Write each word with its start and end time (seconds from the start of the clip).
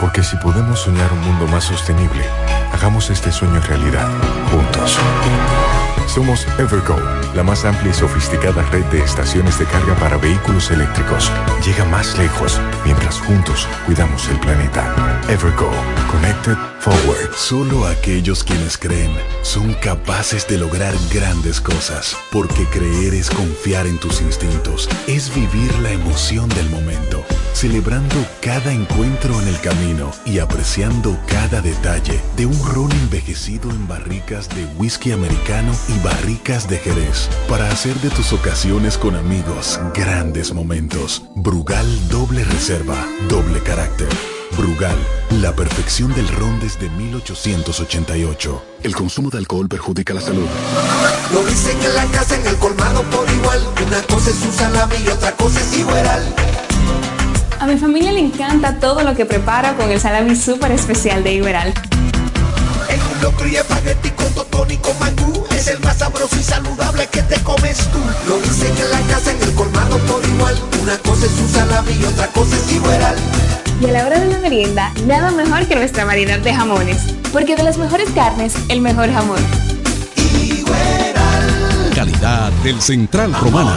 Porque 0.00 0.22
si 0.22 0.36
podemos 0.36 0.80
soñar 0.80 1.12
un 1.12 1.20
mundo 1.20 1.46
más 1.48 1.64
sostenible, 1.64 2.24
hagamos 2.72 3.10
este 3.10 3.32
sueño 3.32 3.60
realidad, 3.60 4.08
juntos. 4.50 4.98
Somos 6.06 6.46
Evergo, 6.58 6.96
la 7.34 7.42
más 7.42 7.64
amplia 7.64 7.90
y 7.90 7.94
sofisticada 7.94 8.62
red 8.70 8.84
de 8.86 9.00
estaciones 9.02 9.58
de 9.58 9.64
carga 9.64 9.94
para 9.96 10.16
vehículos 10.16 10.70
eléctricos. 10.70 11.30
Llega 11.64 11.84
más 11.86 12.16
lejos 12.18 12.60
mientras 12.84 13.18
juntos 13.20 13.66
cuidamos 13.86 14.28
el 14.28 14.38
planeta. 14.38 14.94
Evergo, 15.28 15.70
Connected 16.12 16.56
Forward. 16.78 17.32
Solo 17.34 17.86
aquellos 17.86 18.44
quienes 18.44 18.76
creen 18.76 19.10
son 19.42 19.74
capaces 19.74 20.46
de 20.46 20.58
lograr 20.58 20.94
grandes 21.12 21.60
cosas, 21.60 22.16
porque 22.30 22.66
creer 22.66 23.14
es 23.14 23.30
confiar 23.30 23.86
en 23.86 23.98
tus 23.98 24.20
instintos, 24.20 24.88
es 25.06 25.34
vivir 25.34 25.74
la 25.80 25.90
emoción 25.90 26.48
del 26.50 26.68
momento, 26.70 27.24
celebrando 27.54 28.16
cada 28.42 28.72
encuentro 28.72 29.40
en 29.40 29.48
el 29.48 29.60
camino 29.60 30.10
y 30.26 30.40
apreciando 30.40 31.18
cada 31.26 31.62
detalle 31.62 32.20
de 32.36 32.46
un 32.46 32.74
ron 32.74 32.92
envejecido 32.92 33.70
en 33.70 33.86
barricas 33.88 34.48
de 34.50 34.66
whisky 34.76 35.12
americano 35.12 35.72
y 35.88 35.98
barricas 36.04 36.68
de 36.68 36.78
Jerez, 36.78 37.30
para 37.48 37.70
hacer 37.70 37.94
de 38.00 38.10
tus 38.10 38.32
ocasiones 38.32 38.98
con 38.98 39.14
amigos 39.14 39.80
grandes 39.94 40.52
momentos. 40.52 41.22
Brugal 41.36 41.86
doble 42.08 42.44
reserva, 42.44 42.96
doble 43.28 43.60
carácter. 43.60 44.08
Brugal, 44.56 44.96
la 45.40 45.54
perfección 45.54 46.12
del 46.14 46.28
ron 46.28 46.60
desde 46.60 46.88
1888. 46.90 48.62
El 48.82 48.94
consumo 48.94 49.30
de 49.30 49.38
alcohol 49.38 49.68
perjudica 49.68 50.14
la 50.14 50.20
salud. 50.20 50.46
Lo 51.32 51.44
dicen 51.44 51.80
en 51.82 51.94
la 51.94 52.06
casa, 52.06 52.36
en 52.36 52.46
el 52.46 52.56
colmado 52.56 53.02
por 53.04 53.28
igual. 53.30 53.60
Una 53.86 54.02
cosa 54.02 54.30
es 54.30 54.36
su 54.36 54.52
salami 54.52 54.96
y 55.04 55.08
otra 55.08 55.32
cosa 55.32 55.60
es 55.60 55.76
Iberal. 55.76 56.34
A 57.60 57.66
mi 57.66 57.76
familia 57.76 58.12
le 58.12 58.20
encanta 58.20 58.78
todo 58.78 59.02
lo 59.02 59.14
que 59.14 59.24
preparo 59.24 59.76
con 59.76 59.90
el 59.90 60.00
salami 60.00 60.36
súper 60.36 60.72
especial 60.72 61.22
de 61.22 61.34
Iberal. 61.34 61.72
El 62.88 63.22
locro 63.22 63.48
y 63.48 63.56
espagueti 63.56 64.10
con 64.10 64.32
totón 64.34 64.70
y 64.70 64.76
con 64.76 64.98
mangú 64.98 65.44
es 65.50 65.68
el 65.68 65.80
más 65.80 65.98
sabroso 65.98 66.36
y 66.38 66.42
saludable 66.42 67.06
que 67.06 67.22
te 67.22 67.40
comes 67.42 67.78
tú. 67.90 67.98
Lo 68.28 68.38
dicen 68.38 68.72
en 68.76 68.90
la 68.90 69.00
casa, 69.12 69.32
en 69.32 69.42
el 69.42 69.54
colmado 69.54 69.98
por 70.00 70.24
igual. 70.24 70.54
Una 70.82 70.98
cosa 70.98 71.26
es 71.26 71.32
su 71.32 71.48
salami 71.48 71.92
y 71.92 72.04
otra 72.04 72.26
cosa 72.28 72.56
es 72.56 72.72
Iberal. 72.72 73.16
Y 73.80 73.86
a 73.86 73.92
la 73.92 74.06
hora 74.06 74.20
de 74.20 74.26
la 74.26 74.38
merienda, 74.38 74.92
nada 75.06 75.30
mejor 75.30 75.66
que 75.66 75.76
nuestra 75.76 76.04
variedad 76.04 76.38
de 76.40 76.54
jamones. 76.54 76.98
Porque 77.32 77.56
de 77.56 77.62
las 77.62 77.78
mejores 77.78 78.10
carnes, 78.10 78.54
el 78.68 78.80
mejor 78.80 79.12
jamón. 79.12 79.40
Calidad 81.94 82.52
del 82.62 82.80
Central 82.80 83.32
Romana. 83.34 83.76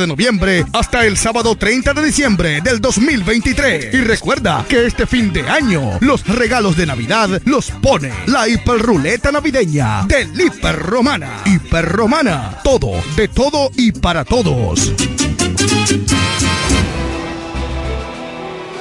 de 0.00 0.06
noviembre 0.06 0.64
hasta 0.72 1.06
el 1.06 1.16
sábado 1.16 1.54
30 1.54 1.94
de 1.94 2.04
diciembre 2.04 2.60
del 2.60 2.80
2023. 2.80 3.94
Y 3.94 3.98
recuerda 3.98 4.64
que 4.68 4.86
este 4.86 5.06
fin 5.06 5.32
de 5.32 5.48
año 5.48 5.98
los 6.00 6.26
regalos 6.26 6.76
de 6.76 6.86
Navidad 6.86 7.40
los 7.44 7.70
pone 7.70 8.12
la 8.26 8.48
hiperruleta 8.48 9.30
navideña 9.30 10.04
del 10.06 10.28
Hiper 10.40 10.76
Romana. 10.76 11.42
Hiper 11.44 11.86
Romana, 11.86 12.58
todo, 12.64 12.92
de 13.16 13.28
todo 13.28 13.70
y 13.76 13.92
para 13.92 14.24
todos. 14.24 14.92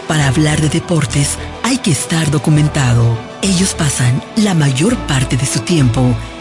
Para 0.07 0.27
hablar 0.27 0.59
de 0.61 0.69
deportes 0.69 1.37
hay 1.63 1.77
que 1.77 1.91
estar 1.91 2.31
documentado. 2.31 3.17
Ellos 3.41 3.75
pasan 3.75 4.23
la 4.37 4.53
mayor 4.53 4.95
parte 5.05 5.37
de 5.37 5.45
su 5.45 5.59
tiempo 5.59 6.15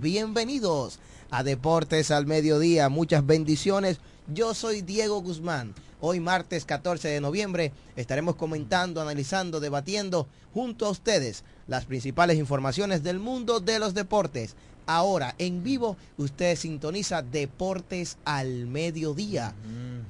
Bienvenidos 0.00 0.98
a 1.30 1.44
Deportes 1.44 2.10
al 2.10 2.26
Mediodía. 2.26 2.88
Muchas 2.88 3.24
bendiciones. 3.24 4.00
Yo 4.26 4.52
soy 4.52 4.82
Diego 4.82 5.22
Guzmán. 5.22 5.72
Hoy 6.00 6.18
martes 6.18 6.64
14 6.64 7.06
de 7.06 7.20
noviembre 7.20 7.72
estaremos 7.94 8.34
comentando, 8.34 9.00
analizando, 9.00 9.60
debatiendo 9.60 10.26
junto 10.52 10.84
a 10.84 10.90
ustedes 10.90 11.44
las 11.68 11.84
principales 11.84 12.38
informaciones 12.38 13.04
del 13.04 13.20
mundo 13.20 13.60
de 13.60 13.78
los 13.78 13.94
deportes. 13.94 14.56
Ahora, 14.90 15.34
en 15.36 15.62
vivo, 15.62 15.98
usted 16.16 16.56
sintoniza 16.56 17.20
Deportes 17.20 18.16
al 18.24 18.66
Mediodía. 18.66 19.54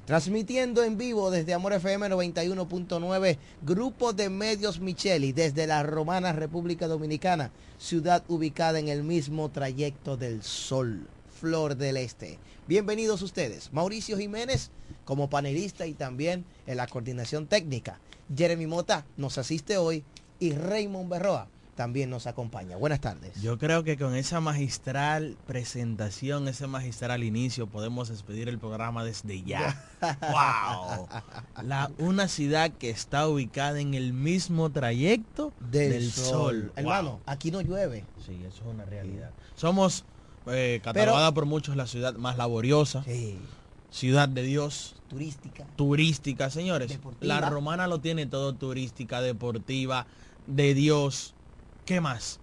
Transmitiendo 0.07 0.85
en 0.85 0.97
vivo 0.97 1.33
desde 1.33 1.53
Amor 1.53 1.73
FM 1.73 2.09
91.9, 2.09 3.39
Grupo 3.63 4.13
de 4.13 4.31
Medios 4.31 4.79
Micheli, 4.79 5.33
desde 5.33 5.67
la 5.67 5.83
Romana 5.83 6.33
República 6.33 6.87
Dominicana, 6.87 7.51
ciudad 7.77 8.23
ubicada 8.29 8.79
en 8.79 8.87
el 8.87 9.03
mismo 9.03 9.49
trayecto 9.49 10.17
del 10.17 10.45
Sol, 10.45 11.09
Flor 11.41 11.75
del 11.75 11.97
Este. 11.97 12.39
Bienvenidos 12.69 13.23
ustedes, 13.23 13.73
Mauricio 13.73 14.17
Jiménez 14.17 14.71
como 15.05 15.29
panelista 15.29 15.87
y 15.87 15.95
también 15.95 16.45
en 16.69 16.77
la 16.77 16.87
coordinación 16.87 17.49
técnica. 17.49 17.99
Jeremy 18.33 18.69
Mota 18.69 19.05
nos 19.17 19.39
asiste 19.39 19.77
hoy 19.77 20.05
y 20.39 20.53
Raymond 20.53 21.11
Berroa 21.11 21.49
también 21.79 22.11
nos 22.11 22.27
acompaña. 22.27 22.77
Buenas 22.77 23.01
tardes. 23.01 23.41
Yo 23.41 23.57
creo 23.57 23.85
que 23.85 23.97
con 23.97 24.17
esa 24.17 24.41
magistral 24.41 25.37
presentación, 25.47 26.49
ese 26.49 26.67
magistral 26.67 27.23
inicio, 27.23 27.69
podemos 27.69 28.09
despedir 28.09 28.49
el 28.49 28.59
programa 28.59 29.05
desde 29.05 29.45
ya. 29.45 29.81
¡Wow! 30.01 31.07
La, 31.63 31.89
una 31.99 32.27
ciudad 32.27 32.73
que 32.73 32.91
está 32.91 33.29
ubicada 33.29 33.79
en 33.79 33.95
el 33.95 34.13
mismo 34.13 34.71
trayecto 34.71 35.53
del, 35.71 36.11
sol. 36.11 36.73
Hermano, 36.75 37.21
aquí 37.27 37.53
no 37.53 37.61
llueve. 37.61 38.05
Sí, 38.27 38.35
eso 38.45 38.63
es 38.63 38.75
una 38.75 38.85
realidad. 38.85 39.31
Somos 39.55 40.05
eh, 40.49 40.81
catalogada 40.83 41.33
por 41.33 41.47
muchos 41.47 41.77
la 41.77 41.87
ciudad 41.87 42.17
más 42.17 42.37
laboriosa. 42.37 43.05
Sí. 43.05 43.39
Ciudad 43.93 44.29
de 44.29 44.43
Dios. 44.43 44.97
Turística. 45.09 45.65
Turística, 45.77 46.51
señores. 46.51 46.89
Deportiva. 46.89 47.41
La 47.41 47.49
romana 47.49 47.87
lo 47.87 48.01
tiene 48.01 48.27
todo 48.27 48.53
turística, 48.53 49.21
deportiva, 49.21 50.09
de 50.49 50.75
Dios. 50.75 51.37
¿Qué 51.89 52.03
más? 52.03 52.39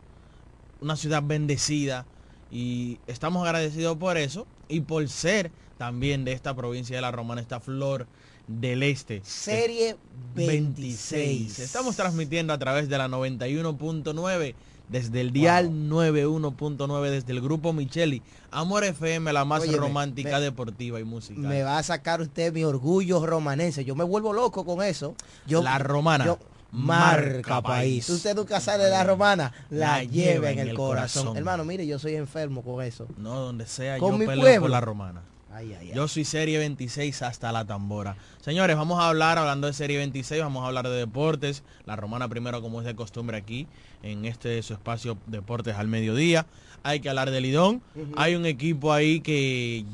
Una 0.82 0.96
ciudad 0.96 1.22
bendecida 1.22 2.08
y 2.52 2.98
estamos 3.06 3.46
agradecidos 3.46 3.96
por 3.96 4.18
eso 4.18 4.48
y 4.68 4.80
por 4.80 5.08
ser 5.08 5.52
también 5.78 6.26
de 6.26 6.32
esta 6.32 6.56
provincia 6.56 6.96
de 6.96 7.02
la 7.04 7.12
Romana, 7.12 7.42
esta 7.42 7.60
flor 7.60 8.08
del 8.48 8.82
este. 8.82 9.22
Serie 9.24 9.98
26. 10.34 11.60
Estamos 11.60 11.96
transmitiendo 11.96 12.54
a 12.54 12.58
través 12.58 12.90
de 12.90 12.98
la 12.98 13.08
91.9 13.08 14.56
desde 14.90 15.22
el 15.22 15.32
dial 15.32 15.70
91.9 15.70 17.10
desde 17.12 17.32
el 17.32 17.40
grupo 17.40 17.72
Micheli. 17.72 18.24
Amor 18.50 18.84
FM, 18.84 19.32
la 19.32 19.46
más 19.46 19.72
romántica, 19.72 20.40
me- 20.40 20.42
deportiva 20.44 21.00
y 21.00 21.04
musical. 21.04 21.44
Me 21.44 21.62
va 21.62 21.78
a 21.78 21.84
sacar 21.84 22.20
usted 22.20 22.52
mi 22.52 22.64
orgullo 22.64 23.24
romanense. 23.24 23.86
Yo 23.86 23.94
me 23.96 24.06
vuelvo 24.06 24.34
loco 24.34 24.66
con 24.66 24.82
eso. 24.82 25.14
Yo, 25.46 25.62
La 25.62 25.78
romana, 25.78 26.26
yo- 26.26 26.40
marca 26.76 27.62
país. 27.62 28.10
Usted 28.10 28.36
nunca 28.36 28.60
sale 28.60 28.86
de 28.86 28.90
la 28.92 29.04
romana, 29.04 29.52
la, 29.70 30.04
lleva 30.04 30.52
en 30.52 30.60
el 30.60 30.74
corazón. 30.76 31.24
corazón. 31.24 31.38
Hermano, 31.38 31.66
mire, 31.66 31.86
yo 31.88 32.00
soy 32.00 32.16
enfermo 32.16 32.62
con 32.64 32.84
eso. 32.84 33.08
No, 33.18 33.40
donde 33.40 33.66
sea, 33.66 33.98
Con 33.98 34.14
yo 34.14 34.18
mi 34.18 34.26
peleo 34.26 34.42
pueblo. 34.42 34.62
por 34.62 34.70
la 34.70 34.82
romana. 34.82 35.22
Ay, 35.54 35.74
ay, 35.80 35.88
ay. 35.90 35.96
Yo 35.96 36.08
soy 36.10 36.26
Serie 36.26 36.58
26 36.58 37.22
hasta 37.22 37.52
la 37.54 37.64
tambora. 37.64 38.18
Señores, 38.42 38.76
vamos 38.76 39.00
a 39.00 39.08
hablar, 39.08 39.38
hablando 39.38 39.68
de 39.68 39.74
Serie 39.74 39.98
26, 39.98 40.42
vamos 40.42 40.64
a 40.64 40.68
hablar 40.68 40.90
de 40.90 40.96
deportes. 40.98 41.64
La 41.86 41.96
romana 41.96 42.28
primero, 42.28 42.62
como 42.62 42.82
es 42.82 42.86
de 42.86 42.94
costumbre 42.94 43.38
aquí, 43.38 43.66
en 44.04 44.26
este 44.26 44.62
su 44.64 44.74
espacio 44.74 45.18
Deportes 45.28 45.76
al 45.78 45.88
Mediodía. 45.88 46.46
Hay 46.84 47.00
que 47.00 47.08
hablar 47.10 47.32
de 47.32 47.40
Lidón. 47.40 47.82
Hay 48.18 48.36
un 48.36 48.46
equipo 48.46 48.92
ahí 48.92 49.22
que 49.22 49.86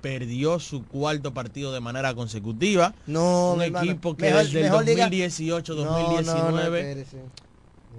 perdió 0.00 0.58
su 0.60 0.84
cuarto 0.86 1.32
partido 1.34 1.72
de 1.72 1.80
manera 1.80 2.14
consecutiva. 2.14 2.94
No, 3.06 3.52
un 3.54 3.62
hermano. 3.62 3.84
equipo 3.90 4.16
que 4.16 4.24
Mejor- 4.26 4.44
desde 4.44 4.58
el 4.58 4.64
mejor 4.64 4.84
diga- 4.84 5.04
2018, 5.04 5.74
No, 5.74 5.84
no, 5.84 5.90
no, 5.90 5.98
2019 5.98 6.78
espérese. 6.80 7.16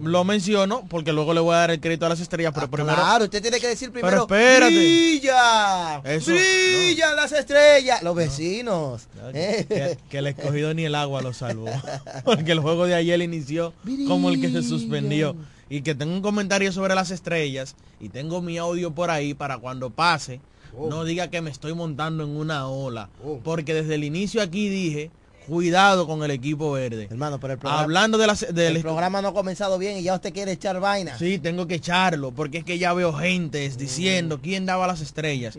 lo 0.02 0.24
menciono 0.24 0.84
porque 0.90 1.12
luego 1.14 1.34
le 1.34 1.42
voy 1.42 1.54
a 1.54 1.58
dar 1.60 1.72
el 1.72 1.80
crédito 1.80 2.06
a 2.06 2.10
las 2.10 2.20
estrellas, 2.20 2.54
pero 2.56 2.66
Ah, 2.68 2.72
primero 2.72 2.96
Claro, 2.96 3.24
usted 3.26 3.42
tiene 3.42 3.60
que 3.60 3.68
decir 3.68 3.92
Pero 3.92 4.08
primero. 4.08 4.22
espérate. 4.24 4.72
¡Brilla! 4.76 5.98
Eso, 6.04 6.32
¡Brillan 6.32 7.16
las 7.16 7.32
estrellas! 7.32 8.02
Los 8.02 8.16
vecinos. 8.16 9.08
que, 9.34 9.66
¿eh? 9.70 9.98
que 10.10 10.18
el 10.20 10.28
escogido 10.28 10.74
ni 10.74 10.86
el 10.86 10.96
agua 10.96 11.22
lo 11.22 11.34
salvó. 11.34 11.68
Porque 12.26 12.52
el 12.54 12.60
juego 12.60 12.86
de 12.86 12.96
ayer 12.96 13.22
inició 13.22 13.74
como 14.08 14.30
el 14.30 14.42
que 14.42 14.50
se 14.52 14.64
suspendió. 14.64 15.36
Y 15.70 15.84
que 15.84 15.96
tengo 15.96 16.14
un 16.14 16.22
comentario 16.22 16.72
sobre 16.74 16.96
las 16.96 17.12
estrellas 17.12 17.76
y 18.02 18.10
tengo 18.10 18.42
mi 18.42 18.58
audio 18.58 18.92
por 18.92 19.10
ahí 19.10 19.34
para 19.34 19.58
cuando 19.58 19.90
pase, 19.90 20.42
Oh. 20.78 20.90
no 20.90 21.04
diga 21.04 21.30
que 21.30 21.42
me 21.42 21.50
estoy 21.50 21.74
montando 21.74 22.24
en 22.24 22.30
una 22.30 22.68
ola. 22.68 23.10
Oh. 23.26 23.40
Porque 23.44 23.74
desde 23.74 23.96
el 23.96 24.04
inicio 24.04 24.42
aquí 24.42 24.70
dije, 24.70 25.12
cuidado 25.48 26.08
con 26.08 26.24
el 26.24 26.32
equipo 26.32 26.72
verde. 26.72 27.08
Hermano, 27.10 27.40
pero 27.40 27.54
el 27.54 27.60
programa, 27.60 27.84
Hablando 27.84 28.18
de 28.18 28.28
las... 28.28 28.54
del- 28.54 28.76
el 28.78 28.82
programa 28.82 29.22
no 29.22 29.30
ha 29.30 29.34
comenzado 29.34 29.78
bien 29.78 29.98
y 29.98 30.04
ya 30.04 30.14
usted 30.16 30.32
quiere 30.34 30.52
echar 30.54 30.80
vaina. 30.80 31.18
Sí, 31.18 31.40
tengo 31.40 31.68
que 31.68 31.76
echarlo, 31.76 32.32
porque 32.32 32.60
es 32.60 32.64
que 32.64 32.78
ya 32.78 32.94
veo 32.94 33.12
gentes 33.14 33.78
diciendo 33.78 34.40
quién 34.42 34.66
daba 34.66 34.88
las 34.88 35.02
estrellas. 35.02 35.58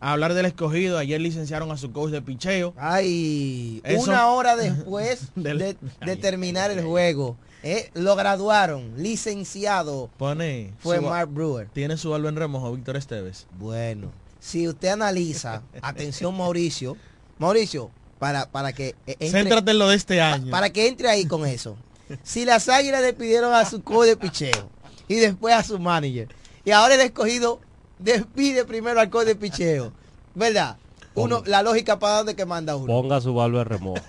A 0.00 0.12
hablar 0.12 0.34
del 0.34 0.46
escogido, 0.46 0.98
ayer 0.98 1.20
licenciaron 1.20 1.70
a 1.70 1.76
su 1.76 1.92
coach 1.92 2.10
de 2.10 2.22
picheo. 2.22 2.74
Ay, 2.76 3.80
Eso- 3.84 4.10
una 4.10 4.26
hora 4.30 4.56
después 4.56 5.28
de, 5.36 5.76
de 6.04 6.16
terminar 6.16 6.70
el 6.70 6.82
juego, 6.84 7.36
eh, 7.62 7.90
lo 7.94 8.16
graduaron, 8.16 8.94
licenciado, 8.96 10.10
Pone... 10.16 10.72
fue 10.78 10.96
su- 10.96 11.02
Mark 11.02 11.30
Brewer. 11.30 11.68
Tiene 11.72 11.96
su 11.96 12.14
algo 12.14 12.28
en 12.28 12.36
remojo, 12.36 12.72
Víctor 12.72 12.96
Esteves. 12.96 13.46
Bueno, 13.58 14.10
si 14.40 14.66
usted 14.66 14.88
analiza, 14.88 15.62
atención 15.82 16.36
Mauricio, 16.36 16.96
Mauricio, 17.38 17.90
para, 18.18 18.50
para 18.50 18.72
que 18.72 18.88
eh, 19.06 19.16
entre, 19.20 19.30
Céntrate 19.30 19.70
en 19.70 19.78
lo 19.78 19.88
de 19.88 19.96
este 19.96 20.18
pa- 20.18 20.32
año. 20.34 20.50
para 20.50 20.70
que 20.70 20.88
entre 20.88 21.08
ahí 21.08 21.26
con 21.26 21.46
eso. 21.46 21.76
Si 22.24 22.44
las 22.44 22.68
águilas 22.68 23.02
despidieron 23.02 23.54
a 23.54 23.64
su 23.64 23.82
coach 23.82 24.06
de 24.08 24.16
picheo 24.16 24.68
y 25.06 25.14
después 25.16 25.54
a 25.54 25.62
su 25.62 25.78
manager, 25.78 26.28
y 26.64 26.72
ahora 26.72 26.94
el 26.96 27.00
escogido 27.02 27.60
despide 27.98 28.64
primero 28.64 28.98
al 29.00 29.08
coach 29.10 29.26
de 29.26 29.36
picheo, 29.36 29.92
¿verdad? 30.34 30.76
Uno, 31.14 31.42
la 31.46 31.62
lógica 31.62 31.98
para 31.98 32.18
dónde 32.18 32.36
que 32.36 32.46
manda 32.46 32.76
uno. 32.76 32.86
Ponga 32.86 33.20
su 33.20 33.34
de 33.34 33.64
remojo. 33.64 34.00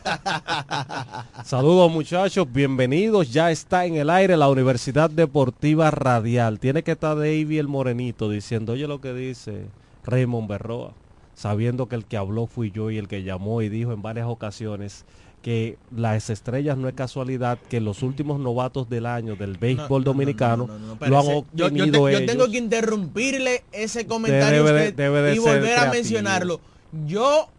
Saludos 1.43 1.91
muchachos, 1.91 2.45
bienvenidos. 2.51 3.31
Ya 3.31 3.49
está 3.51 3.85
en 3.85 3.95
el 3.95 4.09
aire 4.09 4.37
la 4.37 4.49
Universidad 4.49 5.09
Deportiva 5.09 5.89
Radial. 5.91 6.59
Tiene 6.59 6.83
que 6.83 6.91
estar 6.91 7.15
David 7.17 7.59
el 7.59 7.67
Morenito 7.67 8.29
diciendo, 8.29 8.73
oye 8.73 8.87
lo 8.87 9.01
que 9.01 9.13
dice 9.13 9.65
Raymond 10.05 10.47
Berroa, 10.47 10.93
sabiendo 11.35 11.87
que 11.87 11.95
el 11.95 12.05
que 12.05 12.17
habló 12.17 12.47
fui 12.47 12.71
yo 12.71 12.91
y 12.91 12.97
el 12.97 13.07
que 13.07 13.23
llamó 13.23 13.61
y 13.61 13.69
dijo 13.69 13.91
en 13.93 14.01
varias 14.01 14.27
ocasiones 14.27 15.05
que 15.41 15.77
las 15.95 16.29
estrellas 16.29 16.77
no 16.77 16.87
es 16.87 16.93
casualidad 16.93 17.57
que 17.69 17.81
los 17.81 18.03
últimos 18.03 18.39
novatos 18.39 18.89
del 18.89 19.07
año 19.07 19.35
del 19.35 19.57
béisbol 19.57 19.87
No, 19.89 19.97
no, 19.99 20.03
dominicano 20.03 20.67
no, 20.67 20.77
no, 20.77 20.95
no, 20.95 21.07
lo 21.07 21.19
han. 21.19 21.25
Yo- 21.25 21.45
yo, 21.53 21.65
obtenido 21.65 21.91
te- 21.91 21.97
yo 21.99 22.07
ellos. 22.09 22.25
tengo 22.31 22.51
que 22.51 22.57
interrumpirle 22.59 23.63
ese 23.71 24.05
comentario 24.05 24.63
Debe 24.63 24.79
de- 24.79 24.89
usted 24.89 24.95
debe 25.03 25.21
de 25.23 25.35
y 25.35 25.39
volver 25.39 25.79
a 25.79 25.91
mencionarlo. 25.91 26.61
Yo 27.07 27.49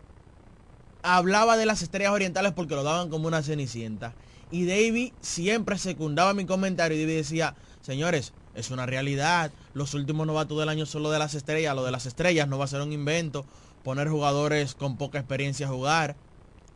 hablaba 1.03 1.57
de 1.57 1.67
las 1.67 1.83
estrellas 1.83 2.13
orientales 2.13 2.53
porque 2.53 2.75
lo 2.75 2.83
daban 2.85 3.09
como 3.11 3.27
una 3.27 3.43
cenicienta. 3.43 4.15
Y 4.51 4.67
David 4.67 5.13
siempre 5.21 5.79
secundaba 5.79 6.35
mi 6.35 6.45
comentario 6.45 6.97
y 6.97 7.01
David 7.01 7.17
decía, 7.17 7.55
señores, 7.81 8.33
es 8.55 8.71
una 8.71 8.87
realidad. 8.87 9.53
Los 9.75 9.95
últimos 9.95 10.27
novatos 10.27 10.59
del 10.59 10.69
año 10.69 10.87
son 10.87 11.03
lo 11.03 11.11
de 11.11 11.19
las 11.19 11.35
estrellas. 11.35 11.75
Lo 11.75 11.85
de 11.85 11.91
las 11.91 12.07
estrellas 12.07 12.49
no 12.49 12.59
va 12.59 12.65
a 12.65 12.69
ser 12.69 12.81
un 12.81 12.93
invento. 12.93 13.45
Poner 13.83 14.09
jugadores 14.09 14.75
con 14.75 14.97
poca 14.97 15.19
experiencia 15.19 15.67
a 15.67 15.71
jugar. 15.71 16.17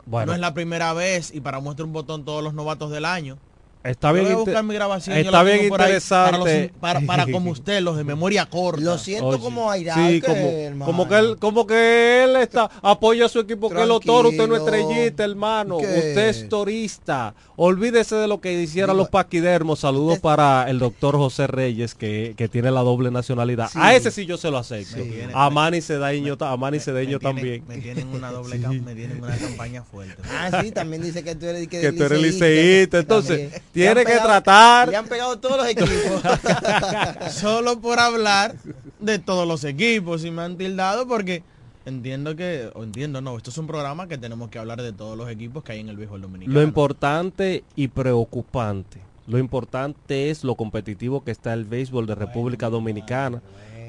Bueno. 0.05 0.27
No 0.27 0.33
es 0.33 0.39
la 0.39 0.53
primera 0.53 0.93
vez 0.93 1.33
y 1.33 1.41
para 1.41 1.59
muestra 1.59 1.85
un 1.85 1.93
botón 1.93 2.25
todos 2.25 2.43
los 2.43 2.53
novatos 2.53 2.91
del 2.91 3.05
año. 3.05 3.37
Está 3.83 4.09
Yo 4.09 4.13
bien, 4.15 4.25
voy 4.25 4.33
a 4.33 4.37
buscar 4.37 4.63
mi 4.63 4.73
grabación. 4.73 5.17
está 5.17 5.43
bien 5.43 5.63
interesante. 5.65 6.37
Para, 6.37 6.37
los- 6.37 6.71
para, 6.79 7.01
para 7.25 7.25
como 7.31 7.51
usted, 7.51 7.79
los 7.81 7.95
de 7.97 8.03
memoria 8.03 8.45
corta. 8.45 8.81
Lo 8.81 8.97
siento 8.97 9.27
Oye, 9.27 9.39
como 9.39 9.71
airado. 9.71 10.07
Sí, 10.09 10.19
que, 10.21 10.27
como, 10.27 10.47
hermano. 10.49 10.85
como 10.85 11.07
que 11.07 11.15
él, 11.17 11.37
como 11.39 11.67
que 11.67 12.23
él 12.25 12.35
está, 12.37 12.69
apoya 12.81 13.25
a 13.25 13.29
su 13.29 13.39
equipo, 13.39 13.69
que 13.69 13.81
es 13.81 13.87
lo 13.87 13.99
toro, 13.99 14.29
usted 14.29 14.47
no 14.47 14.55
es 14.55 14.65
Tranquilo. 14.65 14.89
estrellita, 14.91 15.23
hermano, 15.23 15.77
¿Qué? 15.77 15.85
usted 15.85 16.27
es 16.29 16.49
torista. 16.49 17.33
Olvídese 17.55 18.15
de 18.15 18.27
lo 18.27 18.39
que 18.41 18.53
hicieran 18.61 18.91
Digo, 18.95 19.03
los 19.03 19.09
paquidermos. 19.09 19.79
Saludos 19.79 20.15
es- 20.15 20.19
para 20.21 20.69
el 20.69 20.79
doctor 20.79 21.15
José 21.15 21.47
Reyes, 21.47 21.95
que, 21.95 22.33
que 22.37 22.47
tiene 22.49 22.71
la 22.71 22.81
doble 22.81 23.09
nacionalidad. 23.09 23.69
Sí. 23.71 23.79
A 23.81 23.95
ese 23.95 24.11
sí 24.11 24.25
yo 24.25 24.37
se 24.37 24.51
lo 24.51 24.57
acepto. 24.57 24.97
Me 24.97 25.03
tiene- 25.03 25.31
a 25.33 25.49
Manny 25.49 25.81
Cedeño, 25.81 26.35
a 26.39 26.57
Manny 26.57 26.77
Me- 26.77 26.83
Cedeño 26.83 27.11
me 27.13 27.19
tienen- 27.19 27.35
también. 27.35 27.63
Me 27.67 27.77
tienen 27.77 28.07
una 28.09 28.31
doble 28.31 28.57
cam- 28.61 28.81
me 28.83 28.93
tienen 28.95 29.23
una 29.23 29.37
campaña 29.37 29.83
fuerte. 29.83 30.21
Ah, 30.29 30.61
sí, 30.61 30.71
también 30.71 31.01
dice 31.01 31.23
que 31.23 31.35
tú 31.35 31.45
eres, 31.45 31.67
Que 31.67 31.91
tú 31.93 32.03
eres 32.03 32.21
liceísta, 32.21 32.99
entonces, 32.99 33.39
También. 33.51 33.61
Tiene 33.81 34.05
que 34.05 34.11
pegado- 34.13 34.27
tratar- 34.27 34.89
Le 34.89 34.95
han 34.97 35.07
pegado 35.07 35.37
todos 35.39 35.57
los 35.57 35.67
equipos. 35.67 35.91
Solo 37.31 37.79
por 37.79 37.99
hablar 37.99 38.55
de 38.99 39.19
todos 39.19 39.47
los 39.47 39.63
equipos 39.63 40.23
y 40.25 40.31
me 40.31 40.41
han 40.41 40.57
tildado 40.57 41.07
porque 41.07 41.43
entiendo 41.85 42.35
que, 42.35 42.69
o 42.73 42.83
entiendo 42.83 43.21
no, 43.21 43.37
esto 43.37 43.49
es 43.49 43.57
un 43.57 43.67
programa 43.67 44.07
que 44.07 44.17
tenemos 44.17 44.49
que 44.49 44.59
hablar 44.59 44.81
de 44.81 44.91
todos 44.93 45.17
los 45.17 45.29
equipos 45.29 45.63
que 45.63 45.73
hay 45.73 45.79
en 45.79 45.89
el 45.89 45.97
béisbol 45.97 46.21
dominicano. 46.21 46.53
Lo 46.59 46.63
importante 46.63 47.63
y 47.75 47.87
preocupante. 47.87 48.99
Lo 49.27 49.37
importante 49.37 50.29
es 50.29 50.43
lo 50.43 50.55
competitivo 50.55 51.23
que 51.23 51.31
está 51.31 51.53
el 51.53 51.65
béisbol 51.65 52.07
de 52.07 52.15
República 52.15 52.69
Dominicana. 52.69 53.41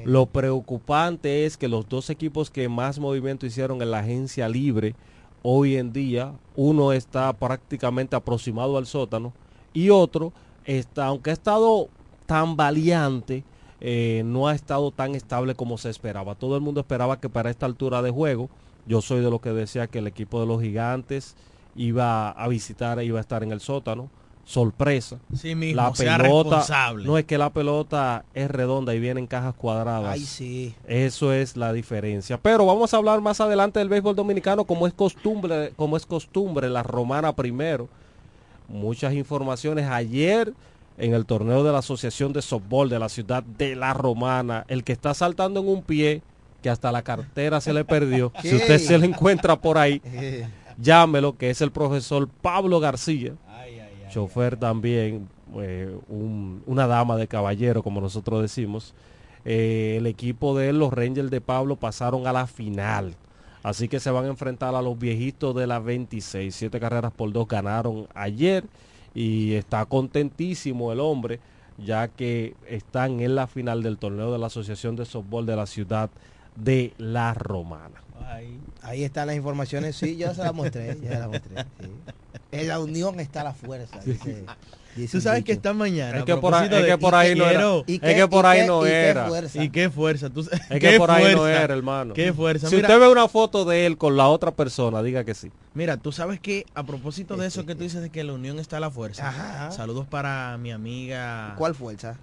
Lo 0.05 0.25
preocupante 0.25 1.45
es 1.45 1.57
que 1.57 1.67
los 1.67 1.87
dos 1.89 2.09
equipos 2.09 2.49
que 2.49 2.69
más 2.69 2.99
movimiento 2.99 3.45
hicieron 3.45 3.81
en 3.81 3.91
la 3.91 3.99
agencia 3.99 4.47
libre 4.49 4.95
hoy 5.41 5.77
en 5.77 5.93
día, 5.93 6.33
uno 6.57 6.91
está 6.91 7.31
prácticamente 7.33 8.15
aproximado 8.15 8.77
al 8.77 8.85
sótano 8.85 9.31
y 9.79 9.89
otro 9.89 10.33
está, 10.65 11.05
aunque 11.05 11.29
ha 11.29 11.33
estado 11.33 11.87
tan 12.25 12.55
valiente, 12.55 13.43
eh, 13.81 14.23
no 14.25 14.47
ha 14.47 14.55
estado 14.55 14.91
tan 14.91 15.15
estable 15.15 15.55
como 15.55 15.77
se 15.77 15.89
esperaba. 15.89 16.35
Todo 16.35 16.55
el 16.55 16.61
mundo 16.61 16.81
esperaba 16.81 17.19
que 17.19 17.29
para 17.29 17.49
esta 17.49 17.65
altura 17.65 18.01
de 18.01 18.11
juego, 18.11 18.49
yo 18.85 19.01
soy 19.01 19.21
de 19.21 19.29
lo 19.29 19.39
que 19.39 19.51
decía 19.51 19.87
que 19.87 19.99
el 19.99 20.07
equipo 20.07 20.41
de 20.41 20.47
los 20.47 20.61
gigantes 20.61 21.35
iba 21.75 22.29
a 22.29 22.47
visitar, 22.47 23.01
iba 23.03 23.19
a 23.19 23.21
estar 23.21 23.43
en 23.43 23.51
el 23.51 23.61
sótano. 23.61 24.09
Sorpresa. 24.43 25.19
Sí 25.35 25.53
mismo, 25.53 25.79
la 25.79 25.91
pelota, 25.91 26.65
no 27.05 27.19
es 27.19 27.25
que 27.25 27.37
la 27.37 27.51
pelota 27.51 28.25
es 28.33 28.49
redonda 28.49 28.95
y 28.95 28.99
viene 28.99 29.19
en 29.19 29.27
cajas 29.27 29.53
cuadradas. 29.53 30.11
Ay, 30.11 30.21
sí. 30.21 30.73
Eso 30.87 31.31
es 31.33 31.55
la 31.55 31.71
diferencia. 31.71 32.39
Pero 32.41 32.65
vamos 32.65 32.91
a 32.91 32.97
hablar 32.97 33.21
más 33.21 33.39
adelante 33.41 33.77
del 33.77 33.89
béisbol 33.89 34.15
dominicano, 34.15 34.63
como 34.63 34.87
es 34.87 34.93
costumbre, 34.93 35.71
como 35.75 35.97
es 35.97 36.05
costumbre, 36.07 36.67
la 36.67 36.81
romana 36.81 37.35
primero. 37.35 37.89
Muchas 38.69 39.13
informaciones 39.13 39.85
ayer 39.89 40.53
en 40.97 41.13
el 41.13 41.25
torneo 41.25 41.63
de 41.63 41.71
la 41.71 41.79
Asociación 41.79 42.33
de 42.33 42.41
Softball 42.41 42.89
de 42.89 42.99
la 42.99 43.09
ciudad 43.09 43.41
de 43.43 43.75
La 43.75 43.93
Romana, 43.93 44.65
el 44.67 44.83
que 44.83 44.91
está 44.93 45.13
saltando 45.13 45.59
en 45.61 45.67
un 45.67 45.81
pie, 45.81 46.21
que 46.61 46.69
hasta 46.69 46.91
la 46.91 47.01
cartera 47.01 47.61
se 47.61 47.73
le 47.73 47.85
perdió. 47.85 48.31
si 48.41 48.55
usted 48.55 48.77
se 48.79 48.97
le 48.97 49.05
encuentra 49.07 49.55
por 49.55 49.77
ahí, 49.77 50.01
llámelo, 50.77 51.37
que 51.37 51.49
es 51.49 51.61
el 51.61 51.71
profesor 51.71 52.27
Pablo 52.41 52.79
García, 52.79 53.33
chofer 54.11 54.57
también, 54.57 55.27
eh, 55.57 55.95
un- 56.09 56.61
una 56.65 56.85
dama 56.87 57.15
de 57.15 57.27
caballero, 57.27 57.81
como 57.81 58.01
nosotros 58.01 58.41
decimos. 58.41 58.93
Eh, 59.45 59.95
el 59.97 60.05
equipo 60.05 60.57
de 60.57 60.69
él, 60.69 60.79
los 60.79 60.91
Rangers 60.91 61.31
de 61.31 61.39
Pablo, 61.41 61.75
pasaron 61.77 62.27
a 62.27 62.33
la 62.33 62.45
final. 62.45 63.15
Así 63.63 63.87
que 63.87 63.99
se 63.99 64.09
van 64.11 64.25
a 64.25 64.29
enfrentar 64.29 64.75
a 64.75 64.81
los 64.81 64.97
viejitos 64.97 65.55
de 65.55 65.67
la 65.67 65.79
26. 65.79 66.53
Siete 66.53 66.79
carreras 66.79 67.11
por 67.11 67.31
dos 67.31 67.47
ganaron 67.47 68.07
ayer 68.13 68.63
y 69.13 69.53
está 69.53 69.85
contentísimo 69.85 70.91
el 70.91 70.99
hombre, 70.99 71.39
ya 71.77 72.07
que 72.07 72.55
están 72.67 73.19
en 73.19 73.35
la 73.35 73.47
final 73.47 73.83
del 73.83 73.97
torneo 73.97 74.31
de 74.31 74.37
la 74.37 74.47
Asociación 74.47 74.95
de 74.95 75.05
Softball 75.05 75.45
de 75.45 75.55
la 75.55 75.65
ciudad 75.65 76.09
de 76.55 76.93
La 76.97 77.33
Romana. 77.33 78.01
Ahí, 78.25 78.59
ahí 78.81 79.03
están 79.03 79.27
las 79.27 79.35
informaciones, 79.35 79.95
sí, 79.95 80.15
ya 80.15 80.33
se 80.33 80.43
las 80.43 80.53
mostré, 80.53 80.97
ya 81.01 81.09
se 81.09 81.19
las 81.19 81.27
mostré. 81.29 81.63
sí. 81.81 81.91
En 82.51 82.67
la 82.67 82.79
unión 82.79 83.19
está 83.19 83.43
la 83.43 83.53
fuerza. 83.53 83.99
dice 83.99 84.45
Tú 85.07 85.21
sabes 85.21 85.43
que 85.43 85.51
esta 85.53 85.73
mañana. 85.73 86.17
Es 86.17 86.21
a 86.23 86.25
que 86.25 86.35
por 86.35 86.53
ahí- 86.53 86.67
propósito 86.69 86.75
es 86.77 86.81
de- 86.83 86.87
que 86.89 86.97
por 86.97 87.13
y 87.13 87.17
ahí 87.17 87.35
no 87.35 87.43
era- 87.45 87.51
quiero- 87.51 87.83
¿Y 87.87 87.93
es 87.95 87.99
qué- 88.01 88.15
que 88.15 88.27
por 88.27 88.45
ahí 88.45 88.67
no 88.67 88.85
era. 88.85 89.27
fuerza? 89.27 89.63
Y 89.63 89.69
qué 89.69 89.89
fuerza. 89.89 90.29
Tú, 90.29 90.41
Es 90.41 90.49
que 90.79 90.97
por 90.97 91.11
ahí 91.11 91.35
no 91.35 91.47
era, 91.47 91.73
hermano. 91.73 92.13
Qué 92.13 92.33
fuerza. 92.33 92.67
Si 92.69 92.75
Mira, 92.75 92.87
usted 92.87 92.99
ve 92.99 93.07
una 93.11 93.27
foto 93.27 93.65
de 93.65 93.85
él 93.85 93.97
con 93.97 94.17
la 94.17 94.27
otra 94.27 94.51
persona, 94.51 95.01
diga 95.03 95.23
que 95.23 95.33
sí. 95.33 95.51
mira, 95.73 95.97
tú 95.97 96.11
sabes 96.11 96.39
que 96.39 96.65
a 96.73 96.83
propósito 96.83 97.37
de 97.37 97.47
eso 97.47 97.65
que 97.65 97.75
tú 97.75 97.83
dices 97.83 98.01
de 98.01 98.09
que 98.09 98.23
la 98.23 98.33
unión 98.33 98.59
está 98.59 98.79
la 98.79 98.89
fuerza. 98.91 99.29
Ajá. 99.29 99.71
Saludos 99.71 100.07
para 100.07 100.57
mi 100.57 100.71
amiga 100.71 101.53
¿Cuál 101.57 101.75
fuerza? 101.75 102.17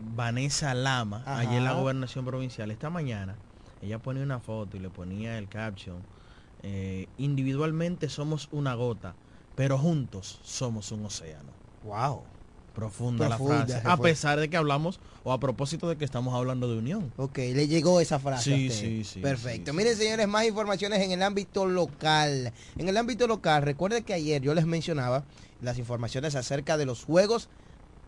Vanessa 0.00 0.74
Lama, 0.74 1.22
Ajá. 1.24 1.38
allí 1.38 1.56
en 1.56 1.64
la 1.64 1.72
gobernación 1.72 2.24
provincial. 2.24 2.70
Esta 2.70 2.90
mañana 2.90 3.36
ella 3.82 3.98
ponía 3.98 4.22
una 4.22 4.40
foto 4.40 4.76
y 4.76 4.80
le 4.80 4.90
ponía 4.90 5.38
el 5.38 5.48
caption. 5.48 5.96
eh, 6.66 7.08
individualmente 7.18 8.08
somos 8.08 8.48
una 8.50 8.72
gota, 8.74 9.14
pero 9.54 9.76
juntos 9.76 10.40
somos 10.44 10.92
un 10.92 11.04
océano. 11.04 11.50
Wow. 11.84 12.22
Profunda, 12.74 13.28
la 13.28 13.38
frase. 13.38 13.80
se 13.80 13.86
A 13.88 13.96
fue. 13.96 14.10
pesar 14.10 14.40
de 14.40 14.50
que 14.50 14.56
hablamos, 14.56 14.98
o 15.22 15.32
a 15.32 15.38
propósito 15.38 15.88
de 15.88 15.96
que 15.96 16.04
estamos 16.04 16.34
hablando 16.34 16.68
de 16.68 16.76
unión. 16.78 17.12
Ok, 17.16 17.38
le 17.38 17.68
llegó 17.68 18.00
esa 18.00 18.18
frase. 18.18 18.42
Sí, 18.50 18.64
a 18.66 18.68
usted. 18.68 18.80
sí, 18.80 19.04
sí, 19.04 19.20
Perfecto. 19.20 19.70
sí. 19.70 19.76
Miren, 19.76 19.96
señores, 19.96 20.26
más 20.26 20.44
informaciones 20.44 21.00
en 21.02 21.12
el 21.12 21.22
ámbito 21.22 21.66
local. 21.66 22.52
En 22.76 22.88
el 22.88 22.96
ámbito 22.96 23.28
local, 23.28 23.62
recuerden 23.62 24.02
que 24.02 24.12
ayer 24.12 24.42
yo 24.42 24.54
les 24.54 24.66
mencionaba 24.66 25.22
las 25.62 25.78
informaciones 25.78 26.34
acerca 26.34 26.76
de 26.76 26.84
los 26.84 27.04
Juegos 27.04 27.48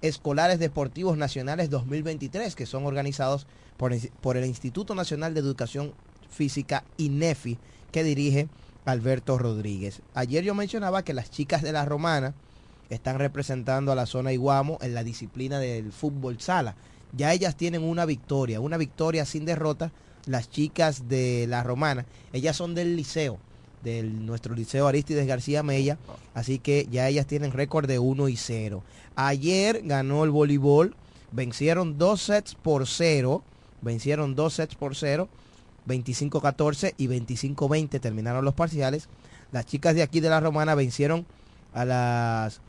Escolares 0.03 0.59
Deportivos 0.59 1.17
Nacionales 1.17 1.71
2023, 1.71 2.57
que 2.57 2.67
son 2.67 2.87
organizados 2.87 3.47
por, 3.77 3.93
por 4.21 4.37
el 4.37 4.47
Instituto 4.47 4.97
Nacional 4.97 5.33
de 5.33 5.41
Educación 5.41 5.95
Física, 6.29 6.83
INEFI, 6.97 7.57
que 7.93 8.03
dirige 8.03 8.49
Alberto 8.85 9.39
Rodríguez. 9.39 10.03
Ayer 10.15 10.43
yo 10.43 10.57
mencionaba 10.57 11.05
que 11.05 11.15
las 11.15 11.31
chicas 11.31 11.63
de 11.63 11.71
la 11.73 11.85
Romana 11.85 12.35
están 12.91 13.19
representando 13.19 13.93
a 13.93 13.95
la 13.95 14.07
zona 14.07 14.33
Iguamo 14.33 14.79
en 14.81 14.95
la 14.95 15.05
disciplina 15.05 15.59
del 15.59 15.93
fútbol 15.93 16.41
sala. 16.41 16.75
Ya 17.17 17.33
ellas 17.33 17.57
tienen 17.57 17.83
una 17.83 18.05
victoria, 18.05 18.61
una 18.61 18.77
victoria 18.77 19.25
sin 19.25 19.45
derrota. 19.45 19.93
Las 20.27 20.51
chicas 20.51 21.09
de 21.09 21.47
la 21.49 21.63
Romana, 21.63 22.05
ellas 22.33 22.57
son 22.57 22.75
del 22.75 22.97
liceo, 22.97 23.39
de 23.85 24.03
nuestro 24.03 24.57
liceo 24.57 24.89
Aristides 24.89 25.27
García 25.27 25.63
Mella, 25.63 25.99
así 26.35 26.59
que 26.59 26.89
ya 26.91 27.07
ellas 27.09 27.27
tienen 27.27 27.53
récord 27.53 27.87
de 27.87 28.01
1 28.01 28.29
y 28.29 28.37
0. 28.37 28.83
Ayer 29.15 29.83
ganó 29.85 30.25
el 30.25 30.31
voleibol, 30.31 30.97
vencieron 31.31 31.97
dos 31.97 32.23
sets 32.23 32.57
por 32.57 32.89
cero, 32.89 33.45
vencieron 33.83 34.35
dos 34.35 34.55
sets 34.55 34.75
por 34.75 34.97
cero, 34.97 35.29
25-14 35.87 36.95
y 36.99 37.07
25-20 37.07 38.01
terminaron 38.01 38.45
los 38.45 38.55
parciales. 38.55 39.09
Las 39.53 39.67
chicas 39.67 39.95
de 39.95 40.03
aquí 40.03 40.21
de 40.21 40.29
la 40.29 40.41
Romana 40.41 40.75
vencieron 40.75 41.25
a 41.73 41.85
las 41.85 42.61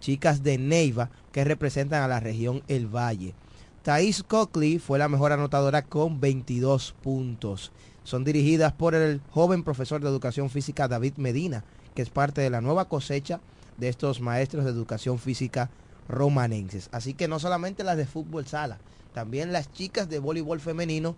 chicas 0.00 0.42
de 0.42 0.58
Neiva 0.58 1.10
que 1.32 1.44
representan 1.44 2.02
a 2.02 2.08
la 2.08 2.20
región 2.20 2.62
El 2.68 2.86
Valle. 2.86 3.34
Thais 3.82 4.22
Cockley 4.22 4.78
fue 4.78 4.98
la 4.98 5.08
mejor 5.08 5.32
anotadora 5.32 5.82
con 5.82 6.20
22 6.20 6.94
puntos. 7.02 7.70
Son 8.02 8.24
dirigidas 8.24 8.72
por 8.72 8.94
el 8.94 9.20
joven 9.30 9.62
profesor 9.62 10.00
de 10.00 10.08
educación 10.08 10.50
física 10.50 10.88
David 10.88 11.14
Medina, 11.16 11.64
que 11.94 12.02
es 12.02 12.10
parte 12.10 12.40
de 12.40 12.50
la 12.50 12.60
nueva 12.60 12.88
cosecha 12.88 13.40
de 13.76 13.88
estos 13.88 14.20
maestros 14.20 14.64
de 14.64 14.70
educación 14.70 15.18
física 15.18 15.70
romanenses. 16.08 16.88
Así 16.92 17.14
que 17.14 17.28
no 17.28 17.38
solamente 17.38 17.84
las 17.84 17.96
de 17.96 18.06
fútbol 18.06 18.46
sala, 18.46 18.78
también 19.12 19.52
las 19.52 19.72
chicas 19.72 20.08
de 20.08 20.18
voleibol 20.18 20.60
femenino 20.60 21.16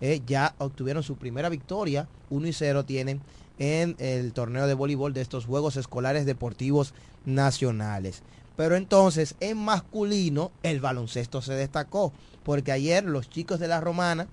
eh, 0.00 0.20
ya 0.26 0.54
obtuvieron 0.58 1.02
su 1.02 1.16
primera 1.16 1.48
victoria, 1.48 2.08
1 2.30 2.46
y 2.46 2.52
0 2.52 2.84
tienen 2.84 3.20
en 3.58 3.96
el 3.98 4.32
torneo 4.32 4.66
de 4.66 4.74
voleibol 4.74 5.12
de 5.12 5.20
estos 5.20 5.46
Juegos 5.46 5.76
Escolares 5.76 6.26
Deportivos 6.26 6.94
Nacionales. 7.28 8.22
Pero 8.56 8.74
entonces 8.74 9.36
en 9.38 9.58
masculino 9.58 10.50
el 10.62 10.80
baloncesto 10.80 11.42
se 11.42 11.54
destacó, 11.54 12.12
porque 12.42 12.72
ayer 12.72 13.04
los 13.04 13.30
chicos 13.30 13.60
de 13.60 13.68
la 13.68 13.80
Romana, 13.80 14.26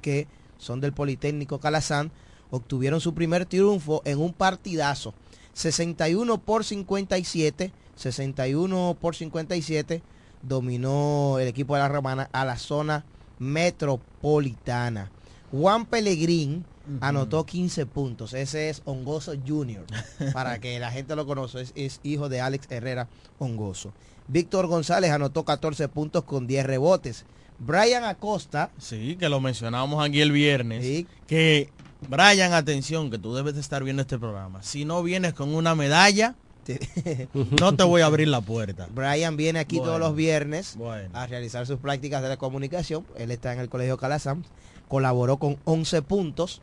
que 0.00 0.28
son 0.58 0.80
del 0.80 0.92
Politécnico 0.92 1.58
Calazán, 1.58 2.12
obtuvieron 2.50 3.00
su 3.00 3.14
primer 3.14 3.46
triunfo 3.46 4.02
en 4.04 4.20
un 4.20 4.32
partidazo. 4.32 5.14
61 5.54 6.38
por 6.38 6.64
57, 6.64 7.72
61 7.96 8.96
por 9.00 9.16
57, 9.16 10.02
dominó 10.42 11.38
el 11.40 11.48
equipo 11.48 11.74
de 11.74 11.80
la 11.80 11.88
Romana 11.88 12.28
a 12.32 12.44
la 12.44 12.58
zona 12.58 13.04
metropolitana. 13.38 15.10
Juan 15.50 15.86
Pellegrín 15.86 16.64
anotó 17.00 17.44
15 17.46 17.86
puntos. 17.86 18.34
Ese 18.34 18.68
es 18.68 18.82
Hongoso 18.84 19.34
Jr. 19.46 19.84
Para 20.32 20.58
que 20.60 20.78
la 20.78 20.90
gente 20.90 21.16
lo 21.16 21.26
conozca, 21.26 21.60
es, 21.60 21.72
es 21.74 22.00
hijo 22.02 22.28
de 22.28 22.40
Alex 22.40 22.70
Herrera 22.70 23.08
Hongoso. 23.38 23.92
Víctor 24.28 24.66
González 24.66 25.10
anotó 25.10 25.44
14 25.44 25.88
puntos 25.88 26.24
con 26.24 26.46
10 26.46 26.66
rebotes. 26.66 27.24
Brian 27.58 28.04
Acosta. 28.04 28.70
Sí, 28.78 29.16
que 29.18 29.28
lo 29.28 29.40
mencionábamos 29.40 30.04
aquí 30.04 30.20
el 30.20 30.32
viernes. 30.32 31.06
Que, 31.26 31.70
Brian, 32.08 32.52
atención, 32.52 33.10
que 33.10 33.18
tú 33.18 33.34
debes 33.34 33.54
de 33.54 33.60
estar 33.60 33.84
viendo 33.84 34.02
este 34.02 34.18
programa. 34.18 34.62
Si 34.62 34.84
no 34.84 35.02
vienes 35.02 35.32
con 35.34 35.54
una 35.54 35.74
medalla, 35.74 36.34
no 37.60 37.74
te 37.76 37.84
voy 37.84 38.02
a 38.02 38.06
abrir 38.06 38.28
la 38.28 38.40
puerta. 38.40 38.88
Brian 38.92 39.36
viene 39.36 39.58
aquí 39.60 39.76
Bueno, 39.76 39.90
todos 39.90 40.00
los 40.00 40.16
viernes 40.16 40.76
bueno. 40.76 41.10
a 41.12 41.26
realizar 41.26 41.66
sus 41.66 41.78
prácticas 41.78 42.22
de 42.22 42.28
la 42.28 42.36
comunicación. 42.36 43.06
Él 43.16 43.30
está 43.30 43.52
en 43.52 43.60
el 43.60 43.68
Colegio 43.68 43.96
Calazán. 43.96 44.44
Colaboró 44.88 45.38
con 45.38 45.58
11 45.64 46.02
puntos. 46.02 46.62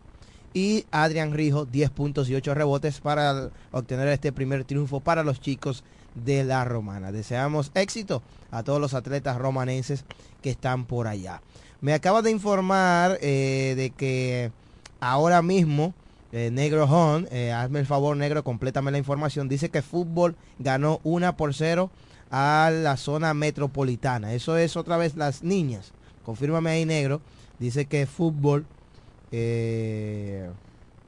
Y 0.53 0.85
Adrián 0.91 1.33
Rijo, 1.33 1.65
10 1.65 1.89
puntos 1.91 2.29
y 2.29 2.35
8 2.35 2.53
rebotes 2.53 2.99
para 2.99 3.49
obtener 3.71 4.07
este 4.07 4.31
primer 4.31 4.63
triunfo 4.63 4.99
para 4.99 5.23
los 5.23 5.39
chicos 5.39 5.83
de 6.15 6.43
la 6.43 6.65
Romana. 6.65 7.11
Deseamos 7.11 7.71
éxito 7.75 8.23
a 8.51 8.63
todos 8.63 8.81
los 8.81 8.93
atletas 8.93 9.37
romanenses 9.37 10.05
que 10.41 10.49
están 10.49 10.85
por 10.85 11.07
allá. 11.07 11.41
Me 11.81 11.93
acaba 11.93 12.21
de 12.21 12.31
informar 12.31 13.17
eh, 13.21 13.73
de 13.77 13.91
que 13.91 14.51
ahora 14.99 15.41
mismo 15.41 15.93
eh, 16.31 16.49
Negro 16.51 16.85
Hon, 16.85 17.27
eh, 17.31 17.51
hazme 17.51 17.79
el 17.79 17.85
favor 17.85 18.17
Negro, 18.17 18.43
complétame 18.43 18.91
la 18.91 18.97
información, 18.97 19.49
dice 19.49 19.69
que 19.69 19.81
fútbol 19.81 20.35
ganó 20.59 20.99
una 21.03 21.37
por 21.37 21.53
cero 21.53 21.89
a 22.31 22.69
la 22.71 22.97
zona 22.97 23.33
metropolitana. 23.33 24.33
Eso 24.33 24.57
es 24.57 24.77
otra 24.77 24.97
vez 24.97 25.15
las 25.15 25.43
niñas. 25.43 25.93
Confírmame 26.23 26.69
ahí 26.69 26.85
Negro. 26.85 27.21
Dice 27.59 27.85
que 27.85 28.05
fútbol... 28.05 28.65
eh, 29.31 30.49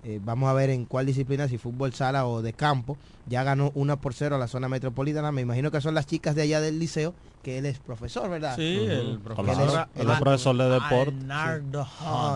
Eh, 0.03 0.19
vamos 0.25 0.49
a 0.49 0.53
ver 0.53 0.71
en 0.71 0.85
cuál 0.85 1.05
disciplina, 1.05 1.47
si 1.47 1.59
fútbol 1.59 1.93
sala 1.93 2.25
o 2.25 2.41
de 2.41 2.53
campo. 2.53 2.97
Ya 3.29 3.43
ganó 3.43 3.71
una 3.75 3.97
por 4.01 4.15
cero 4.15 4.35
a 4.35 4.39
la 4.39 4.47
zona 4.47 4.67
metropolitana. 4.67 5.31
Me 5.31 5.41
imagino 5.41 5.69
que 5.69 5.79
son 5.79 5.93
las 5.93 6.07
chicas 6.07 6.33
de 6.33 6.41
allá 6.41 6.59
del 6.59 6.79
liceo, 6.79 7.13
que 7.43 7.59
él 7.59 7.67
es 7.67 7.77
profesor, 7.77 8.27
¿verdad? 8.27 8.55
Sí, 8.55 8.63
el 9.11 9.19
profesor, 9.19 9.53
es- 9.93 10.01
Él 10.01 10.07
es 10.15 10.19
profesor 10.19 10.57
de 10.57 10.63
deporte. 10.69 11.15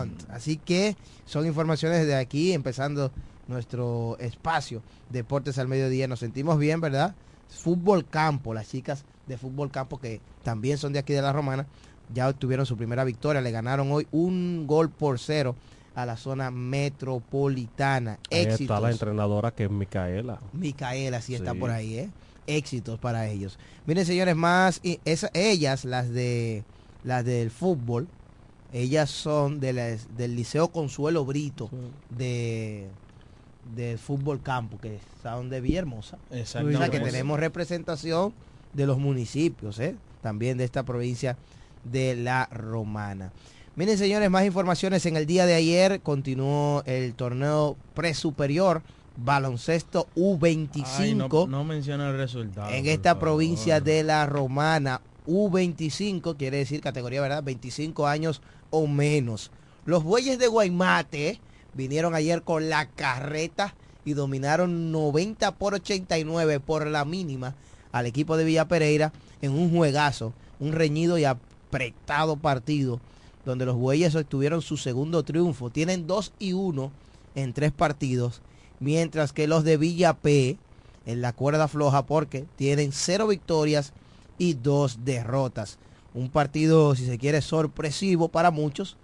Hunt. 0.00 0.30
Así 0.30 0.58
que 0.58 0.96
son 1.24 1.44
informaciones 1.44 2.06
de 2.06 2.14
aquí, 2.14 2.52
empezando 2.52 3.10
nuestro 3.48 4.16
espacio 4.20 4.80
Deportes 5.10 5.58
al 5.58 5.66
Mediodía. 5.66 6.06
Nos 6.06 6.20
sentimos 6.20 6.60
bien, 6.60 6.80
¿verdad? 6.80 7.16
Fútbol 7.48 8.06
campo, 8.06 8.54
las 8.54 8.68
chicas 8.68 9.04
de 9.26 9.38
fútbol 9.38 9.72
campo 9.72 9.98
que 9.98 10.20
también 10.44 10.78
son 10.78 10.92
de 10.92 11.00
aquí 11.00 11.12
de 11.14 11.22
la 11.22 11.32
Romana, 11.32 11.66
ya 12.14 12.28
obtuvieron 12.28 12.64
su 12.64 12.76
primera 12.76 13.02
victoria. 13.02 13.40
Le 13.40 13.50
ganaron 13.50 13.90
hoy 13.90 14.06
un 14.12 14.68
gol 14.68 14.88
por 14.88 15.18
cero 15.18 15.56
a 15.96 16.06
la 16.06 16.16
zona 16.16 16.50
metropolitana. 16.52 18.18
Ahí 18.30 18.42
está 18.46 18.78
la 18.80 18.90
entrenadora 18.90 19.50
que 19.50 19.64
es 19.64 19.70
Micaela. 19.70 20.38
Micaela 20.52 21.20
sí 21.20 21.34
está 21.34 21.54
por 21.54 21.70
ahí, 21.70 21.98
¿eh? 21.98 22.10
Éxitos 22.46 22.98
para 23.00 23.26
ellos. 23.28 23.58
Miren, 23.86 24.06
señores, 24.06 24.36
más 24.36 24.78
y 24.84 25.00
esa- 25.04 25.30
ellas, 25.34 25.84
las 25.84 26.10
de 26.10 26.62
las 27.02 27.24
del 27.24 27.50
fútbol, 27.50 28.06
ellas 28.72 29.10
son 29.10 29.58
de 29.58 29.72
las- 29.72 30.16
del 30.16 30.36
Liceo 30.36 30.68
Consuelo 30.68 31.24
Brito 31.24 31.68
de 32.10 32.86
del 33.74 33.98
fútbol 33.98 34.40
campo, 34.42 34.78
que 34.78 35.00
son 35.24 35.48
de 35.50 35.60
Villahermosa. 35.60 36.18
O 36.30 36.34
sea 36.34 36.40
Exactamente. 36.40 36.90
que 36.90 37.00
tenemos 37.00 37.40
representación 37.40 38.32
de 38.74 38.86
los 38.86 38.98
municipios, 38.98 39.80
¿eh? 39.80 39.96
También 40.22 40.56
de 40.56 40.62
esta 40.64 40.84
provincia 40.84 41.36
de 41.82 42.14
la 42.14 42.46
Romana. 42.52 43.32
Miren, 43.76 43.98
señores, 43.98 44.30
más 44.30 44.46
informaciones. 44.46 45.04
En 45.04 45.16
el 45.18 45.26
día 45.26 45.44
de 45.44 45.52
ayer 45.54 46.00
continuó 46.00 46.82
el 46.86 47.12
torneo 47.14 47.76
presuperior 47.92 48.82
baloncesto 49.18 50.08
U25 50.16 50.84
Ay, 50.98 51.14
no, 51.14 51.28
no 51.46 51.64
menciona 51.64 52.08
el 52.08 52.16
resultado. 52.16 52.70
en 52.72 52.86
esta 52.86 53.10
favor. 53.10 53.20
provincia 53.20 53.80
de 53.80 54.02
la 54.02 54.24
Romana. 54.24 55.02
U25 55.26 56.36
quiere 56.38 56.58
decir 56.58 56.80
categoría, 56.80 57.20
¿verdad? 57.20 57.42
25 57.42 58.06
años 58.06 58.40
o 58.70 58.86
menos. 58.86 59.50
Los 59.84 60.04
bueyes 60.04 60.38
de 60.38 60.46
Guaymate 60.46 61.40
vinieron 61.74 62.14
ayer 62.14 62.42
con 62.42 62.70
la 62.70 62.86
carreta 62.88 63.74
y 64.06 64.14
dominaron 64.14 64.90
90 64.90 65.54
por 65.56 65.74
89 65.74 66.60
por 66.60 66.86
la 66.86 67.04
mínima 67.04 67.54
al 67.92 68.06
equipo 68.06 68.38
de 68.38 68.44
Villa 68.44 68.68
Pereira 68.68 69.12
en 69.42 69.52
un 69.52 69.70
juegazo, 69.70 70.32
un 70.60 70.72
reñido 70.72 71.18
y 71.18 71.24
apretado 71.24 72.36
partido 72.36 73.00
donde 73.46 73.64
los 73.64 73.76
bueyes 73.76 74.14
obtuvieron 74.14 74.60
su 74.60 74.76
segundo 74.76 75.22
triunfo. 75.22 75.70
Tienen 75.70 76.06
2 76.06 76.32
y 76.38 76.52
1 76.52 76.92
en 77.36 77.52
tres 77.54 77.72
partidos, 77.72 78.42
mientras 78.80 79.32
que 79.32 79.46
los 79.46 79.64
de 79.64 79.76
Villa 79.78 80.12
P 80.14 80.58
en 81.06 81.20
la 81.22 81.32
cuerda 81.32 81.68
floja 81.68 82.04
porque 82.04 82.44
tienen 82.56 82.90
cero 82.92 83.28
victorias 83.28 83.92
y 84.36 84.54
dos 84.54 84.98
derrotas. 85.04 85.78
Un 86.12 86.28
partido, 86.28 86.94
si 86.96 87.06
se 87.06 87.18
quiere, 87.18 87.40
sorpresivo 87.40 88.28
para 88.28 88.50
muchos, 88.50 88.96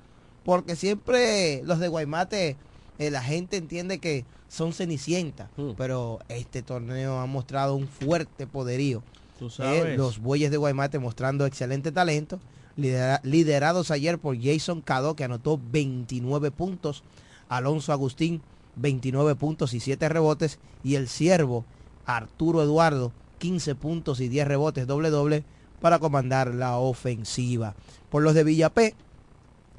porque 0.44 0.76
siempre 0.76 1.62
los 1.64 1.78
de 1.78 1.88
Guaymate, 1.88 2.56
eh, 2.98 3.10
la 3.10 3.22
gente 3.22 3.56
entiende 3.58 3.98
que 3.98 4.24
son 4.48 4.72
cenicientas, 4.72 5.48
pero 5.76 6.18
este 6.28 6.62
torneo 6.62 7.18
ha 7.20 7.26
mostrado 7.26 7.74
un 7.76 7.86
fuerte 7.86 8.46
poderío. 8.46 9.02
Tú 9.38 9.46
Eh, 9.46 9.50
sabes. 9.50 9.96
los 9.98 10.18
bueyes 10.18 10.50
de 10.50 10.56
Guaymate 10.56 10.98
mostrando 10.98 11.46
excelente 11.46 11.92
talento, 11.92 12.40
lidera- 12.76 13.20
liderados 13.22 13.90
ayer 13.90 14.18
por 14.18 14.40
Jason 14.40 14.80
Cado, 14.80 15.14
que 15.16 15.24
anotó 15.24 15.60
29 15.70 16.50
puntos, 16.50 17.02
Alonso 17.48 17.92
Agustín, 17.92 18.40
29 18.76 19.34
puntos 19.34 19.74
y 19.74 19.80
7 19.80 20.08
rebotes, 20.08 20.58
y 20.82 20.94
el 20.94 21.08
siervo 21.08 21.64
Arturo 22.06 22.62
Eduardo, 22.62 23.12
15 23.38 23.74
puntos 23.74 24.20
y 24.20 24.28
10 24.28 24.48
rebotes, 24.48 24.86
doble 24.86 25.10
doble, 25.10 25.44
para 25.80 25.98
comandar 25.98 26.54
la 26.54 26.76
ofensiva. 26.78 27.74
Por 28.10 28.22
los 28.22 28.34
de 28.34 28.44
Villapé, 28.44 28.94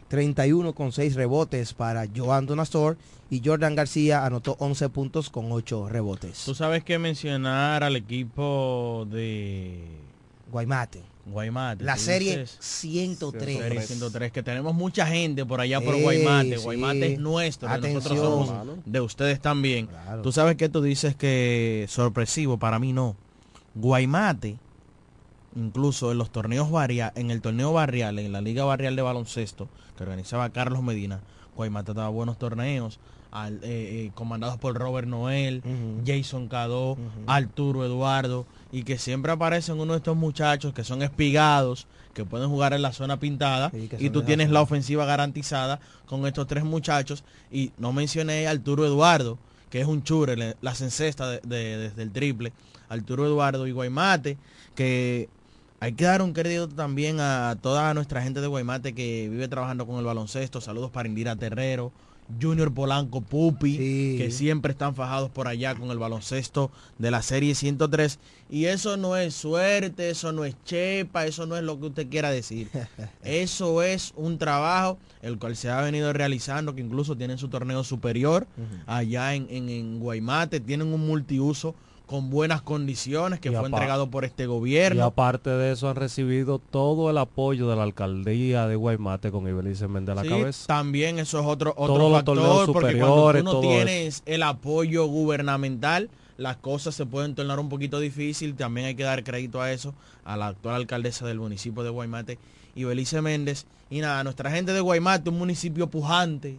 31 0.09 0.73
con 0.73 0.91
6 0.91 1.15
rebotes 1.15 1.73
para 1.73 2.05
Joan 2.15 2.45
Donastor 2.45 2.97
y 3.29 3.41
Jordan 3.43 3.73
García 3.75 4.25
anotó 4.25 4.55
11 4.59 4.89
puntos 4.89 5.29
con 5.29 5.51
8 5.51 5.89
rebotes. 5.89 6.43
Tú 6.45 6.53
sabes 6.53 6.83
que 6.83 6.99
mencionar 6.99 7.83
al 7.83 7.95
equipo 7.95 9.07
de 9.09 9.79
Guaymate. 10.51 11.01
Guaymate. 11.25 11.83
La 11.85 11.95
serie 11.97 12.39
dices, 12.39 12.57
103. 12.59 13.57
Serie 13.57 13.81
103, 13.81 14.31
que 14.31 14.43
tenemos 14.43 14.73
mucha 14.75 15.05
gente 15.07 15.45
por 15.45 15.61
allá 15.61 15.79
por 15.79 15.95
Guaymate. 16.01 16.57
sí. 16.57 16.63
Guaymate 16.63 17.13
es 17.13 17.19
nuestro, 17.19 17.69
de 17.69 17.93
nosotros 17.93 18.19
somos 18.19 18.49
de 18.85 19.01
ustedes 19.01 19.39
también. 19.39 19.87
Tú 20.21 20.31
sabes 20.31 20.57
que 20.57 20.67
tú 20.69 20.81
dices 20.81 21.15
que 21.15 21.85
sorpresivo, 21.89 22.57
para 22.57 22.77
mí 22.79 22.91
no. 22.91 23.15
Guaymate, 23.75 24.57
incluso 25.55 26.11
en 26.11 26.17
los 26.17 26.29
torneos 26.31 26.69
barriales, 26.71 27.13
en 27.17 27.31
el 27.31 27.41
torneo 27.41 27.73
barrial, 27.73 28.19
en 28.19 28.31
la 28.31 28.41
Liga 28.41 28.65
Barrial 28.65 28.95
de 28.95 29.01
Baloncesto, 29.01 29.67
que 29.97 30.03
organizaba 30.03 30.49
Carlos 30.49 30.81
Medina, 30.83 31.21
Guaymate 31.55 31.93
daba 31.93 32.09
buenos 32.09 32.37
torneos, 32.37 32.99
al- 33.31 33.59
eh, 33.63 34.05
eh, 34.07 34.11
comandados 34.13 34.57
por 34.57 34.75
Robert 34.75 35.07
Noel, 35.07 35.63
Jason 36.05 36.47
Cadó, 36.47 36.97
Arturo 37.27 37.85
Eduardo, 37.85 38.45
y 38.73 38.83
que 38.83 38.97
siempre 38.97 39.31
aparecen 39.31 39.79
uno 39.79 39.93
de 39.93 39.97
estos 39.97 40.17
muchachos 40.17 40.73
que 40.73 40.83
son 40.83 41.01
espigados, 41.03 41.87
que 42.13 42.25
pueden 42.25 42.49
jugar 42.49 42.73
en 42.73 42.81
la 42.81 42.91
zona 42.91 43.17
pintada, 43.19 43.69
y 44.03 44.09
tú 44.09 44.19
la 44.21 44.25
tienes 44.25 44.49
la 44.49 44.61
ofensiva 44.61 45.05
garantizada 45.05 45.79
con 46.07 46.25
estos 46.25 46.47
tres 46.47 46.63
muchachos, 46.63 47.23
y 47.51 47.71
no 47.77 47.93
mencioné 47.93 48.47
a 48.47 48.51
Arturo 48.51 48.85
Eduardo, 48.85 49.37
que 49.69 49.79
es 49.79 49.87
un 49.87 50.03
chure, 50.03 50.35
encestas 50.81 51.39
de- 51.43 51.55
de- 51.55 51.77
desde 51.77 52.01
el 52.03 52.11
triple, 52.11 52.51
Arturo 52.89 53.25
Eduardo 53.25 53.65
y 53.67 53.71
Guaymate, 53.71 54.37
que 54.75 55.29
hay 55.79 55.93
que 55.93 56.05
dar 56.05 56.21
un 56.23 56.33
crédito 56.33 56.67
también 56.67 57.19
a 57.19 57.55
toda 57.61 57.93
nuestra 57.93 58.21
gente 58.23 58.41
de 58.41 58.47
Guaymate 58.47 58.93
que 58.93 59.29
vive 59.29 59.47
trabajando 59.47 59.85
con 59.85 59.97
el 59.99 60.05
baloncesto. 60.05 60.61
Saludos 60.61 60.89
para 60.91 61.07
Indira 61.07 61.35
Terrero, 61.35 61.91
Junior 62.41 62.73
Polanco 62.73 63.21
Pupi, 63.21 63.77
que 64.17 64.31
siempre 64.31 64.71
están 64.71 64.95
fajados 64.95 65.29
por 65.29 65.47
allá 65.47 65.75
con 65.75 65.91
el 65.91 65.97
baloncesto 65.99 66.71
de 66.97 67.11
la 67.11 67.21
serie 67.21 67.53
103. 67.55 68.19
Y 68.49 68.65
eso 68.65 68.97
no 68.97 69.15
es 69.17 69.33
suerte, 69.33 70.09
eso 70.09 70.31
no 70.31 70.45
es 70.45 70.55
chepa, 70.65 71.25
eso 71.25 71.45
no 71.45 71.57
es 71.57 71.63
lo 71.63 71.79
que 71.79 71.87
usted 71.87 72.07
quiera 72.09 72.29
decir. 72.31 72.69
Eso 73.23 73.81
es 73.83 74.13
un 74.15 74.37
trabajo 74.37 74.97
el 75.21 75.37
cual 75.39 75.55
se 75.55 75.69
ha 75.69 75.81
venido 75.81 76.11
realizando, 76.13 76.75
que 76.75 76.81
incluso 76.81 77.15
tienen 77.15 77.37
su 77.37 77.47
torneo 77.47 77.83
superior 77.83 78.45
allá 78.85 79.33
en, 79.35 79.47
en- 79.49 79.69
en 79.69 79.99
Guaymate, 79.99 80.59
tienen 80.59 80.93
un 80.93 81.05
multiuso 81.05 81.73
con 82.05 82.29
buenas 82.29 82.61
condiciones 82.61 83.39
que 83.39 83.49
Y 83.49 83.55
fue 83.55 83.65
entregado 83.65 84.09
por 84.09 84.25
este 84.25 84.43
Y 84.43 84.47
gobierno. 84.47 85.03
aparte 85.05 85.49
de 85.49 85.71
eso 85.71 85.89
han 85.89 85.95
recibido 85.95 86.59
todo 86.59 87.09
el 87.09 87.17
apoyo 87.17 87.69
de 87.69 87.75
la 87.75 87.83
alcaldía 87.83 88.67
de 88.67 88.75
Guaymate 88.75 89.31
con 89.31 89.47
Ibelice 89.47 89.87
Méndez 89.87 90.13
a 90.13 90.15
la 90.15 90.21
Sí, 90.23 90.29
cabeza. 90.29 90.67
También 90.67 91.17
eso 91.19 91.39
es 91.39 91.45
otro, 91.45 91.71
otro 91.77 91.95
Todos 91.95 92.11
los 92.11 92.17
factor, 92.19 92.73
porque 92.73 92.97
cuando 92.99 93.33
tú 93.33 93.43
no 93.43 93.59
tienes 93.61 94.21
el 94.25 94.43
apoyo 94.43 95.05
gubernamental, 95.07 96.09
las 96.37 96.57
cosas 96.57 96.93
se 96.95 97.05
pueden 97.05 97.35
tornar 97.35 97.59
un 97.59 97.69
poquito 97.69 97.99
difícil. 97.99 98.55
También 98.55 98.87
hay 98.87 98.95
que 98.95 99.03
dar 99.03 99.23
crédito 99.23 99.61
a 99.61 99.71
eso, 99.71 99.93
a 100.25 100.35
la 100.37 100.47
actual 100.47 100.75
alcaldesa 100.75 101.25
del 101.25 101.39
municipio 101.39 101.83
de 101.83 101.89
Guaymate, 101.89 102.37
Ibelice 102.75 103.21
Méndez. 103.21 103.65
Y 103.89 104.01
nada, 104.01 104.23
nuestra 104.23 104.51
gente 104.51 104.73
de 104.73 104.81
Guaymate, 104.81 105.29
un 105.29 105.37
municipio 105.37 105.87
pujante, 105.87 106.57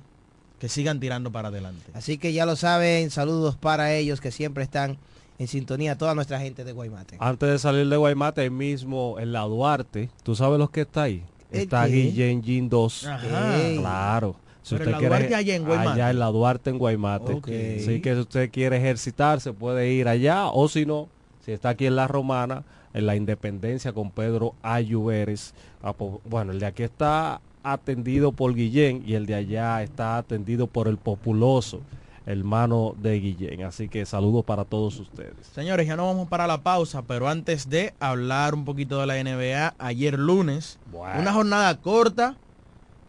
que 0.58 0.68
sigan 0.68 1.00
tirando 1.00 1.30
para 1.32 1.48
adelante. 1.48 1.82
Así 1.92 2.16
que 2.16 2.32
ya 2.32 2.46
lo 2.46 2.56
saben, 2.56 3.10
saludos 3.10 3.56
para 3.56 3.94
ellos 3.94 4.20
que 4.20 4.30
siempre 4.30 4.62
están 4.64 4.96
en 5.38 5.48
sintonía, 5.48 5.98
toda 5.98 6.14
nuestra 6.14 6.40
gente 6.40 6.64
de 6.64 6.72
Guaymate. 6.72 7.16
Antes 7.18 7.48
de 7.48 7.58
salir 7.58 7.88
de 7.88 7.96
Guaymate, 7.96 8.42
ahí 8.42 8.50
mismo 8.50 9.18
en 9.18 9.32
la 9.32 9.42
Duarte, 9.42 10.10
¿tú 10.22 10.34
sabes 10.34 10.58
lo 10.58 10.68
que 10.68 10.82
está 10.82 11.04
ahí? 11.04 11.22
¿El 11.50 11.62
Está 11.62 11.86
qué? 11.86 11.92
Guillén 11.92 12.42
Gin 12.42 12.68
2. 12.68 13.06
Ajá. 13.06 13.60
Ey. 13.60 13.78
Claro. 13.78 14.36
Si 14.62 14.74
Pero 14.74 14.84
en 14.84 14.88
usted 14.88 14.92
la 14.92 14.98
quiere, 14.98 15.18
Duarte 15.18 15.34
allá 15.34 15.56
en 15.56 15.64
Guaymate. 15.64 15.90
Allá 15.90 16.10
en 16.10 16.18
la 16.18 16.26
Duarte 16.26 16.70
en 16.70 16.78
Guaymate. 16.78 17.32
Ok. 17.34 17.48
Así 17.48 18.00
que 18.00 18.14
si 18.14 18.20
usted 18.20 18.50
quiere 18.50 18.76
ejercitarse 18.78 19.52
puede 19.52 19.92
ir 19.92 20.08
allá 20.08 20.46
o 20.46 20.68
si 20.68 20.86
no, 20.86 21.08
si 21.44 21.52
está 21.52 21.70
aquí 21.70 21.86
en 21.86 21.96
la 21.96 22.08
Romana, 22.08 22.64
en 22.94 23.06
la 23.06 23.16
Independencia 23.16 23.92
con 23.92 24.10
Pedro 24.10 24.54
Ayuberes. 24.62 25.52
Ah, 25.82 25.92
pues, 25.92 26.12
Bueno, 26.24 26.52
el 26.52 26.60
de 26.60 26.66
aquí 26.66 26.82
está 26.84 27.40
atendido 27.62 28.32
por 28.32 28.54
Guillén 28.54 29.02
y 29.06 29.14
el 29.14 29.26
de 29.26 29.34
allá 29.34 29.82
está 29.82 30.16
atendido 30.16 30.66
por 30.66 30.88
el 30.88 30.96
populoso 30.96 31.80
hermano 32.26 32.94
de 32.98 33.20
Guillén. 33.20 33.64
Así 33.64 33.88
que 33.88 34.06
saludos 34.06 34.44
para 34.44 34.64
todos 34.64 34.98
ustedes. 34.98 35.46
Señores, 35.54 35.86
ya 35.86 35.96
no 35.96 36.06
vamos 36.06 36.28
para 36.28 36.46
la 36.46 36.62
pausa, 36.62 37.02
pero 37.02 37.28
antes 37.28 37.68
de 37.68 37.94
hablar 38.00 38.54
un 38.54 38.64
poquito 38.64 39.00
de 39.00 39.06
la 39.06 39.22
NBA, 39.22 39.74
ayer 39.78 40.18
lunes, 40.18 40.78
una 40.92 41.32
jornada 41.32 41.80
corta, 41.80 42.36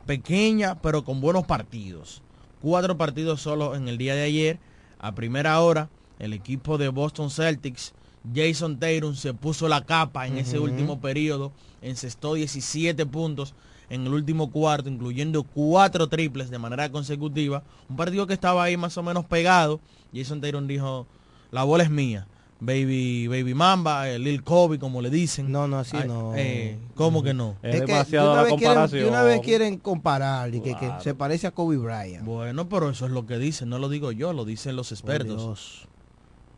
pequeña, 0.06 0.76
pero 0.82 1.04
con 1.04 1.22
buenos 1.22 1.46
partidos. 1.46 2.22
Cuatro 2.62 2.98
partidos 2.98 3.42
solo 3.42 3.76
en 3.76 3.88
el 3.88 3.98
día 3.98 4.16
de 4.16 4.24
ayer. 4.24 4.60
A 5.00 5.14
primera 5.14 5.60
hora, 5.62 5.90
el 6.20 6.34
equipo 6.34 6.78
de 6.78 6.90
Boston 6.90 7.30
Celtics, 7.30 7.94
Jason 8.34 8.80
Tatum 8.80 9.16
se 9.16 9.34
puso 9.34 9.68
la 9.68 9.86
capa 9.86 10.26
en 10.26 10.38
ese 10.38 10.58
último 10.58 11.00
periodo, 11.00 11.52
encestó 11.82 12.34
17 12.34 13.06
puntos. 13.06 13.54
En 13.90 14.06
el 14.06 14.14
último 14.14 14.52
cuarto, 14.52 14.90
incluyendo 14.90 15.44
cuatro 15.44 16.08
triples 16.08 16.50
de 16.50 16.58
manera 16.60 16.90
consecutiva. 16.92 17.64
Un 17.90 17.96
partido 17.96 18.26
que 18.28 18.34
estaba 18.34 18.64
ahí 18.64 18.78
más 18.78 18.98
o 18.98 19.04
menos 19.04 19.26
pegado. 19.26 19.80
Jason 20.14 20.42
Taylor 20.42 20.66
dijo, 20.66 21.06
la 21.52 21.64
bola 21.64 21.84
es 21.84 21.90
mía. 21.90 22.28
Baby, 22.62 23.28
Baby 23.28 23.54
Mamba, 23.54 24.10
eh, 24.10 24.18
Lil 24.18 24.42
Kobe, 24.42 24.80
como 24.80 25.02
le 25.02 25.10
dicen. 25.10 25.52
No, 25.52 25.68
no, 25.68 25.78
así 25.78 25.98
Ay, 25.98 26.08
no. 26.08 26.34
eh, 26.36 26.78
¿Cómo 26.96 27.22
que 27.22 27.34
no? 27.34 27.58
Es, 27.62 27.76
Es 27.76 27.82
que 27.82 27.88
demasiado 27.88 28.28
de 28.28 28.34
una 28.34 28.42
vez 28.44 28.54
quieren- 28.54 28.68
comparación. 28.74 29.02
de 29.04 29.10
una 29.10 29.24
vez 29.24 29.42
quieren 29.42 29.78
comparar 29.78 30.56
y 30.56 30.62
que, 30.62 30.74
que 30.76 30.90
se 31.04 31.14
parece 31.14 31.48
a 31.48 31.52
Kobe 31.52 31.76
Bryant. 31.78 32.24
Bueno, 32.26 32.68
pero 32.70 32.90
eso 32.90 33.06
es 33.06 33.12
lo 33.12 33.26
que 33.28 33.38
dicen, 33.38 33.68
no 33.70 33.78
lo 33.78 33.90
digo 33.90 34.14
yo, 34.14 34.32
lo 34.32 34.46
dicen 34.46 34.78
los 34.78 34.92
expertos. 34.94 35.36
Dios. 35.38 35.88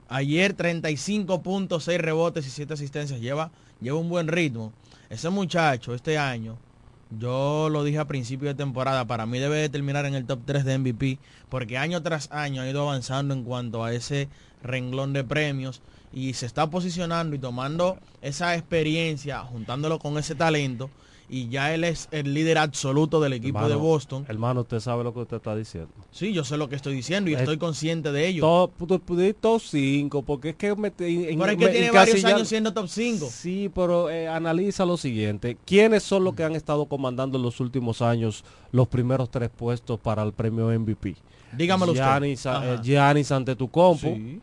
Ayer 0.08 0.54
35 0.54 1.42
puntos, 1.42 1.84
6 1.84 2.00
rebotes 2.00 2.46
y 2.48 2.50
7 2.52 2.76
asistencias. 2.76 3.20
Lleva, 3.20 3.52
lleva 3.82 3.98
un 3.98 4.08
buen 4.08 4.28
ritmo. 4.28 4.72
Ese 5.10 5.30
muchacho 5.30 5.94
este 5.94 6.18
año, 6.18 6.58
yo 7.10 7.70
lo 7.70 7.84
dije 7.84 8.00
a 8.00 8.06
principio 8.06 8.50
de 8.50 8.56
temporada, 8.56 9.06
para 9.06 9.26
mí 9.26 9.40
debe 9.40 9.58
de 9.58 9.70
terminar 9.70 10.06
en 10.06 10.16
el 10.16 10.26
top 10.26 10.40
3 10.46 10.66
de 10.66 10.78
MVP, 10.78 11.20
porque 11.50 11.78
año 11.78 12.02
tras 12.04 12.32
año 12.32 12.62
ha 12.62 12.70
ido 12.70 12.82
avanzando 12.82 13.34
en 13.34 13.44
cuanto 13.44 13.84
a 13.84 13.94
ese 13.94 14.30
renglón 14.64 15.14
de 15.14 15.24
premios 15.24 15.82
y 16.12 16.34
se 16.34 16.46
está 16.46 16.70
posicionando 16.70 17.36
y 17.36 17.40
tomando 17.40 17.98
esa 18.22 18.56
experiencia, 18.56 19.40
juntándolo 19.40 20.00
con 20.00 20.18
ese 20.18 20.36
talento. 20.36 20.90
Y 21.30 21.50
ya 21.50 21.74
él 21.76 21.84
es 21.84 22.08
el 22.12 22.34
líder 22.34 22.58
absoluto 22.58 23.20
del 23.20 23.34
equipo 23.34 23.60
de 23.60 23.66
Hermano, 23.66 23.82
Boston. 23.84 24.26
Hermano, 24.30 24.62
usted 24.62 24.80
sabe 24.80 25.04
lo 25.04 25.14
que 25.14 25.20
usted 25.20 25.36
está 25.38 25.56
diciendo. 25.58 25.90
Sí, 26.10 26.32
yo 26.32 26.46
sé 26.46 26.56
lo 26.56 26.70
que 26.70 26.78
estoy 26.78 26.96
diciendo 26.96 27.30
y 27.30 27.34
Eh, 27.34 27.38
estoy 27.40 27.58
consciente 27.58 28.14
de 28.14 28.28
ello. 28.28 28.42
Top, 28.42 28.88
top, 28.88 29.02
top 29.42 29.62
5, 29.62 30.22
porque 30.22 30.50
es 30.52 30.56
que 30.56 30.74
me, 30.76 30.88
en, 30.88 30.94
Pero 31.40 31.52
es 31.52 31.58
que 31.58 31.66
me- 31.66 31.72
tiene 31.72 31.92
varios 31.92 32.24
años 32.24 32.48
siendo 32.48 32.74
top 32.74 32.88
5. 32.88 33.28
Sí, 33.30 33.70
pero 33.76 34.10
eh, 34.10 34.30
analiza 34.30 34.86
lo 34.86 34.96
siguiente. 34.96 35.58
¿Quiénes 35.66 36.04
son 36.04 36.24
los 36.24 36.34
que 36.34 36.46
han 36.46 36.56
estado 36.56 36.86
comandando 36.86 37.38
en 37.38 37.44
los 37.44 37.60
últimos 37.60 38.02
años 38.02 38.46
los 38.72 38.88
primeros 38.88 39.30
tres 39.30 39.50
puestos 39.50 40.00
para 40.00 40.24
el 40.24 40.32
premio 40.32 40.68
MVP? 40.80 41.16
Dígamelo 41.58 41.92
usted. 41.92 42.04
Giannis, 42.06 42.46
eh, 42.46 42.50
Ajá. 42.50 42.82
Giannis 42.82 43.32
Antetokounmpo, 43.34 44.16
Sí. 44.16 44.40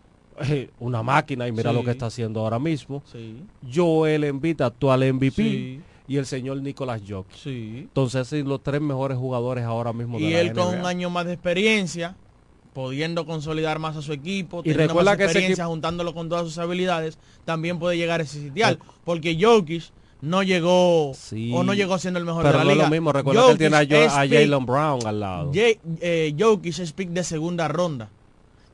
eh, 0.51 0.69
una 0.81 1.03
máquina 1.03 1.49
y 1.49 1.53
mira 1.53 1.71
Sí. 1.71 1.77
lo 1.77 1.83
que 1.83 1.93
está 1.93 2.07
haciendo 2.07 2.41
ahora 2.41 2.59
mismo. 2.59 3.03
Sí. 3.11 3.43
Joel 3.75 4.25
Embiid, 4.25 4.61
actual 4.61 5.03
MVP, 5.03 5.43
Sí. 5.43 5.81
Y 6.07 6.17
el 6.19 6.27
señor 6.27 6.59
Nicolas 6.63 7.01
Jokic. 7.09 7.37
Sí. 7.37 7.73
Entonces, 7.79 8.29
son 8.29 8.45
los 8.49 8.63
tres 8.63 8.81
mejores 8.81 9.17
jugadores 9.19 9.65
ahora 9.65 9.93
mismo 9.93 10.19
de 10.19 10.25
Y 10.25 10.33
la 10.33 10.41
él 10.41 10.53
con 10.53 10.79
un 10.79 10.87
año 10.87 11.09
más 11.11 11.25
de 11.27 11.33
experiencia, 11.33 12.15
pudiendo 12.73 13.25
consolidar 13.25 13.79
más 13.79 13.97
a 13.97 14.03
su 14.03 14.13
equipo, 14.13 14.61
Y 14.61 14.63
teniendo 14.65 14.89
recuerda 14.89 15.13
más 15.13 15.17
que 15.19 15.25
ese 15.25 15.33
experiencia, 15.33 15.63
equipo- 15.65 15.71
juntándolo 15.71 16.13
con 16.15 16.29
todas 16.29 16.45
sus 16.45 16.59
habilidades, 16.59 17.19
también 17.45 17.79
puede 17.79 17.97
llegar 17.97 18.21
a 18.21 18.25
ese 18.25 18.41
sitial. 18.41 18.79
Porque 19.05 19.39
Jokic 19.41 19.85
no 20.21 20.43
llegó 20.43 21.11
o 21.11 21.65
no 21.65 21.75
llegó 21.75 21.99
siendo 21.99 22.19
el 22.19 22.25
mejor 22.27 22.43
Pero 22.43 22.59
de 22.59 22.59
la 22.59 22.65
no 22.65 22.71
liga. 22.73 22.85
lo 22.85 22.91
mismo, 22.91 23.13
recuerda 23.13 23.45
que 23.47 23.51
él 23.53 23.59
tiene 23.59 23.77
a, 23.77 23.81
a 24.21 24.27
Jalen 24.29 24.67
Brown 24.67 25.07
al 25.07 25.21
lado. 25.21 25.53
Ye- 25.53 25.79
eh, 26.01 26.35
Jokic 26.39 26.79
es 26.79 26.93
pick 26.93 27.11
de 27.11 27.23
segunda 27.25 27.69
ronda. 27.69 28.09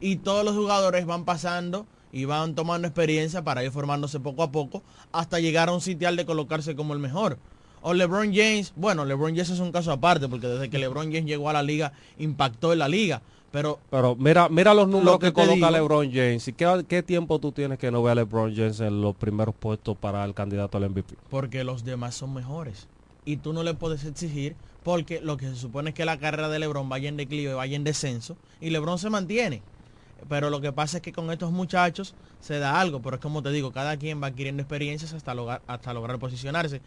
Y 0.01 0.17
todos 0.17 0.45
los 0.45 0.55
jugadores 0.57 1.05
van 1.07 1.25
pasando 1.25 1.87
y 2.13 2.25
van 2.25 2.55
tomando 2.55 2.89
experiencia 2.89 3.43
para 3.43 3.65
ir 3.65 3.71
formándose 3.71 4.21
poco 4.21 4.43
a 4.43 4.51
poco 4.51 4.83
hasta 5.13 5.39
llegar 5.41 5.69
a 5.69 5.73
un 5.73 5.81
sitial 5.81 6.17
de 6.17 6.27
colocarse 6.27 6.75
como 6.75 6.93
el 6.95 6.99
mejor. 6.99 7.39
O 7.83 7.95
LeBron 7.95 8.35
James, 8.35 8.73
bueno, 8.77 9.05
LeBron 9.05 9.31
James 9.33 9.51
es 9.51 9.61
un 9.61 9.73
caso 9.73 9.91
aparte 9.93 10.29
porque 10.29 10.47
desde 10.47 10.69
que 10.69 10.79
LeBron 10.79 11.07
James 11.07 11.25
llegó 11.27 11.49
a 11.49 11.53
la 11.55 11.63
liga 11.63 11.93
impactó 12.19 12.73
en 12.73 12.81
la 12.81 12.89
liga. 12.89 13.23
Pero 13.53 13.81
Pero 13.91 14.15
mira, 14.17 14.49
mira 14.49 14.75
los 14.75 14.87
números 14.87 15.15
Lo 15.15 15.19
que 15.19 15.33
coloca 15.33 15.55
digo- 15.55 15.71
LeBron 15.71 16.13
James. 16.13 16.47
¿Y 16.47 16.53
qué, 16.53 16.85
qué 16.87 17.03
tiempo 17.03 17.39
tú 17.41 17.51
tienes 17.53 17.79
que 17.79 17.91
no 17.91 18.03
ver 18.03 18.13
a 18.13 18.15
LeBron 18.17 18.55
James 18.55 18.79
en 18.81 19.01
los 19.01 19.17
primeros 19.17 19.55
puestos 19.55 19.97
para 19.97 20.25
el 20.25 20.35
candidato 20.35 20.77
al 20.79 20.89
MVP? 20.91 21.15
porque 21.31 21.65
los 21.65 21.85
demás 21.85 22.15
son 22.15 22.33
mejores. 22.35 22.87
Y 23.25 23.39
tú 23.39 23.53
no 23.53 23.63
le 23.63 23.75
puedes 23.75 24.05
exigir 24.05 24.55
porque 24.85 25.21
lo 25.21 25.37
que 25.37 25.47
se 25.49 25.57
supone 25.57 25.91
es 25.91 25.95
que 25.97 26.05
la 26.05 26.19
carrera 26.19 26.49
de 26.49 26.59
LeBron 26.59 26.89
vaya 26.89 27.09
en 27.09 27.17
declive, 27.17 27.55
vaya 27.55 27.77
en 27.77 27.85
descenso 27.85 28.37
y 28.61 28.71
LeBron 28.71 28.99
se 28.99 29.11
mantiene. 29.11 29.63
Pero 30.29 30.51
lo 30.51 30.61
que 30.61 30.73
pasa 30.73 30.99
es 30.99 31.03
que 31.03 31.13
con 31.13 31.31
estos 31.31 31.51
muchachos 31.53 32.15
se 32.41 32.59
da 32.59 32.81
algo, 32.81 33.01
pero 33.03 33.17
es 33.17 33.23
como 33.23 33.43
te 33.43 33.51
digo, 33.51 33.73
cada 33.73 33.97
quien 33.97 34.23
va 34.23 34.29
adquiriendo 34.29 34.63
experiencias 34.63 35.13
hasta 35.13 35.35
lograr, 35.35 35.63
hasta 35.67 35.93
lograr 35.95 36.19
posicionarse. 36.19 36.81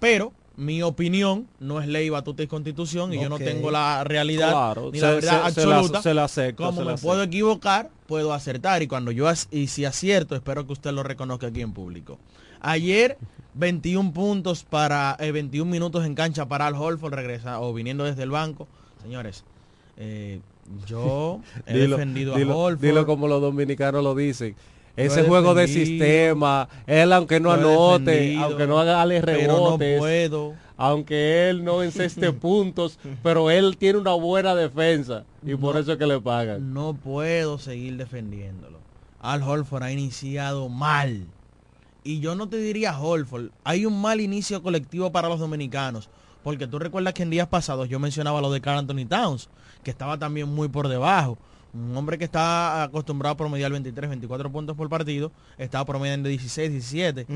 Pero 0.00 0.32
mi 0.56 0.82
opinión 0.82 1.48
no 1.60 1.80
es 1.80 1.88
ley, 1.88 2.08
batuta 2.10 2.42
y 2.42 2.46
constitución 2.46 3.12
y 3.12 3.20
yo 3.20 3.28
no 3.28 3.38
tengo 3.38 3.70
la 3.70 4.04
realidad 4.04 4.50
Claro, 4.50 4.90
ni 4.92 4.98
se- 5.00 5.04
la 5.06 5.10
verdad 5.12 5.40
se- 5.52 5.60
absoluta. 5.60 6.02
se 6.02 6.14
la 6.14 6.24
acepto, 6.24 6.62
como 6.64 6.82
la 6.82 6.92
me 6.92 6.98
puedo 6.98 7.22
equivocar, 7.22 7.90
puedo 8.06 8.32
acertar 8.32 8.82
y 8.82 8.86
cuando 8.86 9.10
yo 9.10 9.28
y 9.50 9.66
si 9.68 9.84
acierto, 9.84 10.34
espero 10.36 10.66
que 10.66 10.72
usted 10.72 10.92
lo 10.92 11.02
reconozca 11.02 11.48
aquí 11.48 11.60
en 11.60 11.72
público. 11.72 12.18
Ayer 12.60 13.18
21 13.54 14.12
puntos 14.12 14.64
para 14.64 15.16
eh, 15.20 15.32
21 15.32 15.70
minutos 15.70 16.04
en 16.04 16.14
cancha 16.14 16.46
para 16.46 16.66
Al 16.66 16.74
Holford 16.74 17.14
regresa 17.14 17.60
o 17.60 17.72
viniendo 17.72 18.04
desde 18.04 18.22
el 18.22 18.30
banco. 18.30 18.68
Señores, 19.02 19.44
eh, 19.96 20.40
yo 20.86 21.40
he 21.66 21.74
Dilo, 21.78 21.96
defendido 21.96 22.36
dilo- 22.36 22.52
a 22.52 22.56
Holford. 22.56 22.80
dilo 22.86 23.06
como 23.06 23.28
los 23.28 23.40
dominicanos 23.40 24.02
lo 24.02 24.14
dicen. 24.14 24.54
Ese 24.96 25.24
juego 25.24 25.54
de 25.54 25.66
sistema, 25.66 26.68
él 26.86 27.12
aunque 27.12 27.40
no 27.40 27.50
anote, 27.50 28.36
aunque 28.38 28.66
no 28.68 28.78
haga 28.78 29.02
ale 29.02 29.20
pero 29.22 29.48
no 29.48 29.56
rebotes, 29.76 29.98
puedo. 29.98 30.54
aunque 30.76 31.50
él 31.50 31.64
no 31.64 31.82
enceste 31.82 32.30
puntos, 32.32 33.00
pero 33.20 33.50
él 33.50 33.76
tiene 33.76 33.98
una 33.98 34.12
buena 34.12 34.54
defensa 34.54 35.24
y 35.44 35.56
por 35.56 35.76
eso 35.78 35.92
es 35.92 35.98
que 35.98 36.06
le 36.06 36.20
pagan. 36.20 36.72
No 36.72 36.94
puedo 36.94 37.58
seguir 37.58 37.96
defendiéndolo. 37.96 38.78
Al 39.20 39.42
Holford 39.42 39.82
ha 39.82 39.90
iniciado 39.90 40.68
mal. 40.68 41.26
Y 42.04 42.20
yo 42.20 42.36
no 42.36 42.48
te 42.48 42.58
diría 42.58 42.96
Holford. 43.00 43.46
Hay 43.64 43.86
un 43.86 44.00
mal 44.00 44.20
inicio 44.20 44.62
colectivo 44.62 45.10
para 45.10 45.28
los 45.28 45.40
dominicanos. 45.40 46.08
Porque 46.44 46.66
tú 46.66 46.78
recuerdas 46.78 47.14
que 47.14 47.22
en 47.22 47.30
días 47.30 47.48
pasados 47.48 47.88
yo 47.88 47.98
mencionaba 47.98 48.40
lo 48.42 48.52
de 48.52 48.60
Carl 48.60 48.78
Anthony 48.78 49.06
Towns, 49.08 49.48
que 49.84 49.90
estaba 49.92 50.18
también 50.18 50.48
muy 50.48 50.68
por 50.68 50.88
debajo. 50.88 51.38
Un 51.72 51.96
hombre 51.96 52.18
que 52.18 52.24
está 52.24 52.84
acostumbrado 52.84 53.32
a 53.32 53.36
promediar 53.36 53.68
23, 53.72 54.08
24 54.08 54.48
puntos 54.52 54.76
por 54.76 54.88
partido, 54.88 55.32
estaba 55.58 55.84
promediando 55.84 56.28
16, 56.28 56.70
17. 56.70 57.26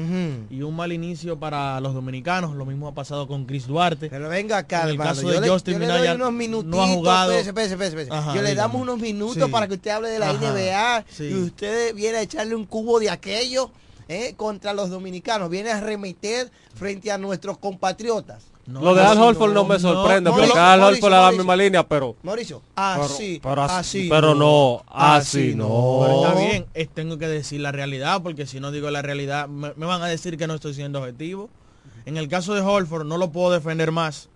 Y 0.48 0.62
un 0.62 0.76
mal 0.76 0.92
inicio 0.92 1.37
para 1.40 1.80
los 1.80 1.92
dominicanos. 1.92 2.54
Lo 2.54 2.64
mismo 2.64 2.87
ha 2.87 2.94
pasado 2.94 3.26
con 3.26 3.46
Chris 3.46 3.66
Duarte. 3.66 4.08
Pero 4.08 4.28
venga 4.28 4.58
acá, 4.58 4.82
En 4.82 4.84
el 4.84 4.92
hermano. 4.92 5.11
caso 5.11 5.22
yo 5.22 5.32
de 5.32 5.40
le, 5.40 5.48
Justin 5.48 5.72
yo 5.74 5.78
le 5.80 5.87
Minaya 5.87 6.11
doy 6.12 6.20
unos 6.20 6.32
minutitos. 6.32 6.70
no 6.76 6.82
ha 6.84 6.87
jugado. 6.87 7.32
Ajá, 8.12 8.34
yo 8.37 8.42
le 8.42 8.54
damos 8.54 8.80
unos 8.80 8.98
minutos 9.00 9.42
Sí. 9.44 9.50
para 9.50 9.66
que 9.66 9.74
usted 9.74 9.90
hable 9.90 10.08
de 10.08 10.18
la 10.20 10.30
Ajá, 10.30 10.38
NBA 10.38 11.04
sí. 11.11 11.24
y 11.30 11.34
usted 11.34 11.92
viene 11.96 12.18
a 12.18 12.22
echarle 12.22 12.54
un 12.54 12.64
cubo 12.64 13.00
de 13.00 13.11
aquello 13.11 13.72
eh, 14.06 14.34
contra 14.37 14.72
los 14.72 14.88
dominicanos. 14.88 15.50
Viene 15.50 15.70
a 15.72 15.80
remeter 15.80 16.48
frente 16.76 17.11
a 17.11 17.18
nuestros 17.18 17.58
compatriotas. 17.58 18.44
Lo 18.68 18.94
de 18.94 19.02
Al 19.02 19.18
Horford 19.18 19.52
no, 19.54 19.64
me 19.64 19.78
sorprende, 19.78 20.31
porque 20.31 20.46
Mauricio, 20.46 20.62
Al 20.62 20.83
Horford 20.83 21.12
es 21.12 21.20
la 21.20 21.33
misma 21.33 21.57
línea, 21.57 21.88
pero... 21.88 22.16
Mauricio, 22.22 22.62
así, 22.76 23.40
pero 23.42 23.62
así- 23.62 23.74
así 23.74 24.09
pero 24.11 24.35
no, 24.35 24.83
así 24.88 25.54
no. 25.54 26.00
Pero 26.02 26.22
está 26.26 26.35
bien, 26.38 26.66
tengo 26.94 27.16
que 27.18 27.28
decir 27.28 27.61
la 27.61 27.72
realidad, 27.72 28.22
porque 28.22 28.46
si 28.46 28.61
no 28.61 28.70
digo 28.70 28.90
la 28.90 29.00
realidad, 29.02 29.48
me, 29.48 29.72
me 29.76 29.87
van 29.87 30.02
a 30.02 30.07
decir 30.07 30.37
que 30.37 30.46
no 30.46 30.54
estoy 30.54 30.74
siendo 30.74 30.98
objetivo. 31.00 31.48
En 32.04 32.16
el 32.16 32.28
caso 32.28 32.54
de 32.54 32.61
Holford, 32.61 33.07
no 33.07 33.16
lo 33.18 33.31
puedo 33.33 33.50
defender 33.50 33.90
más. 33.92 34.28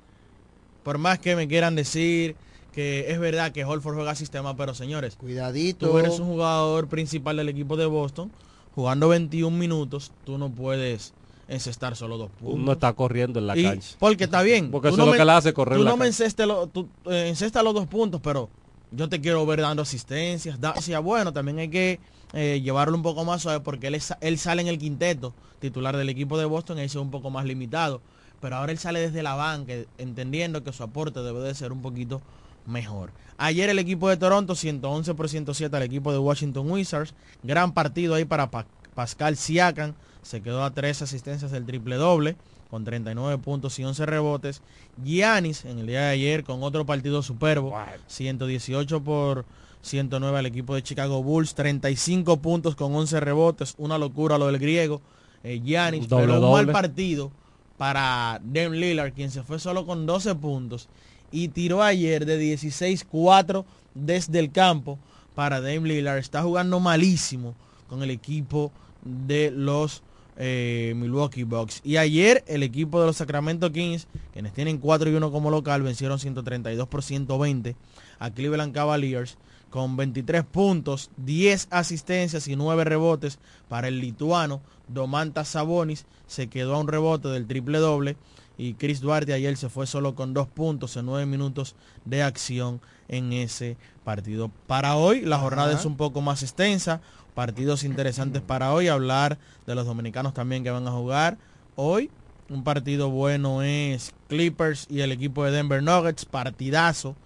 Por 0.82 0.98
más 0.98 1.18
que 1.18 1.36
me 1.36 1.46
quieran 1.46 1.74
decir 1.74 2.34
que 2.72 3.10
es 3.12 3.18
verdad 3.20 3.52
que 3.52 3.64
Holford 3.64 3.94
juega 3.94 4.14
sistema, 4.14 4.56
pero 4.56 4.74
señores, 4.74 5.16
Cuidadito. 5.16 5.88
tú 5.90 5.98
eres 5.98 6.18
un 6.18 6.26
jugador 6.26 6.88
principal 6.88 7.36
del 7.36 7.48
equipo 7.50 7.76
de 7.76 7.86
Boston, 7.86 8.32
jugando 8.74 9.08
21 9.08 9.56
minutos, 9.56 10.10
tú 10.24 10.38
no 10.38 10.48
puedes 10.50 11.12
encestar 11.54 11.96
solo 11.96 12.18
dos 12.18 12.30
puntos. 12.30 12.54
Uno 12.60 12.72
está 12.72 12.92
corriendo 12.92 13.38
en 13.38 13.46
la 13.46 13.56
Y- 13.56 13.62
cancha. 13.62 13.96
Porque 13.98 14.24
está 14.24 14.42
bien. 14.42 14.70
Porque 14.70 14.88
eso 14.88 14.96
es 15.00 15.06
lo 15.06 15.12
me- 15.12 15.18
que 15.18 15.24
le 15.24 15.32
hace 15.32 15.52
correr 15.52 15.78
Tú 15.78 15.84
la 15.84 15.90
no 15.90 15.96
me 15.96 16.04
cancha. 16.06 16.24
encestes 16.24 16.46
lo- 16.46 16.66
tú, 16.66 16.88
eh, 17.06 17.26
encesta 17.28 17.62
los 17.62 17.74
dos 17.74 17.86
puntos, 17.86 18.20
pero 18.22 18.48
yo 18.90 19.08
te 19.08 19.20
quiero 19.20 19.44
ver 19.46 19.60
dando 19.60 19.82
asistencias. 19.82 20.60
Da, 20.60 20.74
bueno, 21.00 21.32
también 21.32 21.58
hay 21.58 21.68
que 21.68 22.00
eh, 22.34 22.62
llevarlo 22.64 22.96
un 22.96 23.02
poco 23.02 23.26
más 23.26 23.42
suave 23.42 23.60
porque 23.60 23.88
él, 23.88 23.94
es- 23.94 24.14
él 24.22 24.38
sale 24.38 24.62
en 24.62 24.68
el 24.68 24.78
quinteto 24.78 25.34
titular 25.60 25.94
del 25.96 26.08
equipo 26.08 26.38
de 26.38 26.46
Boston 26.46 26.78
eso 26.78 26.98
es 26.98 27.04
un 27.04 27.10
poco 27.10 27.28
más 27.28 27.44
limitado. 27.44 28.00
Pero 28.40 28.56
ahora 28.56 28.72
él 28.72 28.78
sale 28.78 29.00
desde 29.00 29.22
la 29.22 29.34
banca, 29.34 29.74
entendiendo 29.98 30.64
que 30.64 30.72
su 30.72 30.82
aporte 30.82 31.20
debe 31.20 31.40
de 31.40 31.54
ser 31.54 31.72
un 31.72 31.82
poquito 31.82 32.22
mejor. 32.66 33.10
Ayer 33.38 33.68
el 33.70 33.78
equipo 33.78 34.08
de 34.08 34.16
Toronto 34.16 34.54
111 34.54 35.14
por 35.14 35.28
107 35.28 35.76
al 35.76 35.82
equipo 35.82 36.10
de 36.10 36.18
Washington 36.18 36.70
Wizards. 36.70 37.12
Gran 37.42 37.72
partido 37.72 38.14
ahí 38.14 38.24
para 38.24 38.50
Pa- 38.50 38.66
Pascal 38.94 39.36
Siakam. 39.36 39.94
Se 40.22 40.40
quedó 40.40 40.64
a 40.64 40.72
tres 40.72 41.02
asistencias 41.02 41.50
del 41.50 41.66
triple 41.66 41.96
doble 41.96 42.36
con 42.70 42.84
39 42.84 43.38
puntos 43.38 43.78
y 43.78 43.84
11 43.84 44.06
rebotes. 44.06 44.62
Giannis 45.04 45.64
en 45.64 45.78
el 45.78 45.86
día 45.86 46.02
de 46.02 46.10
ayer 46.10 46.44
con 46.44 46.62
otro 46.62 46.86
partido 46.86 47.22
superbo. 47.22 47.74
118 48.06 49.02
por 49.02 49.44
109 49.82 50.38
al 50.38 50.46
equipo 50.46 50.74
de 50.74 50.82
Chicago 50.82 51.22
Bulls. 51.22 51.54
35 51.54 52.38
puntos 52.38 52.76
con 52.76 52.94
11 52.94 53.20
rebotes. 53.20 53.74
Una 53.78 53.98
locura 53.98 54.38
lo 54.38 54.46
del 54.46 54.58
griego. 54.58 55.02
Eh, 55.42 55.60
Giannis, 55.62 56.08
Doble, 56.08 56.26
pero 56.26 56.46
un 56.46 56.52
mal 56.52 56.68
partido 56.68 57.32
para 57.76 58.40
Dame 58.44 58.76
Lillard, 58.76 59.12
quien 59.12 59.30
se 59.30 59.42
fue 59.42 59.58
solo 59.58 59.84
con 59.84 60.06
12 60.06 60.36
puntos 60.36 60.88
y 61.32 61.48
tiró 61.48 61.82
ayer 61.82 62.26
de 62.26 62.38
16-4 62.54 63.64
desde 63.94 64.38
el 64.38 64.52
campo 64.52 64.98
para 65.34 65.60
Dame 65.60 65.88
Lillard. 65.88 66.18
Está 66.18 66.42
jugando 66.42 66.78
malísimo 66.78 67.54
con 67.88 68.02
el 68.02 68.10
equipo 68.10 68.70
de 69.02 69.50
los 69.50 70.02
eh, 70.36 70.94
Milwaukee 70.96 71.44
Bucks. 71.44 71.80
Y 71.84 71.96
ayer 71.96 72.44
el 72.46 72.62
equipo 72.62 73.00
de 73.00 73.06
los 73.06 73.16
Sacramento 73.16 73.70
Kings, 73.70 74.06
quienes 74.32 74.52
tienen 74.52 74.78
4 74.78 75.10
y 75.10 75.14
1 75.14 75.30
como 75.30 75.50
local, 75.50 75.82
vencieron 75.82 76.18
132 76.18 76.88
por 76.88 77.02
120 77.02 77.76
a 78.18 78.30
Cleveland 78.30 78.72
Cavaliers 78.72 79.36
con 79.70 79.96
23 79.96 80.44
puntos, 80.44 81.10
10 81.16 81.68
asistencias 81.70 82.46
y 82.46 82.56
9 82.56 82.84
rebotes 82.84 83.38
para 83.68 83.88
el 83.88 84.00
lituano 84.00 84.60
Domantas 84.86 85.48
Sabonis. 85.48 86.04
Se 86.26 86.48
quedó 86.48 86.74
a 86.74 86.78
un 86.78 86.88
rebote 86.88 87.28
del 87.28 87.46
triple 87.46 87.78
doble 87.78 88.16
y 88.58 88.74
Chris 88.74 89.00
Duarte 89.00 89.32
ayer 89.32 89.56
se 89.56 89.70
fue 89.70 89.86
solo 89.86 90.14
con 90.14 90.34
2 90.34 90.46
puntos 90.48 90.96
en 90.96 91.06
9 91.06 91.24
minutos 91.26 91.74
de 92.04 92.22
acción 92.22 92.80
en 93.08 93.32
ese 93.32 93.76
partido. 94.04 94.50
Para 94.66 94.96
hoy 94.96 95.22
la 95.22 95.38
jornada 95.38 95.72
es 95.72 95.84
un 95.84 95.96
poco 95.96 96.20
más 96.20 96.42
extensa, 96.42 97.00
partidos 97.34 97.84
interesantes 97.84 98.42
para 98.42 98.72
hoy, 98.72 98.88
hablar 98.88 99.38
de 99.66 99.74
los 99.74 99.86
dominicanos 99.86 100.34
también 100.34 100.64
que 100.64 100.70
van 100.70 100.86
a 100.86 100.92
jugar 100.92 101.38
hoy. 101.76 102.10
Un 102.48 102.64
partido 102.64 103.08
bueno 103.10 103.62
es 103.62 104.12
Clippers 104.28 104.86
y 104.90 105.00
el 105.00 105.12
equipo 105.12 105.44
de 105.44 105.52
Denver 105.52 105.82
Nuggets, 105.82 106.24
partidazo. 106.24 107.16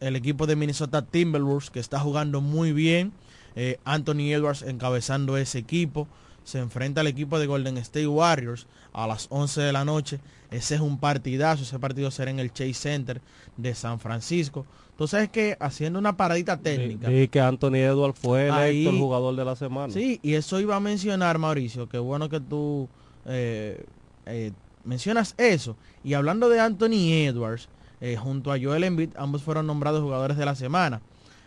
El 0.00 0.16
equipo 0.16 0.46
de 0.46 0.56
Minnesota 0.56 1.02
Timberwolves 1.02 1.70
que 1.70 1.80
está 1.80 1.98
jugando 2.00 2.40
muy 2.40 2.72
bien. 2.72 3.12
Eh, 3.56 3.78
Anthony 3.84 4.32
Edwards 4.32 4.62
encabezando 4.62 5.36
ese 5.36 5.58
equipo. 5.58 6.08
Se 6.44 6.58
enfrenta 6.58 7.00
al 7.00 7.06
equipo 7.06 7.38
de 7.38 7.46
Golden 7.46 7.78
State 7.78 8.06
Warriors 8.06 8.66
a 8.92 9.06
las 9.06 9.26
11 9.30 9.60
de 9.60 9.72
la 9.72 9.84
noche. 9.84 10.20
Ese 10.50 10.74
es 10.74 10.80
un 10.80 10.98
partidazo. 10.98 11.62
Ese 11.62 11.78
partido 11.78 12.10
será 12.10 12.30
en 12.30 12.38
el 12.38 12.52
Chase 12.52 12.74
Center 12.74 13.20
de 13.56 13.74
San 13.74 14.00
Francisco. 14.00 14.66
Entonces 15.00 15.22
es 15.22 15.28
que 15.30 15.56
haciendo 15.60 15.98
una 15.98 16.14
paradita 16.14 16.58
técnica. 16.58 17.10
Y 17.10 17.26
que 17.28 17.40
Anthony 17.40 17.76
Edwards 17.76 18.18
fue 18.18 18.48
electo 18.48 18.90
el 18.90 18.98
jugador 18.98 19.34
de 19.34 19.46
la 19.46 19.56
semana. 19.56 19.90
Sí, 19.90 20.20
y 20.22 20.34
eso 20.34 20.60
iba 20.60 20.76
a 20.76 20.80
mencionar, 20.80 21.38
Mauricio. 21.38 21.88
Qué 21.88 21.96
bueno 21.96 22.28
que 22.28 22.38
tú 22.38 22.86
eh, 23.24 23.82
eh, 24.26 24.52
mencionas 24.84 25.34
eso. 25.38 25.74
Y 26.04 26.12
hablando 26.12 26.50
de 26.50 26.60
Anthony 26.60 27.14
Edwards, 27.24 27.70
eh, 28.02 28.16
junto 28.16 28.52
a 28.52 28.58
Joel 28.60 28.84
Embiid, 28.84 29.08
ambos 29.16 29.42
fueron 29.42 29.66
nombrados 29.66 30.02
jugadores 30.02 30.36
de 30.36 30.44
la 30.44 30.54
semana. 30.54 31.00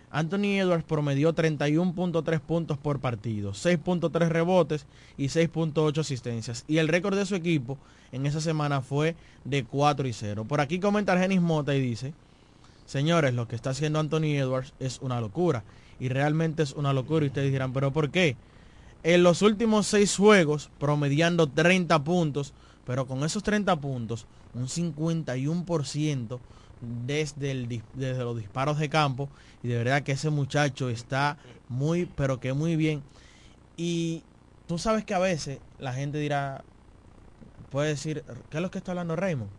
Anthony 0.10 0.58
Edwards 0.58 0.84
promedió 0.84 1.36
31.3 1.36 2.40
puntos 2.40 2.80
por 2.80 3.02
partido, 3.02 3.52
6.3 3.52 4.30
rebotes 4.30 4.88
y 5.16 5.26
6.8 5.26 6.00
asistencias. 6.00 6.66
Y 6.68 6.80
el 6.80 6.88
récord 6.88 7.16
de 7.16 7.28
su 7.28 7.36
equipo 7.36 7.78
en 8.12 8.26
esa 8.26 8.42
semana 8.42 8.82
fue 8.82 9.16
de 9.46 9.64
4 9.64 10.08
y 10.08 10.14
0. 10.14 10.46
Por 10.46 10.60
aquí 10.60 10.80
comenta 10.80 11.20
Genis 11.20 11.40
Mota 11.40 11.76
y 11.76 11.82
dice, 11.82 12.16
señores, 12.94 13.34
lo 13.34 13.48
que 13.48 13.56
está 13.56 13.72
haciendo 13.72 14.00
Anthony 14.00 14.38
Edwards 14.38 14.76
es 14.80 15.00
una 15.02 15.20
locura. 15.20 15.64
Y 16.00 16.10
realmente 16.10 16.62
es 16.62 16.74
una 16.74 16.94
locura. 16.94 17.26
Y 17.26 17.30
ustedes 17.30 17.52
dirán, 17.52 17.74
¿pero 17.74 17.92
por 17.92 18.12
qué? 18.12 18.38
En 19.02 19.24
los 19.24 19.42
últimos 19.42 19.88
6 19.88 20.16
juegos, 20.16 20.70
promediando 20.80 21.48
30 21.48 22.04
puntos, 22.04 22.54
pero 22.86 23.08
con 23.08 23.24
esos 23.24 23.42
30 23.42 23.76
puntos, 23.78 24.28
un 24.54 24.68
51% 24.68 26.40
desde, 27.08 27.52
el, 27.52 27.82
desde 27.96 28.24
los 28.24 28.38
disparos 28.38 28.78
de 28.78 28.90
campo 28.90 29.28
y 29.64 29.70
de 29.70 29.78
verdad 29.78 30.04
que 30.04 30.12
ese 30.12 30.30
muchacho 30.30 30.90
está 30.90 31.38
muy, 31.70 32.06
pero 32.06 32.40
que 32.40 32.54
muy 32.54 32.76
bien. 32.76 33.02
Y 33.76 34.22
tú 34.68 34.78
sabes 34.78 35.04
que 35.04 35.16
a 35.16 35.20
veces 35.20 35.58
la 35.80 35.94
gente 35.94 36.20
dirá, 36.20 36.64
puede 37.72 37.90
decir, 37.90 38.24
¿qué 38.52 38.58
es 38.58 38.62
lo 38.62 38.70
que 38.70 38.78
está 38.78 38.92
hablando 38.92 39.16
Raymond? 39.16 39.50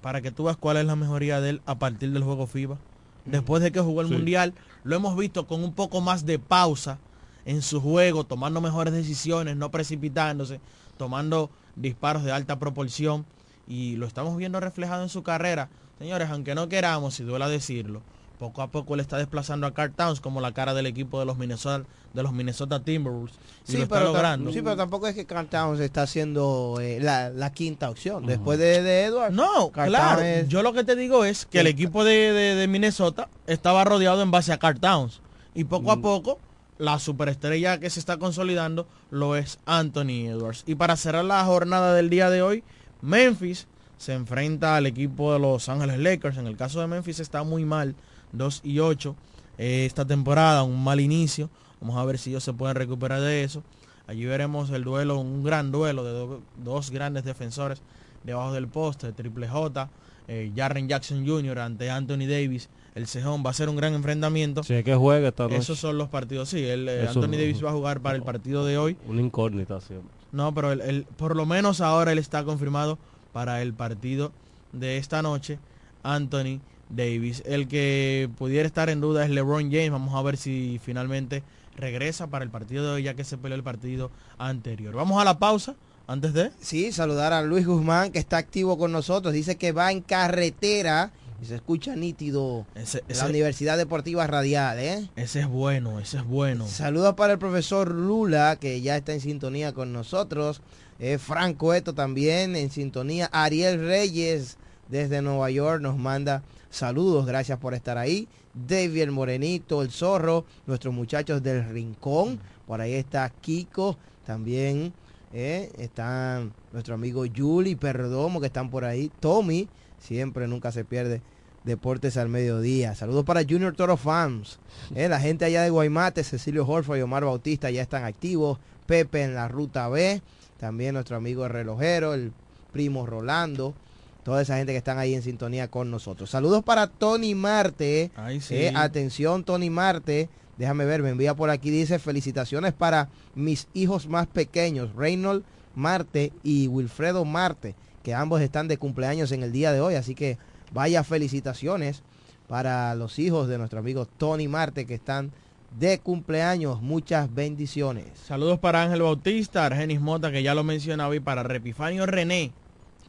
Para 0.00 0.20
que 0.20 0.30
tú 0.30 0.44
veas 0.44 0.56
cuál 0.56 0.78
es 0.78 0.86
la 0.86 0.96
mejoría 0.96 1.40
de 1.40 1.50
él 1.50 1.62
a 1.66 1.78
partir 1.78 2.12
del 2.12 2.22
juego 2.22 2.46
FIBA. 2.46 2.78
Después 3.26 3.62
de 3.62 3.70
que 3.70 3.80
jugó 3.80 4.00
el 4.00 4.08
Mundial, 4.08 4.54
lo 4.82 4.96
hemos 4.96 5.16
visto 5.16 5.46
con 5.46 5.62
un 5.62 5.74
poco 5.74 6.00
más 6.00 6.24
de 6.24 6.38
pausa 6.38 6.98
en 7.44 7.62
su 7.62 7.80
juego, 7.80 8.24
tomando 8.24 8.60
mejores 8.60 8.94
decisiones, 8.94 9.56
no 9.56 9.70
precipitándose, 9.70 10.60
tomando 10.96 11.50
disparos 11.76 12.24
de 12.24 12.32
alta 12.32 12.58
proporción 12.58 13.26
y 13.66 13.96
lo 13.96 14.06
estamos 14.06 14.36
viendo 14.36 14.58
reflejado 14.60 15.02
en 15.02 15.08
su 15.08 15.22
carrera. 15.22 15.68
Señores, 15.98 16.30
aunque 16.30 16.54
no 16.54 16.68
queramos, 16.68 17.14
si 17.14 17.24
duela 17.24 17.48
decirlo, 17.48 18.02
poco 18.40 18.62
a 18.62 18.68
poco 18.72 18.94
él 18.94 19.00
está 19.00 19.18
desplazando 19.18 19.68
a 19.68 19.74
Carl 19.74 19.92
Towns 19.92 20.20
como 20.20 20.40
la 20.40 20.50
cara 20.52 20.74
del 20.74 20.86
equipo 20.86 21.20
de 21.20 21.26
los 21.26 21.36
Minnesota, 21.38 21.84
de 22.12 22.22
los 22.24 22.32
Minnesota 22.32 22.82
Timberwolves. 22.82 23.34
Y 23.68 23.72
sí, 23.72 23.76
lo 23.76 23.82
está 23.84 23.96
pero 23.98 24.06
logrando. 24.06 24.50
sí, 24.52 24.62
pero 24.62 24.76
tampoco 24.76 25.06
es 25.06 25.14
que 25.14 25.26
Carl 25.26 25.46
Towns 25.46 25.78
está 25.78 26.02
haciendo 26.02 26.78
eh, 26.80 26.98
la, 27.00 27.30
la 27.30 27.52
quinta 27.52 27.88
opción. 27.90 28.26
Después 28.26 28.58
de, 28.58 28.82
de 28.82 29.04
Edwards. 29.04 29.36
No, 29.36 29.70
claro. 29.70 30.22
Es- 30.22 30.48
Yo 30.48 30.62
lo 30.64 30.72
que 30.72 30.82
te 30.82 30.96
digo 30.96 31.24
es 31.24 31.46
que 31.46 31.60
el 31.60 31.68
equipo 31.68 32.02
de, 32.02 32.32
de- 32.32 32.54
de 32.56 32.66
Minnesota 32.66 33.28
estaba 33.46 33.84
rodeado 33.84 34.22
en 34.22 34.30
base 34.32 34.52
a 34.52 34.58
Carl 34.58 34.80
Towns. 34.80 35.20
Y 35.54 35.64
poco 35.64 35.94
Mm. 35.94 35.98
a 35.98 36.02
poco, 36.02 36.38
la 36.78 36.98
superestrella 36.98 37.78
que 37.78 37.90
se 37.90 38.00
está 38.00 38.16
consolidando 38.16 38.86
lo 39.10 39.36
es 39.36 39.58
Anthony 39.66 40.26
Edwards. 40.28 40.64
Y 40.66 40.76
para 40.76 40.96
cerrar 40.96 41.26
la 41.26 41.44
jornada 41.44 41.92
del 41.94 42.08
día 42.08 42.30
de 42.30 42.40
hoy, 42.40 42.64
Memphis 43.02 43.66
se 43.98 44.14
enfrenta 44.14 44.76
al 44.76 44.86
equipo 44.86 45.32
de 45.34 45.38
Los 45.38 45.68
Ángeles 45.68 45.98
Lakers. 45.98 46.38
En 46.38 46.46
el 46.46 46.56
caso 46.56 46.80
de 46.80 46.86
Memphis 46.86 47.20
está 47.20 47.42
muy 47.42 47.66
mal, 47.66 47.94
2 48.32 48.60
y 48.64 48.78
8 48.78 49.14
eh, 49.58 49.84
esta 49.86 50.04
temporada, 50.04 50.62
un 50.62 50.82
mal 50.82 51.00
inicio. 51.00 51.50
Vamos 51.80 51.96
a 51.96 52.04
ver 52.04 52.18
si 52.18 52.30
ellos 52.30 52.44
se 52.44 52.52
pueden 52.52 52.76
recuperar 52.76 53.20
de 53.20 53.42
eso. 53.44 53.62
Allí 54.06 54.24
veremos 54.24 54.70
el 54.70 54.84
duelo, 54.84 55.18
un 55.18 55.42
gran 55.44 55.70
duelo 55.70 56.04
de 56.04 56.10
do- 56.12 56.40
dos 56.62 56.90
grandes 56.90 57.24
defensores 57.24 57.80
debajo 58.24 58.52
del 58.52 58.68
poste, 58.68 59.12
Triple 59.12 59.48
J, 59.48 59.88
eh, 60.28 60.50
Jarren 60.54 60.88
Jackson 60.88 61.26
Jr. 61.26 61.58
ante 61.60 61.90
Anthony 61.90 62.26
Davis, 62.26 62.68
el 62.94 63.06
cejón. 63.06 63.42
Va 63.46 63.50
a 63.50 63.54
ser 63.54 63.68
un 63.68 63.76
gran 63.76 63.94
enfrentamiento. 63.94 64.62
Es 64.62 64.84
que 64.84 64.94
juegue 64.94 65.28
esta 65.28 65.44
noche. 65.44 65.56
Esos 65.56 65.78
son 65.78 65.96
los 65.96 66.08
partidos. 66.08 66.48
Sí, 66.48 66.62
el, 66.64 66.88
eh, 66.88 67.06
Anthony 67.08 67.36
Davis 67.38 67.64
va 67.64 67.70
a 67.70 67.72
jugar 67.72 68.00
para 68.00 68.16
el 68.16 68.22
partido 68.22 68.64
de 68.66 68.78
hoy. 68.78 68.96
Una 69.06 69.20
incógnita 69.22 69.80
siempre. 69.80 70.10
No, 70.32 70.52
pero 70.54 70.72
él, 70.72 70.80
él- 70.82 71.06
por 71.16 71.34
lo 71.36 71.46
menos 71.46 71.80
ahora 71.80 72.12
él 72.12 72.18
está 72.18 72.44
confirmado 72.44 72.98
para 73.32 73.62
el 73.62 73.72
partido 73.74 74.32
de 74.72 74.96
esta 74.98 75.22
noche, 75.22 75.58
Anthony 76.02 76.60
Davis. 76.90 77.42
El 77.46 77.68
que 77.68 78.28
pudiera 78.38 78.66
estar 78.66 78.90
en 78.90 79.00
duda 79.00 79.24
es 79.24 79.30
LeBron 79.30 79.70
James. 79.70 79.90
Vamos 79.90 80.14
a 80.14 80.22
ver 80.22 80.36
si 80.36 80.80
finalmente 80.84 81.42
regresa 81.76 82.26
para 82.26 82.44
el 82.44 82.50
partido 82.50 82.84
de 82.84 82.90
hoy, 82.90 83.02
ya 83.04 83.14
que 83.14 83.24
se 83.24 83.38
peleó 83.38 83.56
el 83.56 83.62
partido 83.62 84.10
anterior. 84.38 84.94
Vamos 84.94 85.20
a 85.20 85.24
la 85.24 85.38
pausa 85.38 85.76
antes 86.06 86.32
de... 86.34 86.50
Sí, 86.60 86.92
saludar 86.92 87.32
a 87.32 87.42
Luis 87.42 87.66
Guzmán 87.66 88.10
que 88.12 88.18
está 88.18 88.36
activo 88.38 88.76
con 88.76 88.92
nosotros. 88.92 89.32
Dice 89.32 89.56
que 89.56 89.72
va 89.72 89.90
en 89.92 90.00
carretera 90.00 91.12
y 91.40 91.46
se 91.46 91.54
escucha 91.54 91.96
nítido 91.96 92.66
Ese, 92.74 92.98
de 92.98 93.04
ese- 93.14 93.22
la 93.22 93.30
Universidad 93.30 93.78
Deportiva 93.78 94.26
Radial, 94.26 94.78
¿eh? 94.78 95.08
ese 95.16 95.40
es 95.40 95.46
bueno, 95.46 95.98
ese 95.98 96.18
es 96.18 96.24
bueno. 96.24 96.66
Saludos 96.68 97.14
para 97.14 97.32
el 97.34 97.38
profesor 97.38 97.94
Lula, 97.94 98.56
que 98.60 98.82
ya 98.82 98.96
está 98.96 99.14
en 99.14 99.20
sintonía 99.22 99.72
con 99.72 99.90
nosotros. 99.92 100.60
Eh, 100.98 101.16
Franco 101.16 101.72
Eto 101.72 101.94
también 101.94 102.56
en 102.56 102.70
sintonía. 102.70 103.30
Ariel 103.32 103.80
Reyes 103.80 104.58
desde 104.90 105.22
Nueva 105.22 105.50
York 105.50 105.80
nos 105.80 105.96
manda 105.96 106.42
saludos. 106.70 107.26
Gracias 107.26 107.58
por 107.58 107.74
estar 107.74 107.98
ahí. 107.98 108.28
David 108.54 109.02
el 109.02 109.10
Morenito, 109.10 109.82
el 109.82 109.90
Zorro, 109.90 110.44
nuestros 110.66 110.94
muchachos 110.94 111.42
del 111.42 111.68
Rincón. 111.68 112.40
Por 112.66 112.80
ahí 112.80 112.94
está 112.94 113.28
Kiko 113.28 113.96
también. 114.24 114.92
eh, 115.32 115.70
están 115.78 116.52
nuestro 116.72 116.94
amigo 116.94 117.24
Yuli, 117.24 117.76
Perdomo, 117.76 118.40
que 118.40 118.46
están 118.46 118.70
por 118.70 118.84
ahí. 118.84 119.10
Tommy, 119.20 119.68
siempre, 119.98 120.48
nunca 120.48 120.72
se 120.72 120.84
pierde. 120.84 121.22
Deportes 121.62 122.16
al 122.16 122.28
mediodía. 122.30 122.94
Saludos 122.94 123.24
para 123.24 123.42
Junior 123.42 123.74
Toro 123.76 123.96
Fans. 123.98 124.58
Eh, 124.94 125.08
la 125.08 125.20
gente 125.20 125.44
allá 125.44 125.62
de 125.62 125.70
Guaymate, 125.70 126.24
Cecilio 126.24 126.66
Horford 126.66 126.98
y 126.98 127.02
Omar 127.02 127.24
Bautista 127.24 127.70
ya 127.70 127.82
están 127.82 128.04
activos. 128.04 128.58
Pepe 128.86 129.22
en 129.22 129.34
la 129.34 129.46
ruta 129.46 129.88
B. 129.88 130.22
También 130.58 130.94
nuestro 130.94 131.16
amigo 131.16 131.44
el 131.44 131.50
relojero, 131.52 132.14
el 132.14 132.32
primo 132.72 133.04
Rolando. 133.06 133.74
Toda 134.22 134.42
esa 134.42 134.56
gente 134.56 134.72
que 134.72 134.78
están 134.78 134.98
ahí 134.98 135.14
en 135.14 135.22
sintonía 135.22 135.68
con 135.68 135.90
nosotros. 135.90 136.30
Saludos 136.30 136.62
para 136.62 136.86
Tony 136.88 137.34
Marte. 137.34 138.10
Sí. 138.40 138.54
Eh, 138.56 138.72
atención, 138.74 139.44
Tony 139.44 139.70
Marte. 139.70 140.28
Déjame 140.58 140.84
ver, 140.84 141.02
me 141.02 141.10
envía 141.10 141.34
por 141.34 141.48
aquí. 141.48 141.70
Dice 141.70 141.98
felicitaciones 141.98 142.74
para 142.74 143.08
mis 143.34 143.68
hijos 143.72 144.08
más 144.08 144.26
pequeños, 144.26 144.94
Reynold 144.94 145.42
Marte 145.74 146.32
y 146.42 146.66
Wilfredo 146.68 147.24
Marte, 147.24 147.74
que 148.02 148.12
ambos 148.12 148.42
están 148.42 148.68
de 148.68 148.76
cumpleaños 148.76 149.32
en 149.32 149.42
el 149.42 149.52
día 149.52 149.72
de 149.72 149.80
hoy. 149.80 149.94
Así 149.94 150.14
que 150.14 150.36
vaya 150.72 151.02
felicitaciones 151.02 152.02
para 152.46 152.94
los 152.94 153.18
hijos 153.18 153.48
de 153.48 153.56
nuestro 153.56 153.78
amigo 153.78 154.06
Tony 154.06 154.48
Marte 154.48 154.84
que 154.84 154.94
están 154.94 155.32
de 155.78 155.98
cumpleaños. 155.98 156.82
Muchas 156.82 157.32
bendiciones. 157.32 158.06
Saludos 158.26 158.58
para 158.58 158.82
Ángel 158.82 159.02
Bautista, 159.02 159.64
Argenis 159.64 160.00
Mota, 160.00 160.30
que 160.30 160.42
ya 160.42 160.54
lo 160.54 160.64
mencionaba, 160.64 161.14
y 161.14 161.20
para 161.20 161.42
Repifanio 161.42 162.06
René, 162.06 162.52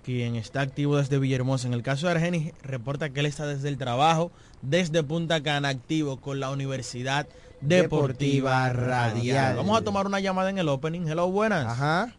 quien 0.04 0.36
está 0.36 0.62
activo 0.62 0.98
desde 0.98 1.20
Villahermosa. 1.20 1.68
En 1.68 1.74
el 1.74 1.84
caso 1.84 2.08
de 2.08 2.14
Argenis, 2.14 2.54
reporta 2.64 3.10
que 3.10 3.20
él 3.20 3.26
está 3.26 3.46
desde 3.48 3.70
el 3.70 3.78
trabajo, 3.78 4.32
desde 4.62 5.04
Punta 5.04 5.42
Cana, 5.42 5.70
activo 5.70 6.18
con 6.18 6.40
la 6.40 6.50
Universidad 6.50 7.28
Deportiva, 7.62 8.68
Deportiva 8.68 8.70
Radial. 8.74 9.16
Radial. 9.16 9.56
Vamos 9.58 9.80
a 9.80 9.84
tomar 9.84 10.08
una 10.08 10.20
llamada 10.20 10.50
en 10.50 10.58
el 10.58 10.68
opening. 10.68 11.08
Hello, 11.08 11.30
buenas. 11.30 11.66
Ajá. 11.66 12.14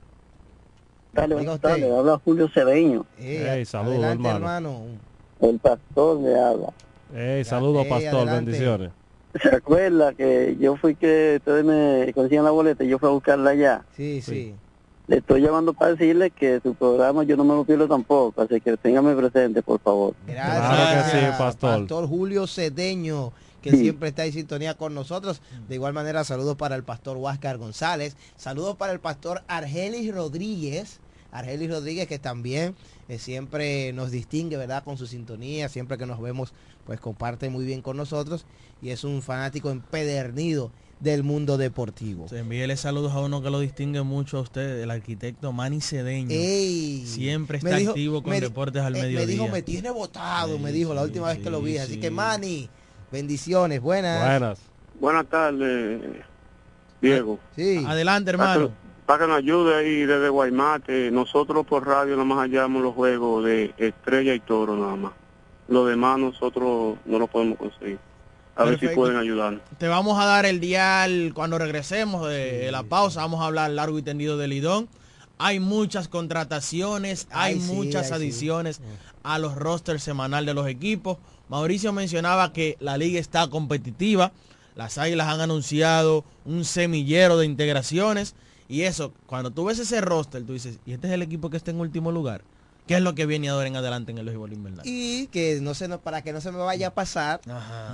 Dale, 1.12 1.58
tardes. 1.58 1.92
Habla 1.92 2.20
Julio 2.24 2.48
Cedeño. 2.48 3.04
Eh, 3.18 3.56
Ey, 3.56 3.64
saludos, 3.64 3.98
adelante, 3.98 4.28
hermano. 4.28 4.82
El 5.40 5.58
pastor 5.58 6.20
le 6.20 6.38
habla. 6.38 6.68
Hey, 7.14 7.44
saludos, 7.44 7.86
pastor. 7.86 8.20
adelante. 8.28 8.52
Bendiciones. 8.52 8.90
¿Se 9.40 9.54
acuerda 9.54 10.12
que 10.14 10.56
yo 10.60 10.76
fui 10.76 10.94
que 10.94 11.36
ustedes 11.38 11.64
me 11.64 12.12
consiguen 12.14 12.44
la 12.44 12.50
boleta 12.50 12.84
y 12.84 12.88
yo 12.88 12.98
fui 12.98 13.08
a 13.08 13.12
buscarla 13.12 13.50
allá? 13.50 13.82
Sí, 13.96 14.22
sí. 14.22 14.54
Le 15.08 15.16
estoy 15.18 15.40
llamando 15.42 15.72
para 15.74 15.92
decirle 15.92 16.30
que 16.30 16.60
su 16.62 16.74
programa 16.74 17.24
yo 17.24 17.36
no 17.36 17.44
me 17.44 17.54
lo 17.54 17.64
pierdo 17.64 17.88
tampoco, 17.88 18.40
así 18.42 18.60
que 18.60 18.76
téngame 18.76 19.14
presente, 19.16 19.60
por 19.62 19.80
favor. 19.80 20.14
Gracias, 20.26 20.58
Claro 20.58 21.04
que 21.04 21.10
sí, 21.10 21.26
pastor. 21.38 21.78
Pastor 21.80 22.08
Julio 22.08 22.46
Cedeño, 22.46 23.32
que 23.60 23.70
Sí. 23.72 23.78
siempre 23.78 24.10
está 24.10 24.24
en 24.24 24.32
sintonía 24.32 24.74
con 24.74 24.94
nosotros. 24.94 25.42
De 25.68 25.74
igual 25.74 25.92
manera, 25.92 26.22
saludos 26.24 26.56
para 26.56 26.76
el 26.76 26.84
pastor 26.84 27.16
Huáscar 27.16 27.58
González. 27.58 28.16
Saludos 28.36 28.76
para 28.76 28.92
el 28.92 29.00
pastor 29.00 29.42
Argelis 29.48 30.14
Rodríguez. 30.14 31.00
Argelis 31.32 31.70
Rodríguez, 31.70 32.06
que 32.06 32.18
también 32.18 32.74
eh, 33.08 33.18
siempre 33.18 33.92
nos 33.94 34.10
distingue, 34.10 34.56
¿verdad? 34.56 34.84
Con 34.84 34.98
su 34.98 35.06
sintonía. 35.06 35.68
Siempre 35.68 35.98
que 35.98 36.06
nos 36.06 36.20
vemos, 36.20 36.52
pues 36.86 37.00
comparte 37.00 37.50
muy 37.50 37.64
bien 37.64 37.82
con 37.82 37.96
nosotros. 37.96 38.44
Y 38.82 38.90
es 38.90 39.02
un 39.02 39.22
fanático 39.22 39.70
empedernido 39.70 40.70
del 41.02 41.24
mundo 41.24 41.56
deportivo. 41.58 42.28
Se 42.28 42.38
envíele 42.38 42.76
saludos 42.76 43.12
a 43.12 43.20
uno 43.20 43.42
que 43.42 43.50
lo 43.50 43.58
distingue 43.60 44.02
mucho 44.02 44.38
a 44.38 44.40
usted, 44.42 44.80
el 44.82 44.90
arquitecto 44.90 45.52
Manny 45.52 45.80
Cedeño. 45.80 46.28
Ey, 46.30 47.04
Siempre 47.06 47.58
está 47.58 47.76
dijo- 47.76 47.90
activo 47.90 48.22
con 48.22 48.30
me 48.30 48.40
deportes 48.40 48.82
al 48.82 48.94
eh, 48.96 49.02
mediodía. 49.02 49.26
Me 49.26 49.32
dijo, 49.32 49.48
me 49.48 49.62
tiene 49.62 49.90
votado, 49.90 50.58
me 50.58 50.70
dijo 50.70 50.94
la 50.94 51.00
sí, 51.02 51.06
última 51.08 51.28
vez 51.28 51.38
que 51.38 51.50
lo 51.50 51.60
vi. 51.60 51.72
sí, 51.72 51.78
Así 51.78 51.94
sí. 51.94 52.00
que, 52.00 52.10
Manny, 52.10 52.68
bendiciones, 53.10 53.80
buenas. 53.80 54.20
Buenas. 54.24 54.58
Buenas 55.00 55.26
tardes, 55.26 56.00
Diego. 57.00 57.38
Sí. 57.56 57.82
Adelante, 57.86 58.30
hermano. 58.30 58.70
para 59.06 59.24
que 59.24 59.28
nos 59.28 59.38
ayude 59.38 59.74
ahí 59.74 60.06
desde 60.06 60.28
Guaymate, 60.28 61.10
nosotros 61.10 61.66
por 61.66 61.84
radio 61.86 62.12
nada 62.12 62.24
más 62.24 62.38
hallamos 62.38 62.82
los 62.82 62.94
juegos 62.94 63.44
de 63.44 63.74
Estrella 63.76 64.34
y 64.34 64.40
Toro 64.40 64.76
nada 64.76 64.94
más. 64.96 65.12
Lo 65.68 65.84
demás 65.84 66.18
nosotros 66.18 66.96
no 67.04 67.18
lo 67.18 67.26
podemos 67.26 67.58
conseguir. 67.58 67.98
A 68.54 68.64
ver 68.64 68.78
si 68.78 68.88
pueden 68.88 69.16
ayudarnos. 69.16 69.62
Te 69.78 69.88
vamos 69.88 70.20
a 70.20 70.26
dar 70.26 70.44
el 70.46 70.60
dial 70.60 71.32
cuando 71.34 71.58
regresemos 71.58 72.28
de 72.28 72.70
la 72.70 72.82
pausa. 72.82 73.20
Vamos 73.20 73.40
a 73.40 73.46
hablar 73.46 73.70
largo 73.70 73.98
y 73.98 74.02
tendido 74.02 74.36
del 74.36 74.50
Lidón. 74.50 74.88
Hay 75.38 75.58
muchas 75.58 76.08
contrataciones, 76.08 77.26
hay 77.30 77.54
Ay, 77.54 77.60
muchas 77.60 78.04
ay, 78.04 78.08
sí. 78.08 78.14
adiciones 78.14 78.80
a 79.22 79.38
los 79.38 79.56
rosters 79.56 80.02
semanal 80.02 80.46
de 80.46 80.54
los 80.54 80.68
equipos. 80.68 81.18
Mauricio 81.48 81.92
mencionaba 81.92 82.52
que 82.52 82.76
la 82.80 82.96
liga 82.96 83.18
está 83.18 83.48
competitiva. 83.48 84.32
Las 84.76 84.98
Águilas 84.98 85.28
han 85.28 85.40
anunciado 85.40 86.24
un 86.44 86.64
semillero 86.64 87.38
de 87.38 87.46
integraciones. 87.46 88.34
Y 88.68 88.82
eso, 88.82 89.12
cuando 89.26 89.50
tú 89.50 89.64
ves 89.64 89.78
ese 89.78 90.00
roster, 90.00 90.44
tú 90.44 90.52
dices, 90.52 90.78
¿y 90.86 90.92
este 90.92 91.08
es 91.08 91.12
el 91.12 91.22
equipo 91.22 91.50
que 91.50 91.56
está 91.56 91.70
en 91.70 91.80
último 91.80 92.12
lugar? 92.12 92.42
¿Qué 92.86 92.94
es 92.96 93.00
lo 93.00 93.14
que 93.14 93.26
viene 93.26 93.48
ahora 93.48 93.68
en 93.68 93.76
adelante 93.76 94.10
en 94.12 94.18
el 94.18 94.24
béisbol 94.26 94.52
invernal? 94.52 94.84
Y 94.86 95.28
que 95.28 95.60
no 95.62 95.74
se 95.74 95.88
para 95.98 96.22
que 96.22 96.32
no 96.32 96.40
se 96.40 96.50
me 96.50 96.58
vaya 96.58 96.88
a 96.88 96.94
pasar, 96.94 97.40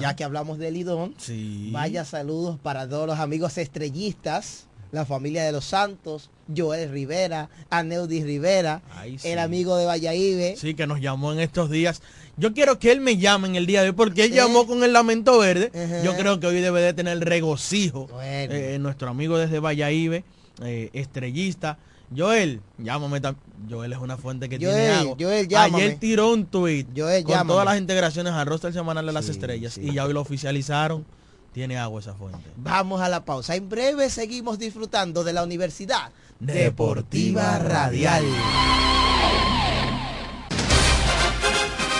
ya 0.01 0.16
que 0.16 0.24
hablamos 0.24 0.59
de 0.59 0.70
Lidón, 0.70 1.14
Sí. 1.18 1.68
vaya 1.72 2.05
saludos 2.05 2.59
para 2.62 2.88
todos 2.88 3.07
los 3.07 3.18
amigos 3.18 3.59
estrellistas, 3.59 4.64
la 4.90 5.05
familia 5.05 5.44
de 5.44 5.53
los 5.53 5.66
Santos, 5.66 6.31
Joel 6.57 6.90
Rivera, 6.90 7.51
Aneudis 7.68 8.24
Rivera, 8.24 8.81
Ay, 8.94 9.18
sí. 9.18 9.29
el 9.29 9.38
amigo 9.38 9.77
de 9.77 9.85
Valladolid. 9.85 10.57
Sí, 10.57 10.72
que 10.74 10.87
nos 10.87 11.01
llamó 11.01 11.33
en 11.33 11.40
estos 11.40 11.68
días. 11.70 12.01
Yo 12.38 12.55
quiero 12.55 12.79
que 12.79 12.90
él 12.92 13.01
me 13.03 13.18
llame 13.18 13.48
en 13.48 13.57
el 13.57 13.66
día 13.66 13.83
de 13.83 13.88
hoy 13.90 13.94
porque 13.94 14.24
él 14.24 14.33
Eh. 14.33 14.37
llamó 14.37 14.66
con 14.66 14.83
el 14.83 14.94
lamento 14.94 15.38
verde. 15.38 15.70
Yo 16.03 16.16
creo 16.16 16.40
que 16.40 16.46
hoy 16.46 16.61
debe 16.62 16.81
de 16.81 16.94
tener 16.94 17.18
regocijo. 17.20 18.07
Bueno. 18.07 18.55
eh, 18.55 18.79
nuestro 18.81 19.11
amigo 19.11 19.37
desde 19.37 19.59
Valladolid, 19.61 20.22
eh, 20.62 20.88
estrellista. 20.94 21.77
Joel, 22.16 22.61
llámame 22.79 23.21
Joel 23.68 23.92
es 23.92 23.99
una 23.99 24.16
fuente 24.16 24.49
que 24.49 24.57
Joel, 24.57 24.75
tiene 24.75 24.88
agua. 24.88 25.16
Joel, 25.18 25.49
llámame. 25.49 25.85
Ayer 25.85 25.99
tiró 25.99 26.33
un 26.33 26.47
tweet 26.47 26.87
Joel, 26.97 27.23
con 27.23 27.33
llámame. 27.33 27.49
todas 27.49 27.64
las 27.66 27.79
integraciones 27.79 28.33
al 28.33 28.47
roster 28.47 28.73
semanal 28.73 29.05
de 29.05 29.12
las 29.12 29.29
estrellas 29.29 29.75
sí. 29.75 29.83
y 29.83 29.94
ya 29.94 30.05
hoy 30.05 30.12
lo 30.12 30.21
oficializaron. 30.21 31.05
Tiene 31.53 31.77
agua 31.79 32.01
esa 32.01 32.14
fuente. 32.14 32.38
Vamos 32.57 33.01
a 33.01 33.09
la 33.09 33.25
pausa. 33.25 33.57
En 33.57 33.68
breve 33.68 34.11
seguimos 34.11 34.59
disfrutando 34.59 35.25
de 35.25 35.33
la 35.33 35.42
Universidad 35.42 36.11
Deportiva 36.38 37.59
Radial. 37.59 38.25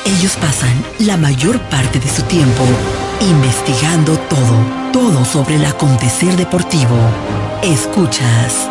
Ellos 0.05 0.37
pasan 0.37 0.85
la 1.01 1.17
mayor 1.17 1.61
parte 1.69 1.99
de 1.99 2.09
su 2.09 2.23
tiempo 2.23 2.65
investigando 3.21 4.17
todo, 4.29 4.93
todo 4.93 5.25
sobre 5.25 5.57
el 5.57 5.65
acontecer 5.65 6.37
deportivo. 6.37 6.97
Escuchas 7.63 8.71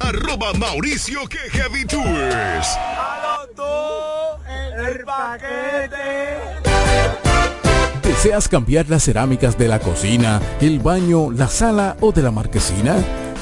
Arroba 0.00 0.52
Mauricio 0.54 1.26
que 1.28 1.38
Heavy 1.50 1.84
Tours. 1.84 2.78
el 4.88 5.04
paquete. 5.04 6.38
¿Deseas 8.02 8.48
cambiar 8.48 8.88
las 8.88 9.04
cerámicas 9.04 9.58
de 9.58 9.68
la 9.68 9.80
cocina, 9.80 10.40
el 10.60 10.78
baño, 10.78 11.30
la 11.30 11.48
sala 11.48 11.96
o 12.00 12.12
de 12.12 12.22
la 12.22 12.30
marquesina? 12.30 12.96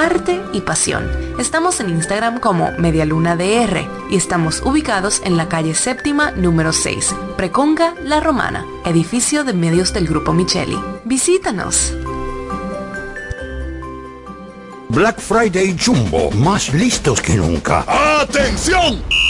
arte 0.00 0.40
y 0.52 0.62
pasión. 0.62 1.08
Estamos 1.38 1.80
en 1.80 1.90
Instagram 1.90 2.40
como 2.40 2.72
MedialunaDR 2.78 3.86
y 4.10 4.16
estamos 4.16 4.62
ubicados 4.64 5.20
en 5.24 5.36
la 5.36 5.48
calle 5.48 5.74
séptima 5.74 6.30
número 6.32 6.72
6, 6.72 7.14
Preconga 7.36 7.94
La 8.02 8.20
Romana, 8.20 8.64
edificio 8.84 9.44
de 9.44 9.52
medios 9.52 9.92
del 9.92 10.06
Grupo 10.06 10.32
Micheli. 10.32 10.78
Visítanos. 11.04 11.94
Black 14.88 15.20
Friday 15.20 15.76
Jumbo, 15.78 16.30
más 16.32 16.72
listos 16.74 17.20
que 17.20 17.34
nunca. 17.34 17.84
¡Atención! 18.20 19.29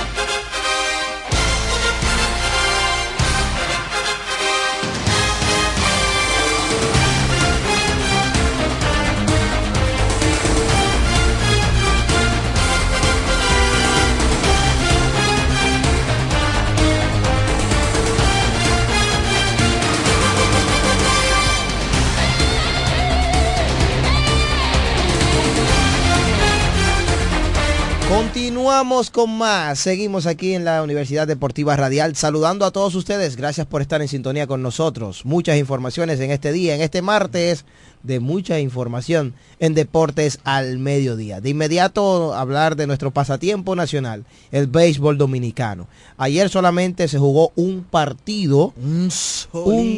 Continuamos 28.81 29.11
con 29.11 29.37
más. 29.37 29.77
Seguimos 29.77 30.25
aquí 30.25 30.55
en 30.55 30.65
la 30.65 30.81
Universidad 30.81 31.27
Deportiva 31.27 31.75
Radial 31.75 32.15
saludando 32.15 32.65
a 32.65 32.71
todos 32.71 32.95
ustedes. 32.95 33.35
Gracias 33.35 33.67
por 33.67 33.83
estar 33.83 34.01
en 34.01 34.07
sintonía 34.07 34.47
con 34.47 34.63
nosotros. 34.63 35.23
Muchas 35.23 35.59
informaciones 35.59 36.19
en 36.19 36.31
este 36.31 36.51
día, 36.51 36.73
en 36.73 36.81
este 36.81 37.03
martes 37.03 37.63
de 38.01 38.19
mucha 38.19 38.59
información 38.59 39.35
en 39.59 39.75
deportes 39.75 40.39
al 40.45 40.79
mediodía. 40.79 41.41
De 41.41 41.51
inmediato 41.51 42.33
hablar 42.33 42.75
de 42.75 42.87
nuestro 42.87 43.11
pasatiempo 43.11 43.75
nacional, 43.75 44.25
el 44.51 44.65
béisbol 44.65 45.15
dominicano. 45.15 45.85
Ayer 46.17 46.49
solamente 46.49 47.07
se 47.07 47.19
jugó 47.19 47.51
un 47.55 47.83
partido, 47.83 48.73
un, 48.81 49.11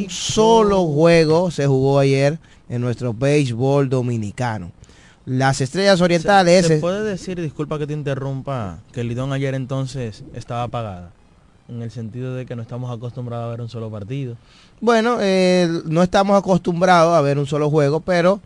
solo 0.09 0.85
juego 0.87 1.51
se 1.51 1.67
jugó 1.67 1.99
ayer 1.99 2.37
en 2.67 2.81
nuestro 2.81 3.13
béisbol 3.13 3.87
dominicano. 3.87 4.73
Las 5.25 5.61
estrellas 5.61 6.01
orientales. 6.01 6.67
¿Se, 6.67 6.75
se 6.75 6.81
puede 6.81 7.03
decir, 7.03 7.41
disculpa 7.41 7.79
que 7.79 7.87
te 7.87 7.93
interrumpa, 7.93 8.79
que 8.91 9.01
el 9.01 9.07
Lidón 9.07 9.31
ayer 9.33 9.55
entonces 9.55 10.23
estaba 10.33 10.63
apagada? 10.63 11.11
En 11.69 11.81
el 11.81 11.91
sentido 11.91 12.35
de 12.35 12.45
que 12.45 12.55
no 12.57 12.61
estamos 12.61 12.91
acostumbrados 12.95 13.45
a 13.45 13.49
ver 13.49 13.61
un 13.61 13.69
solo 13.69 13.89
partido. 13.89 14.35
Bueno, 14.81 15.17
eh, 15.21 15.69
no 15.85 16.03
estamos 16.03 16.37
acostumbrados 16.37 17.15
a 17.15 17.21
ver 17.21 17.37
un 17.39 17.45
solo 17.47 17.69
juego, 17.69 17.99
pero 18.01 18.41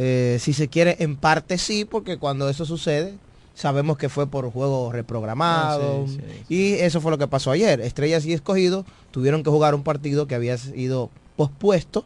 Eh, 0.00 0.38
si 0.40 0.52
se 0.52 0.68
quiere, 0.68 0.96
en 1.00 1.16
parte 1.16 1.58
sí, 1.58 1.84
porque 1.84 2.18
cuando 2.18 2.48
eso 2.48 2.64
sucede, 2.64 3.14
sabemos 3.54 3.98
que 3.98 4.08
fue 4.08 4.28
por 4.28 4.48
juego 4.52 4.92
reprogramado. 4.92 6.04
Ah, 6.04 6.08
sí, 6.08 6.20
sí, 6.46 6.54
Y 6.54 6.72
eso 6.74 7.00
fue 7.00 7.10
lo 7.10 7.18
que 7.18 7.26
pasó 7.26 7.50
ayer. 7.50 7.80
Estrellas 7.80 8.24
y 8.24 8.32
Escogido 8.32 8.84
tuvieron 9.10 9.42
que 9.42 9.50
jugar 9.50 9.74
un 9.74 9.82
partido 9.82 10.28
que 10.28 10.36
había 10.36 10.56
sido 10.56 11.10
pospuesto 11.36 12.04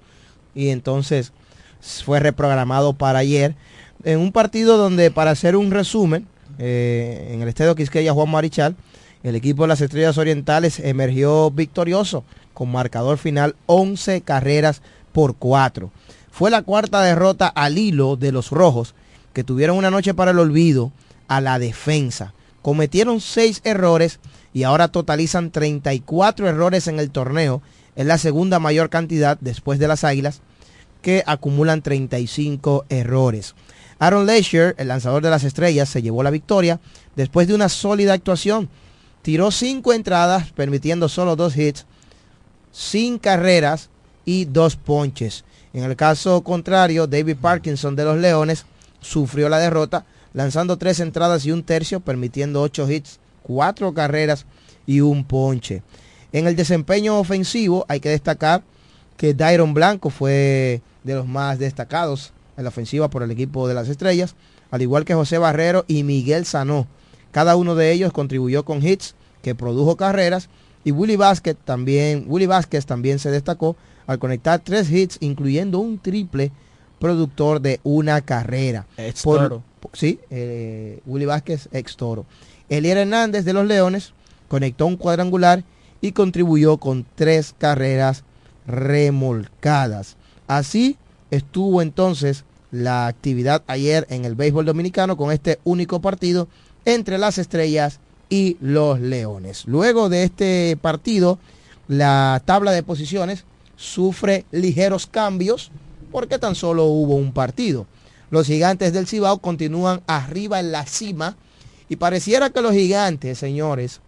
y 0.55 0.69
entonces 0.71 1.33
fue 1.83 2.19
reprogramado 2.21 2.95
para 2.95 3.19
ayer. 3.19 3.57
En 4.05 4.19
un 4.19 4.33
partido 4.33 4.79
donde, 4.79 5.13
para 5.13 5.31
hacer 5.31 5.55
un 5.55 5.71
resumen, 5.71 6.27
eh, 6.59 7.31
en 7.33 7.41
el 7.41 7.49
estadio 7.49 7.77
Quisqueya 7.77 8.13
Juan 8.13 8.31
Marichal, 8.31 8.75
el 9.23 9.37
equipo 9.37 9.63
de 9.63 9.69
las 9.69 9.81
Estrellas 9.81 10.19
Orientales 10.19 10.81
emergió 10.81 11.53
victorioso 11.53 12.25
con 12.53 12.73
marcador 12.73 13.19
final 13.19 13.55
11 13.67 14.23
carreras 14.23 14.83
por 15.13 15.37
4. 15.37 15.93
Fue 16.33 16.51
la 16.51 16.63
cuarta 16.63 17.01
derrota 17.03 17.47
al 17.47 17.79
hilo 17.79 18.17
de 18.17 18.33
los 18.33 18.51
rojos, 18.51 18.95
que 19.33 19.45
tuvieron 19.45 19.77
una 19.77 19.91
noche 19.91 20.15
para 20.15 20.33
el 20.33 20.39
olvido 20.41 20.91
a 21.29 21.41
la 21.41 21.61
defensa. 21.61 22.35
Cometieron 22.61 23.21
6 23.21 23.61
errores 23.63 24.19
y 24.53 24.65
ahora 24.65 24.89
totalizan 24.89 25.53
34 25.53 26.49
errores 26.49 26.89
en 26.89 26.99
el 26.99 27.11
torneo. 27.11 27.63
Es 27.95 28.07
la 28.07 28.19
segunda 28.19 28.59
mayor 28.59 28.91
cantidad 28.91 29.39
después 29.41 29.79
de 29.79 29.89
las 29.89 30.03
Águilas, 30.03 30.41
que 31.03 31.23
acumulan 31.27 31.83
35 31.83 32.87
errores. 32.89 33.55
Aaron 34.03 34.27
Leisure, 34.27 34.75
el 34.79 34.89
lanzador 34.89 35.23
de 35.23 35.31
las 35.31 35.45
estrellas, 35.45 35.89
se 35.89 36.03
llevó 36.03 36.25
la 36.25 36.33
victoria 36.33 36.81
después 37.15 37.47
de 37.47 37.55
una 37.55 37.69
sólida 37.69 38.15
actuación. 38.15 38.69
Tiró 39.23 39.53
5 39.53 39.93
entradas, 39.93 40.51
permitiendo 40.51 41.09
solo 41.09 41.37
2 41.37 41.57
hits, 41.57 41.87
sin 42.73 43.21
carreras 43.21 43.91
y 44.25 44.47
2 44.47 44.75
ponches. 44.75 45.45
En 45.73 45.85
el 45.85 45.95
caso 45.95 46.43
contrario, 46.43 47.07
David 47.07 47.37
Parkinson 47.41 47.95
de 47.95 48.05
los 48.05 48.19
Leones 48.19 48.67
sufrió 49.01 49.49
la 49.49 49.61
derrota, 49.61 50.05
lanzando 50.33 50.79
3 50.79 50.99
entradas 50.99 51.47
y 51.47 51.53
un 51.53 51.63
tercio, 51.63 52.01
permitiendo 52.01 52.61
8 52.61 52.91
hits, 52.91 53.21
4 53.45 53.95
carreras 53.95 54.47
y 54.85 55.01
un 55.01 55.23
ponche. 55.23 55.85
En 56.33 56.49
el 56.49 56.57
desempeño 56.57 57.21
ofensivo 57.21 57.87
hay 57.89 58.01
que 58.01 58.09
destacar 58.09 58.65
que 59.17 59.33
Dairon 59.33 59.75
Blanco 59.75 60.11
fue 60.11 60.83
de 61.05 61.15
los 61.15 61.29
más 61.29 61.61
destacados 61.61 62.33
en 62.57 62.65
la 62.65 62.69
ofensiva 62.69 63.09
por 63.11 63.23
el 63.23 63.31
equipo 63.31 63.67
de 63.69 63.75
las 63.75 63.89
estrellas, 63.89 64.35
al 64.71 64.83
igual 64.83 65.05
que 65.05 65.15
José 65.15 65.39
Barrero 65.39 65.85
y 65.89 66.03
Miguel 66.03 66.45
Sanó. 66.45 66.87
Cada 67.31 67.57
uno 67.57 67.75
de 67.75 67.93
ellos 67.93 68.13
contribuyó 68.13 68.65
con 68.65 68.87
hits 68.87 69.15
que 69.43 69.55
produjo 69.55 69.97
carreras 69.97 70.49
y 70.85 70.93
Willy 70.93 71.17
Vázquez 71.17 71.57
también, 71.65 72.25
Willy 72.27 72.47
Vázquez 72.47 72.87
también 72.87 73.19
se 73.19 73.31
destacó 73.31 73.77
al 74.07 74.19
conectar 74.19 74.61
tres 74.61 74.91
hits, 74.91 75.17
incluyendo 75.21 75.79
un 75.79 75.99
triple 75.99 76.51
productor 76.99 77.61
de 77.61 77.81
una 77.85 78.21
carrera. 78.21 78.87
Ex 78.97 79.23
Por- 79.23 79.39
Toro. 79.49 79.63
sí, 79.93 80.21
eh, 80.31 81.01
Willy 81.07 81.25
Vázquez, 81.27 81.69
ex 81.73 81.97
toro. 81.97 82.27
Elier 82.69 82.97
Hernández 82.99 83.45
de 83.45 83.53
los 83.53 83.67
Leones 83.67 84.13
conectó 84.49 84.87
un 84.87 84.97
cuadrangular 84.97 85.65
y 86.01 86.13
contribuyó 86.13 86.79
con 86.79 87.07
tres 87.15 87.55
carreras 87.59 88.25
remolcadas. 88.67 90.17
Así 90.47 90.97
estuvo 91.37 91.83
entonces 91.83 92.45
la 92.71 93.07
actividad 93.09 93.63
ayer 93.67 94.07
en 94.11 94.25
el 94.25 94.35
béisbol 94.37 94.67
dominicano 94.67 95.17
con 95.17 95.33
este 95.33 95.59
único 95.65 96.01
partido 96.01 96.47
entre 96.85 97.19
las 97.19 97.39
estrellas 97.39 97.99
y 98.29 98.57
los 98.61 99.01
leones. 99.01 99.65
Luego 99.67 100.09
de 100.09 100.25
este 100.25 100.79
partido, 100.81 101.39
la 101.89 102.41
tabla 102.45 102.71
de 102.73 102.83
posiciones 102.83 103.45
sufre 103.77 104.45
ligeros 104.53 105.07
cambios 105.07 105.71
porque 106.11 106.39
tan 106.39 106.55
solo 106.55 106.85
hubo 106.85 107.15
un 107.17 107.33
partido. 107.33 107.87
Los 108.31 108.47
gigantes 108.47 108.93
del 108.93 109.07
Cibao 109.07 109.39
continúan 109.39 110.03
arriba 110.07 110.61
en 110.61 110.71
la 110.71 110.87
cima 110.87 111.37
y 111.89 111.97
pareciera 111.97 112.51
que 112.51 112.61
los 112.63 112.73
gigantes, 112.73 113.39
señores, 113.39 114.01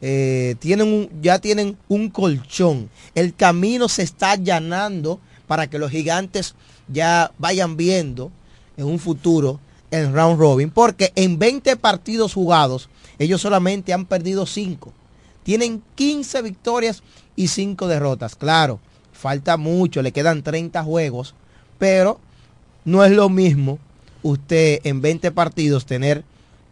eh, 0.00 0.56
tienen 0.58 0.88
un- 0.92 1.08
ya 1.22 1.38
tienen 1.38 1.76
un 1.88 2.10
colchón. 2.10 2.90
El 3.14 3.34
camino 3.34 3.88
se 3.88 4.02
está 4.02 4.32
allanando 4.32 5.20
para 5.46 5.68
que 5.68 5.78
los 5.78 5.90
gigantes 5.90 6.54
ya 6.88 7.32
vayan 7.38 7.76
viendo 7.76 8.30
en 8.76 8.86
un 8.86 8.98
futuro 8.98 9.60
el 9.90 10.12
round 10.12 10.38
robin, 10.38 10.70
porque 10.70 11.12
en 11.14 11.38
20 11.38 11.76
partidos 11.76 12.34
jugados, 12.34 12.88
ellos 13.18 13.40
solamente 13.40 13.92
han 13.92 14.06
perdido 14.06 14.46
5. 14.46 14.92
Tienen 15.44 15.82
15 15.94 16.42
victorias 16.42 17.02
y 17.36 17.48
5 17.48 17.86
derrotas. 17.86 18.34
Claro, 18.34 18.80
falta 19.12 19.56
mucho, 19.56 20.02
le 20.02 20.12
quedan 20.12 20.42
30 20.42 20.82
juegos, 20.82 21.34
pero 21.78 22.18
no 22.84 23.04
es 23.04 23.12
lo 23.12 23.28
mismo 23.28 23.78
usted 24.22 24.80
en 24.84 25.00
20 25.00 25.30
partidos 25.30 25.86
tener 25.86 26.24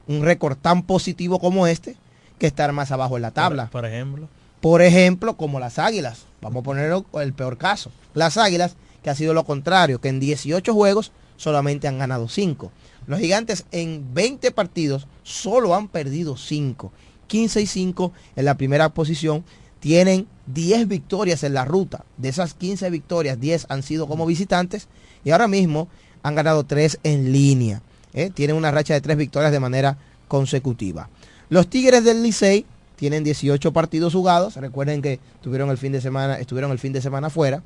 un 0.08 0.22
récord 0.22 0.56
tan 0.56 0.82
positivo 0.82 1.38
como 1.38 1.66
este 1.66 1.96
que 2.38 2.46
estar 2.48 2.72
más 2.72 2.90
abajo 2.90 3.16
en 3.16 3.22
la 3.22 3.30
tabla. 3.30 3.64
Por, 3.64 3.82
por 3.82 3.86
ejemplo. 3.86 4.28
Por 4.60 4.82
ejemplo, 4.82 5.36
como 5.36 5.60
las 5.60 5.78
águilas. 5.78 6.26
Vamos 6.42 6.60
a 6.60 6.64
poner 6.64 6.92
el 7.14 7.32
peor 7.32 7.56
caso. 7.56 7.90
Las 8.14 8.36
águilas, 8.36 8.76
que 9.02 9.10
ha 9.10 9.14
sido 9.14 9.32
lo 9.32 9.44
contrario, 9.44 10.00
que 10.00 10.08
en 10.08 10.20
18 10.20 10.74
juegos 10.74 11.12
solamente 11.36 11.88
han 11.88 11.98
ganado 11.98 12.28
5. 12.28 12.70
Los 13.06 13.20
gigantes 13.20 13.64
en 13.70 14.12
20 14.12 14.50
partidos 14.50 15.06
solo 15.22 15.74
han 15.74 15.88
perdido 15.88 16.36
5. 16.36 16.92
15 17.28 17.62
y 17.62 17.66
5 17.66 18.12
en 18.36 18.44
la 18.44 18.56
primera 18.56 18.90
posición. 18.90 19.44
Tienen 19.80 20.26
10 20.46 20.88
victorias 20.88 21.44
en 21.44 21.54
la 21.54 21.64
ruta. 21.64 22.04
De 22.16 22.28
esas 22.28 22.54
15 22.54 22.90
victorias, 22.90 23.40
10 23.40 23.66
han 23.68 23.82
sido 23.82 24.06
como 24.06 24.26
visitantes. 24.26 24.88
Y 25.24 25.30
ahora 25.30 25.48
mismo 25.48 25.88
han 26.22 26.34
ganado 26.34 26.64
3 26.64 26.98
en 27.04 27.32
línea. 27.32 27.82
¿eh? 28.14 28.30
Tienen 28.30 28.56
una 28.56 28.70
racha 28.70 28.94
de 28.94 29.00
3 29.00 29.16
victorias 29.16 29.52
de 29.52 29.60
manera 29.60 29.96
consecutiva. 30.28 31.08
Los 31.48 31.68
Tigres 31.68 32.04
del 32.04 32.22
Licey 32.22 32.66
tienen 32.96 33.24
18 33.24 33.72
partidos 33.72 34.12
jugados. 34.12 34.56
Recuerden 34.56 35.02
que 35.02 35.20
tuvieron 35.40 35.70
el 35.70 35.78
fin 35.78 35.92
de 35.92 36.00
semana, 36.00 36.38
estuvieron 36.38 36.70
el 36.70 36.78
fin 36.78 36.92
de 36.92 37.02
semana 37.02 37.30
fuera. 37.30 37.62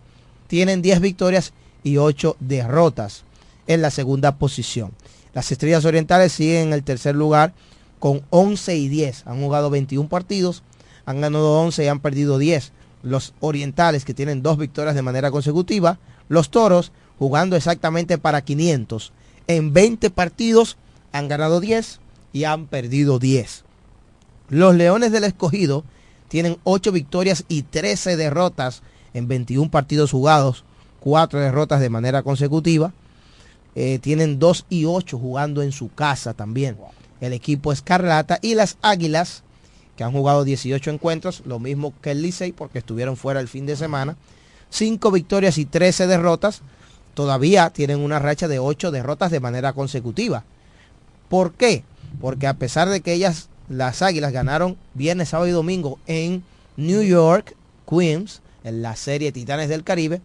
Tienen 0.47 0.83
10 0.83 1.01
victorias 1.01 1.53
y 1.83 1.99
8 1.99 2.37
derrotas 2.41 3.25
en 3.67 3.83
la 3.83 3.91
segunda 3.91 4.37
posición. 4.37 4.93
Las 5.35 5.53
Estrellas 5.53 5.85
Orientales 5.85 6.33
siguen 6.33 6.69
en 6.69 6.73
el 6.73 6.83
tercer 6.83 7.15
lugar 7.15 7.53
con 7.99 8.23
11 8.31 8.77
y 8.77 8.89
10. 8.89 9.27
Han 9.27 9.41
jugado 9.41 9.71
21 9.71 10.09
partidos, 10.09 10.63
han 11.05 11.21
ganado 11.21 11.61
11 11.61 11.85
y 11.85 11.89
han 11.89 12.01
perdido 12.01 12.39
10. 12.39 12.73
Los 13.03 13.35
Orientales 13.41 14.05
que 14.05 14.15
tienen 14.15 14.43
dos 14.43 14.59
victorias 14.59 14.95
de 14.95 15.03
manera 15.03 15.31
consecutiva. 15.31 15.99
Los 16.29 16.51
Toros 16.51 16.93
jugando 17.19 17.57
exactamente 17.57 18.19
para 18.19 18.43
500. 18.43 19.13
En 19.47 19.73
20 19.73 20.11
partidos 20.11 20.77
han 21.13 21.29
ganado 21.29 21.61
10 21.61 22.01
y 22.33 22.45
han 22.45 22.67
perdido 22.67 23.19
10. 23.19 23.66
Los 24.49 24.75
Leones 24.75 25.13
del 25.13 25.25
Escogido 25.25 25.85
tienen 26.29 26.59
8 26.65 26.93
victorias 26.93 27.45
y 27.49 27.63
13 27.63 28.17
derrotas 28.17 28.83
en 29.15 29.29
21 29.29 29.71
partidos 29.71 30.11
jugados, 30.11 30.65
4 31.01 31.41
derrotas 31.41 31.81
de 31.81 31.91
manera 31.91 32.23
consecutiva. 32.23 32.93
Eh, 33.75 33.99
tienen 33.99 34.39
2 34.39 34.67
y 34.71 34.85
8 34.85 35.19
jugando 35.19 35.63
en 35.63 35.73
su 35.73 35.93
casa 35.93 36.35
también. 36.35 36.77
El 37.21 37.33
equipo 37.33 37.73
Escarlata 37.73 38.39
y 38.41 38.55
las 38.55 38.79
Águilas, 38.83 39.43
que 39.97 40.05
han 40.05 40.13
jugado 40.13 40.45
18 40.45 40.91
encuentros, 40.91 41.43
lo 41.45 41.59
mismo 41.59 41.93
que 42.01 42.13
el 42.13 42.23
Licey 42.23 42.53
porque 42.53 42.79
estuvieron 42.79 43.17
fuera 43.17 43.41
el 43.41 43.49
fin 43.49 43.67
de 43.67 43.77
semana. 43.77 44.17
5 44.71 45.11
victorias 45.11 45.59
y 45.59 45.65
13 45.65 46.07
derrotas. 46.07 46.63
Todavía 47.15 47.71
tienen 47.71 48.01
una 48.01 48.19
racha 48.19 48.49
de 48.49 48.59
8 48.59 48.91
derrotas 48.91 49.31
de 49.31 49.41
manera 49.41 49.73
consecutiva. 49.73 50.45
¿Por 51.29 51.55
qué? 51.55 51.83
Porque 52.21 52.47
a 52.47 52.55
pesar 52.55 52.89
de 52.89 53.01
que 53.01 53.13
ellas, 53.13 53.49
las 53.69 54.03
Águilas, 54.03 54.33
ganaron 54.33 54.77
viernes, 54.95 55.31
sábado 55.31 55.49
y 55.49 55.53
domingo 55.53 55.99
en 56.07 56.43
New 56.77 57.03
York, 57.03 57.57
Queens, 57.89 58.43
en 58.65 58.83
la 58.83 58.97
serie 58.97 59.33
Titanes 59.33 59.69
del 59.69 59.85
Caribe, 59.85 60.21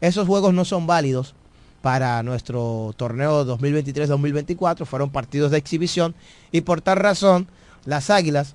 esos 0.00 0.26
juegos 0.26 0.52
no 0.52 0.64
son 0.64 0.86
válidos 0.86 1.34
para 1.80 2.22
nuestro 2.22 2.92
torneo 2.96 3.44
2023-2024. 3.46 4.84
Fueron 4.84 5.10
partidos 5.10 5.50
de 5.50 5.58
exhibición 5.58 6.14
y 6.50 6.62
por 6.62 6.80
tal 6.80 6.96
razón 6.96 7.46
las 7.84 8.10
Águilas 8.10 8.54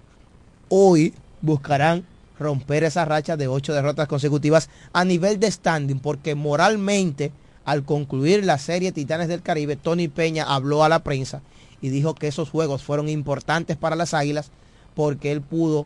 hoy 0.69 1.13
buscarán 1.41 2.05
romper 2.39 2.83
esa 2.83 3.05
racha 3.05 3.37
de 3.37 3.47
ocho 3.47 3.73
derrotas 3.73 4.07
consecutivas 4.07 4.69
a 4.93 5.05
nivel 5.05 5.39
de 5.39 5.51
standing 5.51 5.99
porque 5.99 6.35
moralmente 6.35 7.31
al 7.63 7.83
concluir 7.83 8.45
la 8.45 8.57
serie 8.57 8.91
Titanes 8.91 9.27
del 9.27 9.41
Caribe, 9.41 9.75
Tony 9.75 10.07
Peña 10.07 10.45
habló 10.45 10.83
a 10.83 10.89
la 10.89 10.99
prensa 10.99 11.41
y 11.81 11.89
dijo 11.89 12.15
que 12.15 12.27
esos 12.27 12.49
juegos 12.49 12.83
fueron 12.83 13.09
importantes 13.09 13.77
para 13.77 13.95
las 13.95 14.13
Águilas 14.13 14.51
porque 14.95 15.31
él 15.31 15.41
pudo, 15.41 15.85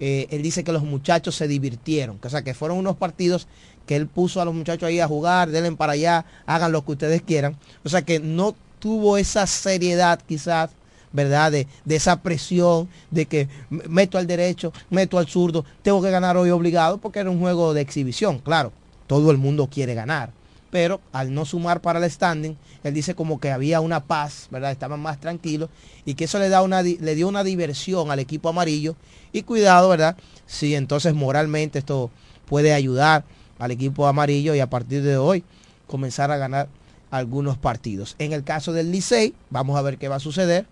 eh, 0.00 0.26
él 0.30 0.42
dice 0.42 0.64
que 0.64 0.72
los 0.72 0.82
muchachos 0.82 1.36
se 1.36 1.46
divirtieron, 1.48 2.18
o 2.22 2.28
sea 2.28 2.42
que 2.42 2.54
fueron 2.54 2.78
unos 2.78 2.96
partidos 2.96 3.46
que 3.86 3.96
él 3.96 4.06
puso 4.06 4.40
a 4.40 4.44
los 4.44 4.54
muchachos 4.54 4.88
ahí 4.88 5.00
a 5.00 5.08
jugar, 5.08 5.50
denle 5.50 5.72
para 5.72 5.92
allá, 5.92 6.24
hagan 6.44 6.72
lo 6.72 6.84
que 6.84 6.92
ustedes 6.92 7.22
quieran, 7.22 7.56
o 7.84 7.88
sea 7.88 8.02
que 8.02 8.18
no 8.20 8.54
tuvo 8.80 9.16
esa 9.16 9.46
seriedad 9.46 10.20
quizás, 10.26 10.70
¿verdad? 11.12 11.52
De, 11.52 11.66
de 11.84 11.96
esa 11.96 12.20
presión 12.20 12.88
de 13.10 13.26
que 13.26 13.48
meto 13.70 14.18
al 14.18 14.26
derecho, 14.26 14.72
meto 14.90 15.18
al 15.18 15.26
zurdo, 15.26 15.64
tengo 15.82 16.02
que 16.02 16.10
ganar 16.10 16.36
hoy 16.36 16.50
obligado 16.50 16.98
porque 16.98 17.20
era 17.20 17.30
un 17.30 17.40
juego 17.40 17.72
de 17.72 17.80
exhibición, 17.80 18.38
claro, 18.40 18.72
todo 19.06 19.30
el 19.30 19.38
mundo 19.38 19.68
quiere 19.72 19.94
ganar, 19.94 20.32
pero 20.70 21.00
al 21.12 21.32
no 21.32 21.44
sumar 21.44 21.80
para 21.80 21.98
el 21.98 22.10
standing, 22.10 22.56
él 22.84 22.94
dice 22.94 23.14
como 23.14 23.40
que 23.40 23.50
había 23.50 23.80
una 23.80 24.04
paz, 24.04 24.48
¿verdad? 24.50 24.70
Estaban 24.70 25.00
más 25.00 25.18
tranquilos 25.18 25.70
y 26.04 26.14
que 26.14 26.24
eso 26.24 26.38
le, 26.38 26.48
da 26.48 26.62
una, 26.62 26.82
le 26.82 27.14
dio 27.14 27.28
una 27.28 27.44
diversión 27.44 28.10
al 28.10 28.18
equipo 28.18 28.48
amarillo 28.48 28.96
y 29.32 29.42
cuidado, 29.42 29.88
¿verdad? 29.88 30.16
Si 30.46 30.74
entonces 30.74 31.14
moralmente 31.14 31.78
esto 31.78 32.10
puede 32.46 32.72
ayudar 32.72 33.24
al 33.58 33.70
equipo 33.70 34.06
amarillo 34.06 34.54
y 34.54 34.60
a 34.60 34.70
partir 34.70 35.02
de 35.02 35.16
hoy 35.16 35.44
comenzar 35.86 36.30
a 36.30 36.36
ganar 36.36 36.68
algunos 37.10 37.56
partidos. 37.56 38.14
En 38.18 38.32
el 38.32 38.44
caso 38.44 38.72
del 38.72 38.92
Licey, 38.92 39.34
vamos 39.50 39.78
a 39.78 39.82
ver 39.82 39.98
qué 39.98 40.08
va 40.08 40.16
a 40.16 40.20
suceder, 40.20 40.66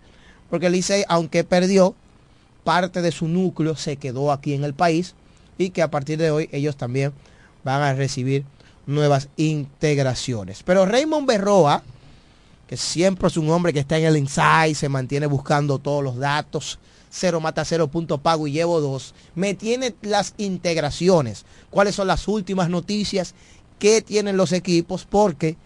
porque 0.50 0.66
el 0.66 0.72
Licey, 0.72 1.04
aunque 1.08 1.44
perdió, 1.44 1.94
parte 2.64 3.00
de 3.00 3.12
su 3.12 3.28
núcleo 3.28 3.76
se 3.76 3.96
quedó 3.96 4.32
aquí 4.32 4.52
en 4.52 4.64
el 4.64 4.74
país 4.74 5.14
y 5.56 5.70
que 5.70 5.82
a 5.82 5.90
partir 5.90 6.18
de 6.18 6.30
hoy 6.30 6.48
ellos 6.52 6.76
también 6.76 7.12
van 7.64 7.80
a 7.80 7.94
recibir 7.94 8.44
nuevas 8.86 9.28
integraciones. 9.36 10.62
Pero 10.62 10.86
Raymond 10.86 11.26
Berroa, 11.26 11.82
que 12.66 12.76
siempre 12.76 13.28
es 13.28 13.36
un 13.36 13.50
hombre 13.50 13.72
que 13.72 13.80
está 13.80 13.98
en 13.98 14.06
el 14.06 14.16
inside, 14.16 14.74
se 14.74 14.88
mantiene 14.88 15.26
buscando 15.26 15.78
todos 15.78 16.02
los 16.02 16.16
datos, 16.16 16.78
cero 17.10 17.40
mata 17.40 17.64
cero 17.64 17.88
punto 17.88 18.18
pago 18.18 18.46
y 18.46 18.52
llevo 18.52 18.80
dos, 18.80 19.14
me 19.34 19.54
tiene 19.54 19.94
las 20.02 20.34
integraciones, 20.36 21.44
cuáles 21.70 21.94
son 21.94 22.08
las 22.08 22.28
últimas 22.28 22.68
noticias 22.68 23.34
que 23.78 24.02
tienen 24.02 24.36
los 24.36 24.52
equipos, 24.52 25.06
porque 25.08 25.56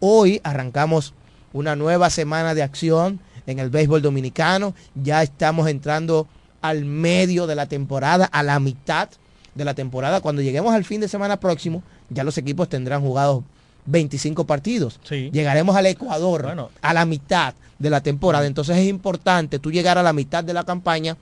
hoy 0.00 0.40
arrancamos 0.42 1.14
una 1.52 1.76
nueva 1.76 2.10
semana 2.10 2.54
de 2.54 2.62
acción 2.62 3.20
en 3.46 3.58
el 3.58 3.70
béisbol 3.70 4.02
dominicano, 4.02 4.74
ya 4.94 5.22
estamos 5.22 5.68
entrando 5.68 6.26
al 6.60 6.84
medio 6.84 7.46
de 7.46 7.56
la 7.56 7.66
temporada, 7.66 8.24
a 8.26 8.42
la 8.42 8.58
mitad 8.60 9.08
de 9.54 9.64
la 9.64 9.74
temporada. 9.74 10.20
Cuando 10.20 10.42
lleguemos 10.42 10.74
al 10.74 10.84
fin 10.84 11.00
de 11.00 11.08
semana 11.08 11.38
próximo, 11.38 11.82
ya 12.10 12.24
los 12.24 12.38
equipos 12.38 12.68
tendrán 12.68 13.02
jugados 13.02 13.44
25 13.86 14.46
partidos. 14.46 15.00
Llegaremos 15.08 15.76
al 15.76 15.86
Ecuador 15.86 16.70
a 16.80 16.94
la 16.94 17.04
mitad 17.04 17.54
de 17.78 17.90
la 17.90 18.00
temporada. 18.00 18.46
Entonces 18.46 18.76
es 18.78 18.88
importante 18.88 19.58
tú 19.58 19.70
llegar 19.70 19.98
a 19.98 20.02
la 20.02 20.12
mitad 20.12 20.44
de 20.44 20.54
la 20.54 20.64
campaña 20.64 21.16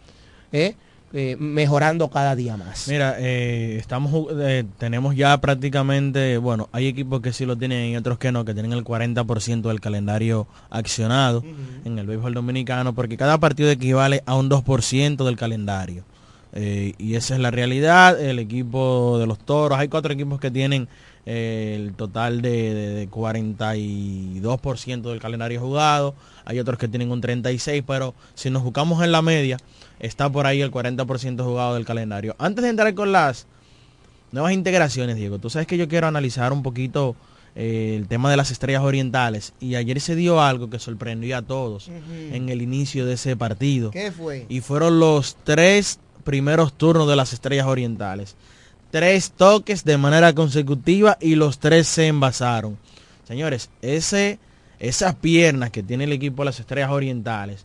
¿eh? 0.53 0.75
Eh, 1.13 1.37
mejorando 1.41 2.09
cada 2.09 2.37
día 2.37 2.57
más. 2.57 2.87
Mira, 2.87 3.17
eh, 3.19 3.77
estamos 3.81 4.29
tenemos 4.79 5.17
ya 5.17 5.37
prácticamente, 5.41 6.39
bueno, 6.39 6.69
hay 6.71 6.87
equipos 6.87 7.21
que 7.21 7.33
sí 7.33 7.47
lo 7.47 7.57
tienen 7.57 7.91
y 7.91 7.97
otros 7.97 8.17
que 8.19 8.31
no, 8.31 8.45
que 8.45 8.55
tienen 8.55 8.73
el 8.73 8.85
40% 8.85 9.63
del 9.63 9.81
calendario 9.81 10.47
accionado 10.71 11.43
en 11.85 11.99
el 11.99 12.07
béisbol 12.07 12.35
dominicano, 12.35 12.95
porque 12.95 13.17
cada 13.17 13.39
partido 13.39 13.71
equivale 13.71 14.23
a 14.25 14.37
un 14.37 14.49
2% 14.49 15.25
del 15.25 15.37
calendario. 15.37 16.05
Eh, 16.53 16.95
y 16.99 17.15
esa 17.15 17.35
es 17.35 17.41
la 17.41 17.51
realidad. 17.51 18.21
El 18.21 18.39
equipo 18.39 19.19
de 19.19 19.27
los 19.27 19.39
toros, 19.39 19.79
hay 19.79 19.89
cuatro 19.89 20.13
equipos 20.13 20.41
que 20.41 20.51
tienen 20.51 20.89
eh, 21.27 21.75
el 21.77 21.95
total 21.95 22.43
de, 22.43 23.09
42% 23.11 25.03
del 25.03 25.21
calendario 25.21 25.61
jugado. 25.61 26.15
Hay 26.45 26.59
otros 26.59 26.79
que 26.79 26.89
tienen 26.89 27.11
un 27.13 27.23
36%, 27.23 27.85
pero 27.87 28.15
si 28.35 28.51
nos 28.51 28.63
buscamos 28.63 29.03
en 29.05 29.13
la 29.13 29.23
media, 29.23 29.59
está 29.99 30.31
por 30.31 30.47
ahí 30.47 30.61
el 30.61 30.71
40% 30.71 31.45
jugado 31.45 31.75
del 31.75 31.85
calendario. 31.85 32.35
Antes 32.39 32.65
de 32.65 32.71
entrar 32.71 32.95
con 32.95 33.13
las 33.13 33.47
nuevas 34.33 34.53
integraciones, 34.53 35.17
Diego, 35.17 35.39
tú 35.39 35.51
sabes 35.51 35.67
que 35.67 35.77
yo 35.77 35.89
quiero 35.89 36.07
analizar 36.07 36.53
un 36.53 36.63
poquito 36.63 37.17
eh, 37.55 37.97
el 37.97 38.09
tema 38.09 38.31
de 38.31 38.37
las 38.37 38.51
estrellas 38.51 38.83
orientales. 38.83 39.53
Y 39.61 39.75
ayer 39.75 40.01
se 40.01 40.17
dio 40.17 40.41
algo 40.41 40.71
que 40.71 40.79
sorprendió 40.79 41.37
a 41.37 41.43
todos 41.43 41.89
en 41.89 42.49
el 42.49 42.63
inicio 42.63 43.07
de 43.07 43.15
ese 43.15 43.37
partido. 43.37 43.91
¿Qué 43.91 44.11
fue? 44.11 44.47
Y 44.49 44.61
fueron 44.61 44.99
los 44.99 45.37
tres 45.45 46.01
primeros 46.21 46.73
turnos 46.73 47.09
de 47.09 47.17
las 47.17 47.33
Estrellas 47.33 47.67
Orientales. 47.67 48.37
Tres 48.91 49.31
toques 49.31 49.85
de 49.85 49.99
manera 49.99 50.35
consecutiva 50.35 51.17
y 51.21 51.35
los 51.35 51.59
tres 51.59 51.87
se 51.87 52.07
envasaron. 52.09 52.79
Señores, 53.27 53.71
ese, 53.83 54.39
esas 54.79 55.15
piernas 55.15 55.71
que 55.71 55.83
tiene 55.83 56.05
el 56.05 56.13
equipo 56.13 56.43
de 56.43 56.47
las 56.47 56.61
Estrellas 56.61 56.91
Orientales 56.91 57.65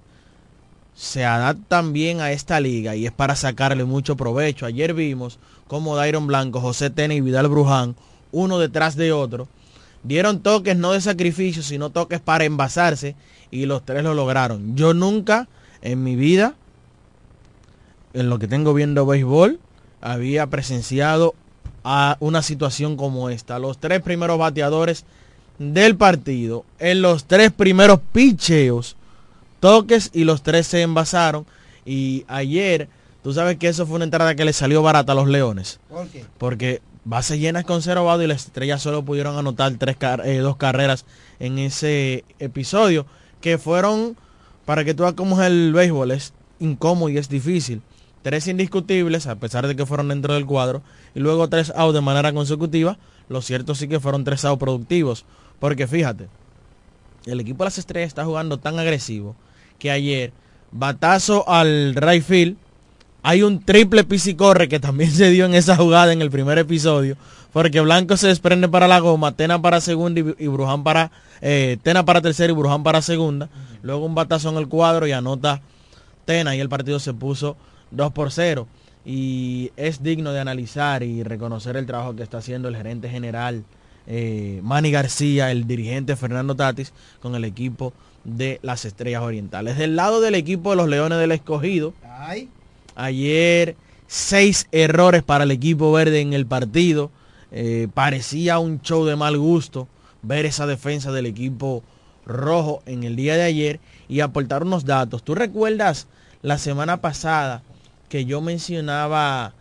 se 0.96 1.26
adaptan 1.26 1.92
bien 1.92 2.22
a 2.22 2.32
esta 2.32 2.60
liga 2.60 2.96
y 2.96 3.06
es 3.06 3.12
para 3.12 3.36
sacarle 3.36 3.84
mucho 3.84 4.16
provecho. 4.16 4.66
Ayer 4.66 4.94
vimos 4.94 5.40
cómo 5.68 5.96
Dairon 5.96 6.26
Blanco, 6.26 6.62
José 6.62 6.90
Tene 6.90 7.16
y 7.16 7.22
Vidal 7.22 7.50
Bruján, 7.50 7.96
uno 8.32 8.60
detrás 8.60 8.96
de 8.96 9.12
otro, 9.12 9.48
dieron 10.04 10.40
toques 10.40 10.78
no 10.78 10.94
de 10.94 11.02
sacrificio, 11.02 11.64
sino 11.64 11.90
toques 11.90 12.22
para 12.22 12.46
envasarse 12.46 13.16
y 13.52 13.66
los 13.66 13.84
tres 13.84 14.04
lo 14.04 14.14
lograron. 14.14 14.76
Yo 14.76 14.94
nunca 14.94 15.48
en 15.82 16.04
mi 16.04 16.16
vida 16.16 16.56
en 18.16 18.30
lo 18.30 18.40
que 18.40 18.48
tengo 18.48 18.74
viendo 18.74 19.06
béisbol, 19.06 19.60
había 20.02 20.48
presenciado 20.48 21.36
a 21.84 22.18
una 22.20 22.42
situación 22.42 22.98
como 22.98 23.30
esta. 23.30 23.60
Los 23.60 23.78
tres 23.78 24.02
primeros 24.02 24.40
bateadores 24.40 25.06
del 25.60 25.96
partido, 25.96 26.66
en 26.80 27.02
los 27.02 27.26
tres 27.26 27.52
primeros 27.52 28.00
picheos, 28.12 28.96
toques 29.60 30.10
y 30.14 30.24
los 30.24 30.42
tres 30.42 30.68
se 30.68 30.82
envasaron. 30.82 31.46
Y 31.86 32.26
ayer, 32.28 32.88
tú 33.22 33.34
sabes 33.34 33.58
que 33.58 33.68
eso 33.68 33.86
fue 33.86 33.98
una 33.98 34.06
entrada 34.06 34.36
que 34.36 34.46
le 34.46 34.54
salió 34.54 34.82
barata 34.82 35.12
a 35.12 35.16
los 35.16 35.28
Leones. 35.28 35.80
¿Por 35.90 36.08
qué? 36.08 36.26
Porque 36.38 36.82
bases 37.04 37.40
llenas 37.40 37.66
con 37.66 37.82
cero 37.82 38.08
y 38.22 38.28
las 38.28 38.46
estrellas 38.46 38.82
solo 38.82 39.04
pudieron 39.04 39.38
anotar 39.38 39.74
tres 39.78 39.98
eh, 40.24 40.38
dos 40.38 40.56
carreras 40.56 41.06
en 41.40 41.60
ese 41.60 42.24
episodio. 42.40 43.06
Que 43.42 43.58
fueron, 43.60 44.18
para 44.66 44.84
que 44.84 44.94
tú 44.94 45.04
veas 45.04 45.14
cómo 45.14 45.40
es 45.40 45.48
el 45.48 45.74
béisbol, 45.74 46.12
es 46.12 46.34
incómodo 46.60 47.10
y 47.10 47.18
es 47.18 47.30
difícil 47.30 47.82
tres 48.26 48.48
indiscutibles, 48.48 49.28
a 49.28 49.36
pesar 49.36 49.68
de 49.68 49.76
que 49.76 49.86
fueron 49.86 50.08
dentro 50.08 50.34
del 50.34 50.48
cuadro, 50.48 50.82
y 51.14 51.20
luego 51.20 51.48
tres 51.48 51.72
outs 51.76 51.94
de 51.94 52.02
manera 52.02 52.34
consecutiva, 52.34 52.98
lo 53.30 53.40
cierto 53.44 53.76
sí 53.76 53.88
que 53.88 54.00
fueron 54.00 54.24
tres 54.24 54.44
outs 54.46 54.60
productivos. 54.60 55.26
Porque 55.60 55.86
fíjate, 55.86 56.28
el 57.28 57.40
equipo 57.40 57.64
de 57.64 57.66
las 57.68 57.78
estrellas 57.78 58.08
está 58.08 58.26
jugando 58.26 58.58
tan 58.58 58.80
agresivo 58.80 59.36
que 59.78 59.92
ayer, 59.92 60.34
batazo 60.72 61.48
al 61.48 61.94
right 61.94 62.24
field, 62.24 62.58
hay 63.22 63.44
un 63.44 63.64
triple 63.64 64.04
corre 64.36 64.70
que 64.70 64.80
también 64.80 65.12
se 65.12 65.30
dio 65.30 65.46
en 65.46 65.54
esa 65.54 65.76
jugada 65.76 66.12
en 66.12 66.24
el 66.24 66.32
primer 66.32 66.58
episodio, 66.58 67.18
porque 67.54 67.80
Blanco 67.80 68.18
se 68.18 68.30
desprende 68.30 68.68
para 68.68 68.88
la 68.88 69.02
goma, 69.02 69.34
Tena 69.34 69.62
para 69.62 69.82
segunda 69.82 70.20
y, 70.40 70.48
Bruján 70.48 70.84
para, 70.84 71.12
eh, 71.42 71.78
Tena 71.84 72.04
para 72.04 72.22
tercera 72.22 72.52
y 72.52 72.56
Bruján 72.56 72.82
para 72.82 73.04
segunda, 73.04 73.50
luego 73.84 74.04
un 74.04 74.16
batazo 74.16 74.50
en 74.50 74.58
el 74.58 74.68
cuadro 74.68 75.06
y 75.06 75.12
anota 75.12 75.62
Tena 76.26 76.56
y 76.56 76.60
el 76.60 76.70
partido 76.70 77.00
se 77.00 77.14
puso 77.14 77.56
2 77.96 78.12
por 78.12 78.32
0. 78.32 78.68
Y 79.06 79.72
es 79.78 80.02
digno 80.02 80.32
de 80.34 80.40
analizar 80.40 81.04
y 81.04 81.24
reconocer 81.24 81.78
el 81.78 81.86
trabajo 81.86 82.16
que 82.16 82.24
está 82.24 82.40
haciendo 82.40 82.68
el 82.70 82.76
gerente 82.76 83.10
general 83.10 83.64
eh, 84.08 84.60
Manny 84.64 84.92
García, 84.92 85.52
el 85.52 85.68
dirigente 85.68 86.16
Fernando 86.16 86.56
Tatis, 86.56 86.94
con 87.22 87.36
el 87.36 87.44
equipo 87.44 87.94
de 88.24 88.60
las 88.62 88.86
Estrellas 88.86 89.22
Orientales. 89.22 89.78
Del 89.78 89.96
lado 89.96 90.22
del 90.22 90.36
equipo 90.36 90.72
de 90.72 90.78
los 90.78 90.88
Leones 90.88 91.20
del 91.20 91.32
Escogido, 91.32 91.94
ayer 92.96 93.76
seis 94.08 94.68
errores 94.72 95.24
para 95.24 95.44
el 95.44 95.52
equipo 95.52 95.92
verde 95.92 96.22
en 96.22 96.34
el 96.34 96.46
partido. 96.46 97.12
Eh, 97.52 97.88
parecía 97.94 98.60
un 98.60 98.82
show 98.82 99.06
de 99.06 99.16
mal 99.16 99.38
gusto 99.38 99.88
ver 100.22 100.46
esa 100.46 100.66
defensa 100.66 101.12
del 101.12 101.26
equipo 101.26 101.84
rojo 102.26 102.82
en 102.86 103.04
el 103.04 103.16
día 103.16 103.36
de 103.36 103.44
ayer 103.44 103.80
y 104.08 104.20
aportar 104.20 104.64
unos 104.64 104.86
datos. 104.86 105.24
¿Tú 105.24 105.36
recuerdas 105.36 106.08
la 106.42 106.58
semana 106.58 106.98
pasada 106.98 107.64
que 108.10 108.26
yo 108.26 108.42
mencionaba 108.42 109.54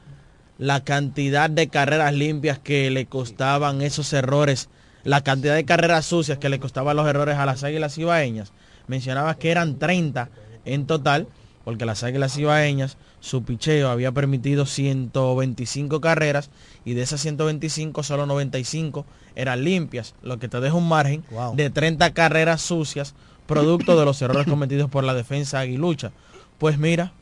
la 0.59 0.85
cantidad 0.85 1.51
de 1.51 1.69
carreras 1.69 2.15
limpias 2.15 2.59
que 2.59 2.91
le 2.91 3.07
costaban 3.07 3.83
esos 3.83 4.13
errores, 4.13 4.69
la 5.03 5.23
cantidad 5.23 5.55
de 5.55 5.65
carreras 5.65 6.07
sucias 6.07 6.39
que 6.39 6.49
le 6.49 6.61
costaban 6.61 6.97
los 6.97 7.09
errores 7.09 7.37
a 7.37 7.47
las 7.47 7.65
águilas 7.65 7.99
ibaeñas. 7.99 8.53
Mencionaba 8.87 9.35
que 9.37 9.51
eran 9.51 9.79
30 9.79 10.29
en 10.65 10.87
total, 10.87 11.27
porque 11.65 11.87
las 11.87 12.05
águilas 12.05 12.37
ibaeñas, 12.37 12.99
su 13.21 13.43
picheo 13.43 13.89
había 13.89 14.13
permitido 14.13 14.67
125 14.67 16.01
carreras 16.01 16.51
y 16.85 16.93
de 16.93 17.03
esas 17.03 17.23
125 17.23 18.03
solo 18.03 18.27
95 18.27 19.07
eran 19.35 19.65
limpias, 19.65 20.15
lo 20.23 20.39
que 20.39 20.49
te 20.49 20.61
deja 20.61 20.77
un 20.77 20.89
margen 20.89 21.25
de 21.55 21.71
30 21.71 22.13
carreras 22.13 22.61
sucias, 22.61 23.15
producto 23.47 23.99
de 23.99 24.05
los 24.05 24.21
errores 24.21 24.47
cometidos 24.49 24.91
por 24.91 25.05
la 25.05 25.15
defensa 25.15 25.61
aguilucha. 25.61 26.13
Pues 26.59 26.79
mira, 26.79 27.13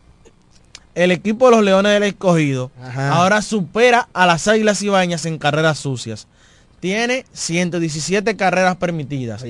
el 0.95 1.11
equipo 1.11 1.47
de 1.47 1.57
los 1.57 1.65
Leones 1.65 1.93
del 1.93 2.03
Escogido 2.03 2.71
ahora 2.97 3.43
supera 3.43 4.09
a 4.13 4.27
las 4.27 4.47
Águilas 4.49 4.83
Ibañas 4.83 5.27
en 5.27 5.39
carreras 5.39 5.79
sucias. 5.79 6.27
Tiene 6.81 7.25
117 7.33 8.37
carreras 8.37 8.77
permitidas. 8.77 9.45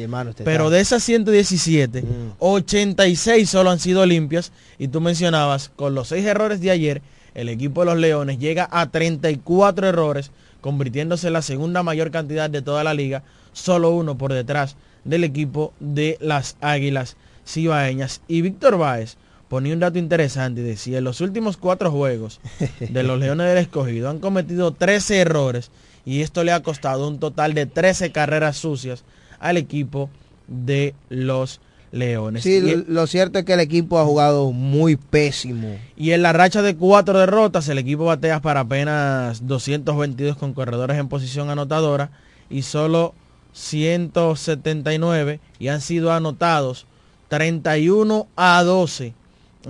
pero 0.45 0.68
de 0.68 0.80
esas 0.80 1.03
117, 1.03 2.05
86 2.38 3.43
mm. 3.43 3.51
solo 3.51 3.70
han 3.70 3.78
sido 3.78 4.05
limpias. 4.05 4.53
Y 4.78 4.88
tú 4.88 5.01
mencionabas, 5.01 5.70
con 5.74 5.95
los 5.95 6.09
6 6.09 6.26
errores 6.26 6.61
de 6.61 6.70
ayer, 6.70 7.01
el 7.34 7.49
equipo 7.49 7.80
de 7.80 7.86
los 7.86 7.97
Leones 7.99 8.38
llega 8.38 8.68
a 8.70 8.90
34 8.90 9.88
errores, 9.88 10.30
convirtiéndose 10.61 11.28
en 11.28 11.32
la 11.32 11.40
segunda 11.40 11.82
mayor 11.82 12.11
cantidad 12.11 12.51
de 12.51 12.61
toda 12.61 12.84
la 12.84 12.93
liga, 12.93 13.22
solo 13.55 13.93
uno 13.93 14.18
por 14.18 14.34
detrás 14.34 14.76
del 15.05 15.24
equipo 15.24 15.72
de 15.80 16.18
las 16.20 16.57
Águilas 16.61 17.16
Cibaeñas. 17.47 18.20
Y 18.28 18.43
Víctor 18.43 18.76
Báez 18.76 19.16
ponía 19.53 19.74
un 19.74 19.80
dato 19.80 19.98
interesante 19.98 20.62
y 20.62 20.64
decía, 20.64 20.96
en 20.96 21.05
los 21.05 21.20
últimos 21.20 21.59
cuatro 21.59 21.90
juegos 21.90 22.40
de 22.80 23.03
los 23.03 23.18
Leones 23.20 23.48
del 23.48 23.59
Escogido 23.59 24.09
han 24.09 24.18
cometido 24.18 24.72
13 24.72 25.18
errores 25.18 25.70
y 26.07 26.22
esto 26.22 26.42
le 26.42 26.53
ha 26.53 26.62
costado 26.62 27.07
un 27.07 27.18
total 27.20 27.53
de 27.53 27.66
13 27.66 28.12
carreras 28.12 28.57
sucias 28.57 29.05
al 29.40 29.59
equipo 29.59 30.09
de 30.48 30.94
los 31.11 31.61
Leones. 31.90 32.44
Sí, 32.44 32.62
Y- 32.64 32.90
lo 32.90 33.07
cierto 33.07 33.40
es 33.40 33.44
que 33.44 33.53
el 33.53 33.61
equipo 33.61 33.98
ha 33.98 34.07
jugado 34.07 34.53
muy 34.53 34.96
pésimo. 34.96 35.76
Y 35.98 36.12
en 36.12 36.22
la 36.22 36.32
racha 36.32 36.62
de 36.62 36.74
cuatro 36.74 37.18
derrotas, 37.18 37.68
el 37.68 37.76
equipo 37.76 38.07
batea 38.07 38.40
para 38.40 38.61
apenas 38.61 39.46
222 39.46 40.38
con 40.38 40.55
corredores 40.55 40.96
en 40.96 41.09
posición 41.09 41.50
anotadora 41.50 42.11
y 42.48 42.62
solo 42.62 43.12
179 43.53 45.40
y 45.59 45.68
han 45.68 45.82
sido 45.82 46.11
anotados 46.11 46.86
31 47.28 48.28
a 48.34 48.62
12 48.62 49.12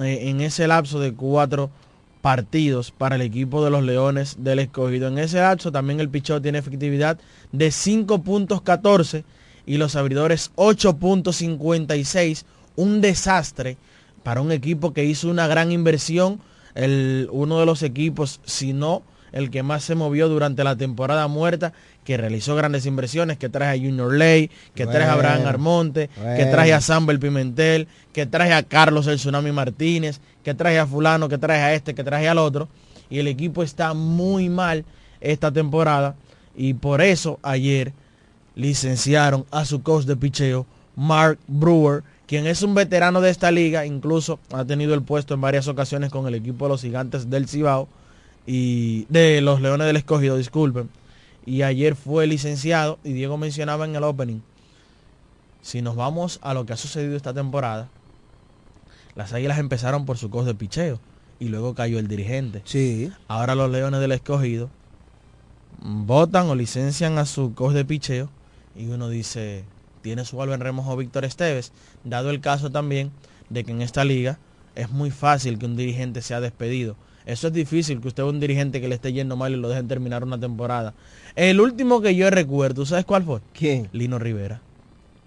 eh, 0.01 0.29
en 0.29 0.41
ese 0.41 0.67
lapso 0.67 1.01
de 1.01 1.15
cuatro 1.15 1.71
partidos 2.23 2.93
para 2.93 3.17
el 3.17 3.23
equipo 3.23 3.65
de 3.65 3.71
los 3.71 3.83
Leones 3.83 4.37
del 4.39 4.61
Escogido. 4.61 5.09
En 5.09 5.19
ese 5.19 5.41
lapso 5.41 5.73
también 5.73 6.01
el 6.01 6.09
picheo 6.09 6.41
tiene 6.41 6.59
efectividad 6.59 7.19
de 7.51 7.69
5.14 7.69 9.25
y 9.67 9.77
los 9.77 9.97
abridores 9.97 10.53
8.56. 10.57 12.45
Un 12.77 13.01
desastre 13.01 13.77
para 14.23 14.41
un 14.41 14.53
equipo 14.53 14.95
que 14.95 15.05
hizo 15.05 15.29
una 15.29 15.47
gran 15.47 15.73
inversión. 15.73 16.41
El, 16.75 17.29
uno 17.33 17.61
de 17.61 17.67
los 17.67 17.83
equipos, 17.83 18.41
si 18.45 18.73
no 18.73 19.03
el 19.33 19.51
que 19.51 19.63
más 19.63 19.83
se 19.83 19.95
movió 19.95 20.29
durante 20.29 20.63
la 20.63 20.77
temporada 20.77 21.27
muerta, 21.27 21.73
que 22.05 22.17
realizó 22.17 22.57
grandes 22.57 22.87
inversiones, 22.87 23.39
que 23.39 23.49
traje 23.49 23.79
a 23.79 23.83
Junior 23.83 24.13
Ley, 24.13 24.51
que 24.75 24.87
traje 24.87 25.09
a 25.09 25.13
Abraham 25.13 25.37
Bueno, 25.37 25.49
Armonte, 25.49 26.11
que 26.37 26.47
traje 26.47 26.73
a 26.73 26.81
Sambel 26.81 27.21
Pimentel, 27.21 27.87
que 28.13 28.27
traje 28.27 28.53
a 28.53 28.63
Carlos 28.63 29.07
el 29.07 29.17
Tsunami 29.17 29.53
Martínez, 29.53 30.21
que 30.43 30.55
traje 30.55 30.79
a 30.79 30.87
fulano, 30.87 31.29
que 31.29 31.39
traje 31.39 31.61
a 31.61 31.75
este, 31.75 31.95
que 31.95 32.05
traje 32.05 32.29
al 32.29 32.39
otro. 32.39 32.69
Y 33.09 33.19
el 33.19 33.29
equipo 33.29 33.63
está 33.63 33.95
muy 33.95 34.49
mal 34.49 34.85
esta 35.21 35.53
temporada. 35.53 36.17
Y 36.57 36.75
por 36.75 37.01
eso 37.01 37.39
ayer 37.43 37.93
licenciaron 38.55 39.47
a 39.51 39.65
su 39.65 39.83
coach 39.83 40.05
de 40.05 40.17
picheo, 40.17 40.67
Mark 40.97 41.39
Brewer, 41.47 42.03
quien 42.27 42.47
es 42.47 42.63
un 42.63 42.75
veterano 42.75 43.21
de 43.21 43.31
esta 43.31 43.51
liga, 43.51 43.87
incluso 43.87 44.39
ha 44.53 44.65
tenido 44.65 44.95
el 44.95 45.03
puesto 45.03 45.35
en 45.35 45.41
varias 45.41 45.69
ocasiones 45.69 46.11
con 46.11 46.27
el 46.27 46.35
equipo 46.35 46.65
de 46.65 46.71
los 46.71 46.83
gigantes 46.83 47.31
del 47.31 47.49
Cibao 47.49 47.89
y 48.47 49.07
de 49.09 49.41
los 49.41 49.61
Leones 49.61 49.87
del 49.87 49.97
Escogido, 49.97 50.37
disculpen. 50.37 50.89
Y 51.45 51.63
ayer 51.63 51.97
fue 51.97 52.27
licenciado 52.27 52.99
y 53.03 53.13
Diego 53.13 53.37
mencionaba 53.37 53.85
en 53.85 53.97
el 53.97 54.05
opening, 54.05 54.41
si 55.63 55.81
nos 55.81 55.97
vamos 55.97 56.39
a 56.43 56.55
lo 56.55 56.67
que 56.67 56.73
ha 56.73 56.77
sucedido 56.77 57.17
esta 57.17 57.33
temporada, 57.33 57.89
las 59.15 59.33
Águilas 59.33 59.59
empezaron 59.59 60.07
por 60.07 60.19
su 60.19 60.31
coach 60.31 60.47
de 60.47 60.55
picheo 60.55 61.01
y 61.39 61.49
luego 61.49 61.75
cayó 61.75 61.99
el 61.99 62.09
dirigente. 62.09 62.63
Sí. 62.65 63.13
Ahora 63.29 63.55
los 63.55 63.71
Leones 63.71 64.01
del 64.01 64.13
Escogido 64.13 64.71
votan 65.81 66.49
o 66.49 66.55
licencian 66.55 67.19
a 67.19 67.27
su 67.27 67.55
coach 67.55 67.75
de 67.75 67.85
picheo 67.85 68.29
y 68.77 68.87
uno 68.87 69.09
dice, 69.09 69.65
tiene 70.03 70.25
su 70.25 70.43
en 70.43 70.61
remojo 70.61 70.97
Víctor 70.97 71.25
Esteves, 71.25 71.73
dado 72.05 72.31
el 72.31 72.41
caso 72.41 72.71
también 72.71 73.11
de 73.51 73.65
que 73.65 73.73
en 73.73 73.83
esta 73.83 74.05
liga 74.05 74.39
es 74.75 74.91
muy 74.91 75.11
fácil 75.11 75.59
que 75.59 75.67
un 75.67 75.77
dirigente 75.77 76.23
sea 76.23 76.41
despedido. 76.41 76.97
Eso 77.27 77.49
es 77.49 77.53
difícil, 77.53 78.01
que 78.01 78.09
usted 78.09 78.23
vea 78.23 78.31
un 78.31 78.41
dirigente 78.41 78.81
que 78.81 78.89
le 78.89 78.95
esté 78.95 79.13
yendo 79.13 79.37
mal 79.37 79.53
y 79.53 79.57
lo 79.57 79.69
dejen 79.69 79.89
terminar 79.89 80.25
una 80.25 80.39
temporada. 80.39 80.95
El 81.37 81.61
último 81.61 82.01
que 82.01 82.15
yo 82.15 82.31
recuerdo, 82.31 82.85
¿sabes 82.85 83.05
cuál 83.05 83.23
fue? 83.23 83.41
¿Quién? 83.53 83.89
Lino 83.93 84.19
Rivera. 84.19 84.61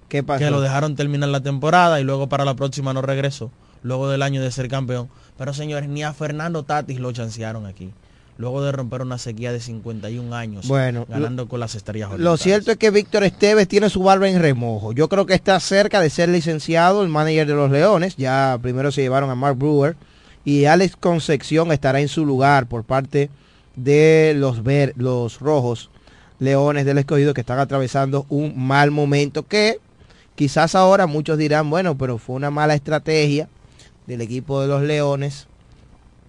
¿Qué 0.09 0.23
pasó? 0.23 0.39
Que 0.39 0.51
lo 0.51 0.61
dejaron 0.61 0.95
terminar 0.95 1.29
la 1.29 1.41
temporada 1.41 1.99
y 1.99 2.03
luego 2.03 2.27
para 2.29 2.45
la 2.45 2.53
próxima 2.55 2.93
no 2.93 3.01
regresó, 3.01 3.51
luego 3.81 4.09
del 4.09 4.21
año 4.21 4.41
de 4.41 4.51
ser 4.51 4.67
campeón. 4.67 5.09
Pero 5.37 5.53
señores, 5.53 5.89
ni 5.89 6.03
a 6.03 6.13
Fernando 6.13 6.63
Tatis 6.63 6.99
lo 6.99 7.11
chancearon 7.11 7.65
aquí. 7.65 7.91
Luego 8.37 8.61
de 8.61 8.73
romper 8.73 9.01
una 9.01 9.17
sequía 9.17 9.53
de 9.53 9.61
51 9.61 10.35
años, 10.35 10.67
Bueno, 10.67 11.05
ganando 11.07 11.47
con 11.47 11.61
las 11.61 11.73
estrellas 11.75 12.09
Lo 12.09 12.15
orientales. 12.15 12.41
cierto 12.41 12.71
es 12.71 12.77
que 12.77 12.91
Víctor 12.91 13.23
Esteves 13.23 13.65
tiene 13.69 13.89
su 13.89 14.03
barba 14.03 14.27
en 14.27 14.41
remojo. 14.41 14.91
Yo 14.91 15.07
creo 15.07 15.25
que 15.25 15.33
está 15.35 15.57
cerca 15.61 16.01
de 16.01 16.09
ser 16.09 16.27
licenciado 16.27 17.01
el 17.01 17.07
manager 17.07 17.47
de 17.47 17.53
los 17.53 17.71
Leones. 17.71 18.17
Ya 18.17 18.59
primero 18.61 18.91
se 18.91 19.01
llevaron 19.03 19.29
a 19.29 19.35
Mark 19.35 19.55
Brewer. 19.57 19.95
Y 20.45 20.65
Alex 20.65 20.95
Concepción 20.95 21.71
estará 21.71 21.99
en 21.99 22.07
su 22.07 22.25
lugar 22.25 22.67
por 22.67 22.83
parte 22.83 23.29
de 23.75 24.33
los, 24.37 24.63
ver, 24.63 24.93
los 24.95 25.39
rojos 25.39 25.89
Leones 26.39 26.85
del 26.85 26.99
Escogido 26.99 27.33
que 27.33 27.41
están 27.41 27.59
atravesando 27.59 28.25
un 28.29 28.53
mal 28.55 28.91
momento 28.91 29.43
que 29.43 29.79
quizás 30.35 30.75
ahora 30.75 31.07
muchos 31.07 31.37
dirán, 31.37 31.69
bueno, 31.69 31.97
pero 31.97 32.17
fue 32.17 32.35
una 32.35 32.51
mala 32.51 32.75
estrategia 32.75 33.49
del 34.05 34.21
equipo 34.21 34.61
de 34.61 34.67
los 34.67 34.83
Leones 34.83 35.47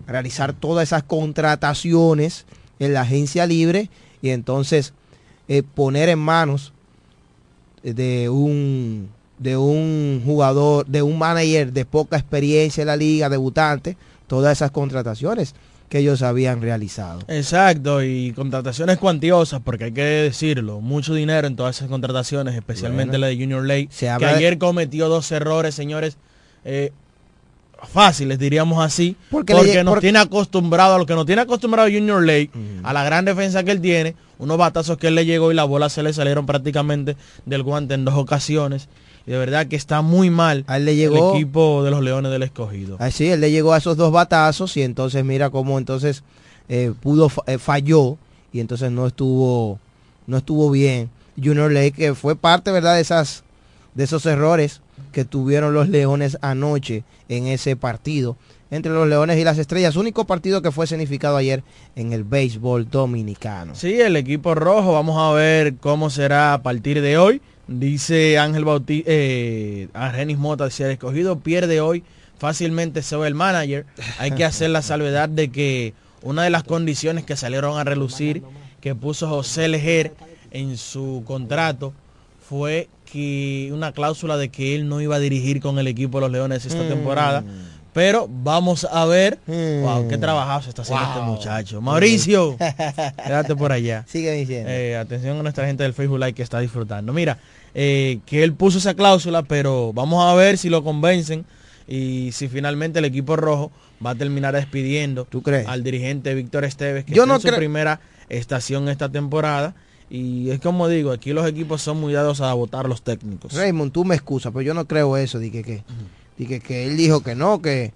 realizar 0.07 0.53
todas 0.53 0.89
esas 0.89 1.03
contrataciones 1.03 2.47
en 2.79 2.95
la 2.95 3.03
agencia 3.03 3.47
libre 3.47 3.91
y 4.23 4.31
entonces 4.31 4.93
eh, 5.49 5.63
poner 5.63 6.09
en 6.09 6.19
manos 6.19 6.73
de 7.83 8.29
un 8.29 9.11
de 9.39 9.57
un 9.57 10.23
jugador, 10.25 10.87
de 10.87 11.03
un 11.03 11.19
manager 11.19 11.73
de 11.73 11.85
poca 11.85 12.17
experiencia 12.17 12.81
en 12.83 12.87
la 12.89 12.97
liga, 12.97 13.29
debutante, 13.29 13.97
todas 14.27 14.57
esas 14.59 14.71
contrataciones 14.71 15.55
que 15.89 15.99
ellos 15.99 16.23
habían 16.23 16.63
realizado. 16.63 17.21
Exacto, 17.29 18.03
y 18.03 18.33
contrataciones 18.33 18.99
cuantiosas, 18.99 19.61
porque 19.65 19.85
hay 19.85 19.93
que 19.93 20.03
decirlo, 20.03 20.81
mucho 20.81 21.15
dinero 21.15 21.47
en 21.47 21.55
todas 21.55 21.77
esas 21.77 21.89
contrataciones, 21.89 22.55
especialmente 22.57 23.13
Bueno. 23.13 23.21
la 23.21 23.27
de 23.29 23.37
Junior 23.37 23.65
Ley, 23.65 23.87
que 23.87 24.07
de- 24.07 24.27
ayer 24.27 24.59
cometió 24.59 25.09
dos 25.09 25.31
errores, 25.31 25.75
señores, 25.77 26.17
eh, 26.65 26.91
fáciles, 27.93 28.39
diríamos 28.39 28.85
así, 28.85 29.17
Porque 29.31 29.53
porque, 29.53 29.75
le 29.75 29.85
nos 29.85 30.01
tiene 30.01 30.19
acostumbrado, 30.19 30.95
a 30.97 30.99
lo 30.99 31.07
que 31.07 31.15
nos 31.15 31.27
tiene 31.27 31.43
acostumbrado 31.43 31.89
Junior 31.89 32.23
Ley, 32.25 32.51
a 32.83 32.93
la 32.93 33.05
gran 33.05 33.25
defensa 33.25 33.63
que 33.63 33.71
él 33.71 33.81
tiene, 33.81 34.17
unos 34.39 34.59
batazos 34.59 34.97
que 34.99 35.09
él 35.09 35.15
le 35.15 35.25
llegó 35.25 35.53
y 35.53 35.55
la 35.55 35.65
bola 35.65 35.89
se 35.89 36.03
le 36.03 36.13
salieron 36.13 36.47
prácticamente 36.47 37.17
del 37.45 37.63
guante 37.63 37.95
en 37.95 38.05
dos 38.05 38.15
ocasiones, 38.15 38.89
de 39.27 39.37
verdad 39.39 39.67
que 39.67 39.77
está 39.77 40.03
muy 40.03 40.31
mal 40.31 40.65
le 40.81 40.95
llegó- 40.97 41.31
el 41.33 41.37
equipo 41.37 41.83
de 41.85 41.91
los 41.91 42.03
Leones 42.03 42.31
del 42.33 42.43
Escogido. 42.45 42.97
Así, 43.01 43.29
él 43.29 43.41
le 43.41 43.51
llegó 43.51 43.73
a 43.73 43.79
esos 43.79 43.97
dos 43.97 44.13
batazos 44.13 44.77
y 44.77 44.83
entonces 44.83 45.25
mira 45.25 45.51
cómo 45.51 45.79
entonces 45.79 46.23
eh, 46.69 46.93
pudo 47.01 47.31
eh, 47.47 47.59
falló 47.59 48.17
y 48.53 48.61
entonces 48.61 48.91
no 48.91 49.07
estuvo 49.07 49.79
no 50.27 50.37
estuvo 50.39 50.71
bien. 50.71 51.11
Junior 51.37 51.71
Lake 51.71 51.93
que 51.93 52.15
fue 52.15 52.35
parte, 52.37 52.71
¿verdad? 52.73 52.95
De 52.95 53.01
esas 53.03 53.43
de 53.95 54.05
esos 54.05 54.25
errores 54.27 54.81
que 55.13 55.25
tuvieron 55.25 55.75
los 55.75 55.89
Leones 55.89 56.39
anoche 56.43 57.03
en 57.29 57.47
ese 57.47 57.77
partido 57.77 58.37
entre 58.71 58.91
los 58.93 59.07
Leones 59.09 59.39
y 59.39 59.45
las 59.45 59.59
Estrellas, 59.59 59.95
único 59.97 60.25
partido 60.25 60.61
que 60.61 60.73
fue 60.73 60.87
significado 60.89 61.37
ayer 61.37 61.63
en 61.95 62.13
el 62.13 62.25
béisbol 62.25 62.91
dominicano. 62.91 63.75
Sí, 63.77 64.01
el 64.01 64.17
equipo 64.17 64.55
rojo, 64.57 64.93
vamos 64.93 65.17
a 65.19 65.33
ver 65.35 65.77
cómo 65.77 66.11
será 66.11 66.53
a 66.53 66.63
partir 66.63 67.01
de 67.01 67.17
hoy. 67.17 67.41
Dice 67.69 68.39
Ángel 68.39 68.65
Bautista, 68.65 69.11
eh, 69.11 69.89
Argenis 69.93 70.39
Mota, 70.39 70.71
si 70.71 70.83
el 70.85 70.91
escogido 70.93 71.41
pierde 71.41 71.81
hoy, 71.81 72.05
fácilmente 72.39 73.03
se 73.03 73.17
va 73.17 73.27
el 73.27 73.35
manager. 73.35 73.87
Hay 74.19 74.31
que 74.33 74.45
hacer 74.45 74.71
la 74.71 74.83
salvedad 74.83 75.29
de 75.29 75.51
que 75.51 75.93
una 76.23 76.45
de 76.45 76.51
las 76.51 76.63
condiciones 76.63 77.25
que 77.25 77.35
salieron 77.37 77.77
a 77.79 77.83
relucir, 77.85 78.43
que 78.81 78.95
puso 78.95 79.29
José 79.29 79.67
Lejer 79.69 80.15
en 80.53 80.77
su 80.77 81.25
contrato, 81.27 81.93
fue 82.49 82.89
que 83.11 83.71
una 83.73 83.91
cláusula 83.93 84.37
de 84.37 84.49
que 84.49 84.77
él 84.77 84.89
no 84.89 85.01
iba 85.01 85.17
a 85.17 85.21
dirigir 85.21 85.61
con 85.61 85.79
el 85.81 85.89
equipo 85.89 86.19
de 86.19 86.23
los 86.23 86.31
Leones 86.31 86.65
esta 86.67 86.85
Mm. 86.85 86.89
temporada. 86.89 87.45
Pero 87.97 88.29
vamos 88.31 88.87
a 88.93 89.07
ver. 89.07 89.39
Wow, 89.47 90.07
qué 90.07 90.19
trabajado 90.19 90.61
se 90.61 90.69
está 90.69 90.83
haciendo 90.83 91.07
este 91.07 91.21
muchacho. 91.23 91.81
Mauricio, 91.81 92.55
quédate 93.25 93.57
por 93.57 93.73
allá. 93.73 94.05
Sigue 94.07 94.33
diciendo. 94.33 94.69
Eh, 94.71 94.99
atención 94.99 95.39
a 95.39 95.43
nuestra 95.43 95.67
gente 95.67 95.83
del 95.83 95.95
Facebook 95.95 96.19
Live 96.19 96.35
que 96.35 96.43
está 96.43 96.61
disfrutando. 96.61 97.15
Mira, 97.15 97.39
eh, 97.75 98.19
que 98.27 98.45
él 98.45 98.53
puso 98.53 98.77
esa 98.77 98.93
cláusula, 98.93 99.45
pero 99.45 99.95
vamos 99.95 100.23
a 100.31 100.35
ver 100.35 100.59
si 100.59 100.69
lo 100.69 100.85
convencen 100.85 101.47
y 101.89 102.33
si 102.33 102.49
finalmente 102.49 102.99
el 102.99 103.07
equipo 103.07 103.35
rojo 103.35 103.73
va 104.05 104.11
a 104.11 104.15
terminar 104.15 104.55
despidiendo 104.55 105.27
al 105.67 105.83
dirigente 105.83 106.35
Víctor 106.35 106.67
Esteves, 106.67 107.07
que 107.07 107.15
Yo 107.15 107.25
no 107.25 107.37
en 107.37 107.41
su 107.41 107.49
primera 107.49 108.01
estación 108.29 108.91
esta 108.91 109.09
temporada. 109.09 109.75
Y 110.11 110.51
es 110.51 110.61
como 110.61 110.87
digo, 110.89 111.13
aquí 111.13 111.33
los 111.33 111.49
equipos 111.49 111.81
son 111.81 111.99
muy 111.99 112.13
dados 112.13 112.43
a 112.43 112.53
votar 112.53 112.91
los 112.91 113.01
técnicos. 113.01 113.55
Raymond, 113.55 113.91
tú 113.91 114.05
me 114.05 114.15
excusas, 114.15 114.53
pero 114.53 114.61
yo 114.61 114.75
no 114.75 114.87
creo 114.87 115.17
eso, 115.17 115.39
di 115.39 115.51
que, 115.51 115.63
que, 115.65 115.83
di 116.39 116.47
que, 116.47 116.61
que 116.61 116.87
él 116.87 116.97
dijo 116.97 117.23
que 117.23 117.35
no, 117.35 117.61
que, 117.63 117.93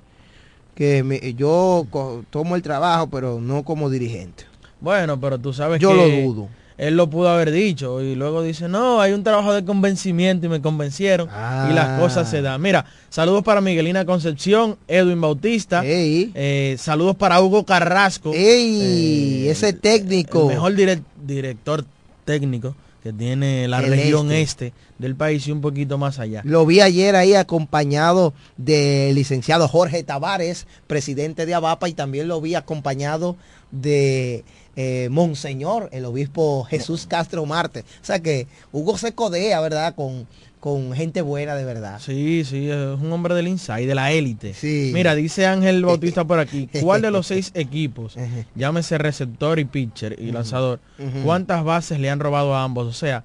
que 0.74 1.02
me- 1.02 1.34
yo 1.34 1.86
tomo 2.30 2.56
el 2.56 2.62
trabajo, 2.62 3.08
pero 3.08 3.40
no 3.40 3.62
como 3.64 3.90
dirigente. 3.90 4.44
Bueno, 4.80 5.20
pero 5.20 5.38
tú 5.38 5.52
sabes 5.52 5.80
Yo 5.80 5.90
que 5.90 5.96
lo 5.96 6.08
dudo. 6.08 6.48
Él 6.78 6.96
lo 6.96 7.10
pudo 7.10 7.28
haber 7.28 7.50
dicho 7.50 8.00
y 8.00 8.14
luego 8.14 8.42
dice, 8.42 8.66
no, 8.66 9.02
hay 9.02 9.12
un 9.12 9.22
trabajo 9.22 9.52
de 9.52 9.62
convencimiento 9.66 10.46
y 10.46 10.48
me 10.48 10.62
convencieron 10.62 11.28
y 11.28 11.30
Ah. 11.34 11.70
las 11.74 12.00
cosas 12.00 12.30
se 12.30 12.40
dan. 12.40 12.62
Mira, 12.62 12.86
saludos 13.10 13.44
para 13.44 13.60
Miguelina 13.60 14.06
Concepción, 14.06 14.78
Edwin 14.88 15.20
Bautista, 15.20 15.82
eh, 15.84 16.76
saludos 16.78 17.16
para 17.16 17.38
Hugo 17.42 17.66
Carrasco, 17.66 18.32
¡Ey! 18.32 19.44
eh, 19.46 19.50
ese 19.50 19.74
técnico. 19.74 20.44
el 20.48 20.54
mejor 20.56 20.72
direc- 20.74 21.02
director 21.22 21.84
técnico 22.24 22.74
que 23.02 23.12
tiene 23.12 23.66
la 23.68 23.78
El 23.78 23.90
región 23.90 24.30
este. 24.30 24.68
este. 24.68 24.78
del 24.98 25.16
país 25.16 25.46
y 25.46 25.52
un 25.52 25.60
poquito 25.60 25.98
más 25.98 26.18
allá. 26.18 26.42
Lo 26.44 26.66
vi 26.66 26.80
ayer 26.80 27.16
ahí 27.16 27.34
acompañado 27.34 28.34
del 28.56 29.14
licenciado 29.14 29.68
Jorge 29.68 30.02
Tavares, 30.02 30.66
presidente 30.86 31.46
de 31.46 31.54
Abapa, 31.54 31.88
y 31.88 31.94
también 31.94 32.28
lo 32.28 32.40
vi 32.40 32.54
acompañado 32.54 33.36
de 33.70 34.44
eh, 34.76 35.08
Monseñor, 35.10 35.88
el 35.92 36.04
obispo 36.04 36.64
Jesús 36.64 37.06
Castro 37.06 37.44
Marte. 37.46 37.80
O 37.80 38.04
sea 38.04 38.20
que 38.20 38.46
Hugo 38.72 38.98
se 38.98 39.12
codea, 39.14 39.60
¿verdad? 39.60 39.94
Con, 39.94 40.26
con 40.60 40.92
gente 40.92 41.22
buena 41.22 41.54
de 41.54 41.64
verdad. 41.64 41.98
Sí, 42.00 42.44
sí, 42.44 42.68
es 42.68 43.00
un 43.00 43.10
hombre 43.12 43.34
del 43.34 43.48
inside, 43.48 43.86
de 43.86 43.94
la 43.94 44.12
élite. 44.12 44.54
Mira, 44.92 45.14
dice 45.14 45.46
Ángel 45.46 45.82
Bautista 45.86 46.24
por 46.24 46.38
aquí, 46.38 46.68
¿cuál 46.82 47.00
de 47.00 47.10
los 47.10 47.26
seis 47.26 47.50
equipos, 47.54 48.16
llámese 48.54 48.98
receptor 48.98 49.58
y 49.58 49.64
pitcher 49.64 50.16
y 50.20 50.30
lanzador, 50.30 50.78
cuántas 51.24 51.64
bases 51.64 51.98
le 51.98 52.10
han 52.10 52.20
robado 52.20 52.54
a 52.54 52.62
ambos? 52.62 52.86
O 52.86 52.92
sea, 52.92 53.24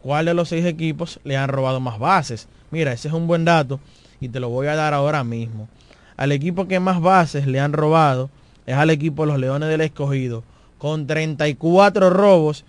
¿cuál 0.00 0.26
de 0.26 0.34
los 0.34 0.48
seis 0.48 0.64
equipos 0.64 1.18
le 1.24 1.36
han 1.36 1.48
robado 1.48 1.80
más 1.80 1.98
bases? 1.98 2.46
Mira, 2.70 2.92
ese 2.92 3.08
es 3.08 3.14
un 3.14 3.26
buen 3.26 3.44
dato 3.44 3.80
y 4.20 4.28
te 4.28 4.38
lo 4.38 4.48
voy 4.48 4.68
a 4.68 4.76
dar 4.76 4.94
ahora 4.94 5.24
mismo. 5.24 5.68
Al 6.16 6.30
equipo 6.30 6.68
que 6.68 6.78
más 6.78 7.00
bases 7.00 7.48
le 7.48 7.58
han 7.58 7.72
robado 7.72 8.30
es 8.64 8.76
al 8.76 8.90
equipo 8.90 9.24
de 9.26 9.32
los 9.32 9.40
Leones 9.40 9.68
del 9.68 9.80
Escogido, 9.80 10.44
con 10.78 11.06
34 11.08 12.10
robos 12.10 12.64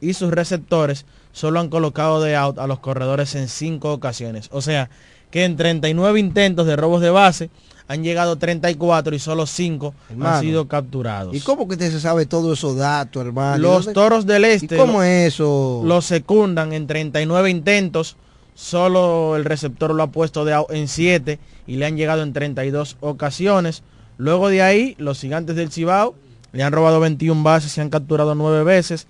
y 0.00 0.14
sus 0.14 0.30
receptores 0.30 1.04
solo 1.32 1.60
han 1.60 1.68
colocado 1.68 2.20
de 2.22 2.36
out 2.36 2.58
a 2.58 2.66
los 2.66 2.78
corredores 2.80 3.34
en 3.34 3.48
cinco 3.48 3.92
ocasiones. 3.92 4.48
O 4.52 4.60
sea, 4.62 4.90
que 5.30 5.44
en 5.44 5.56
39 5.56 6.18
intentos 6.20 6.66
de 6.66 6.76
robos 6.76 7.00
de 7.00 7.10
base 7.10 7.50
han 7.86 8.02
llegado 8.04 8.36
34 8.36 9.14
y 9.16 9.18
solo 9.18 9.46
5 9.46 9.94
Hermano. 10.10 10.36
han 10.36 10.40
sido 10.42 10.68
capturados. 10.68 11.34
¿Y 11.34 11.40
cómo 11.40 11.66
que 11.66 11.74
usted 11.74 11.90
se 11.90 12.00
sabe 12.00 12.24
todos 12.26 12.58
esos 12.58 12.76
datos, 12.76 13.24
hermano? 13.26 13.58
Los 13.58 13.86
¿Dónde- 13.86 13.92
toros 13.94 14.26
del 14.26 14.44
este. 14.44 14.76
¿Y 14.76 14.78
cómo 14.78 15.02
es 15.02 15.34
eso? 15.34 15.82
Lo 15.84 16.00
secundan 16.00 16.72
en 16.72 16.86
39 16.86 17.50
intentos. 17.50 18.16
Solo 18.54 19.36
el 19.36 19.44
receptor 19.44 19.94
lo 19.94 20.02
ha 20.02 20.10
puesto 20.12 20.44
de 20.44 20.52
out 20.52 20.70
en 20.70 20.86
7 20.86 21.38
y 21.66 21.76
le 21.76 21.86
han 21.86 21.96
llegado 21.96 22.22
en 22.22 22.32
32 22.32 22.96
ocasiones. 23.00 23.82
Luego 24.18 24.48
de 24.50 24.62
ahí, 24.62 24.94
los 24.98 25.18
gigantes 25.20 25.56
del 25.56 25.72
Cibao 25.72 26.14
le 26.52 26.62
han 26.62 26.72
robado 26.72 27.00
21 27.00 27.42
bases 27.42 27.76
y 27.76 27.80
han 27.80 27.90
capturado 27.90 28.34
9 28.34 28.62
veces. 28.64 29.06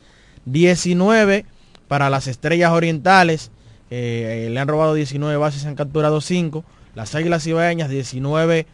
19 0.46 1.44
para 1.90 2.08
las 2.08 2.28
estrellas 2.28 2.70
orientales. 2.70 3.50
eh, 3.90 4.48
le 4.48 4.60
han 4.60 4.68
robado 4.68 4.94
19 4.94 5.36
bases 5.38 5.64
y 5.64 5.66
han 5.66 5.74
capturado 5.74 6.20
5. 6.20 6.64
Las 6.94 7.16
águilas 7.16 7.42
cibaeñas, 7.42 7.90
19 7.90 8.68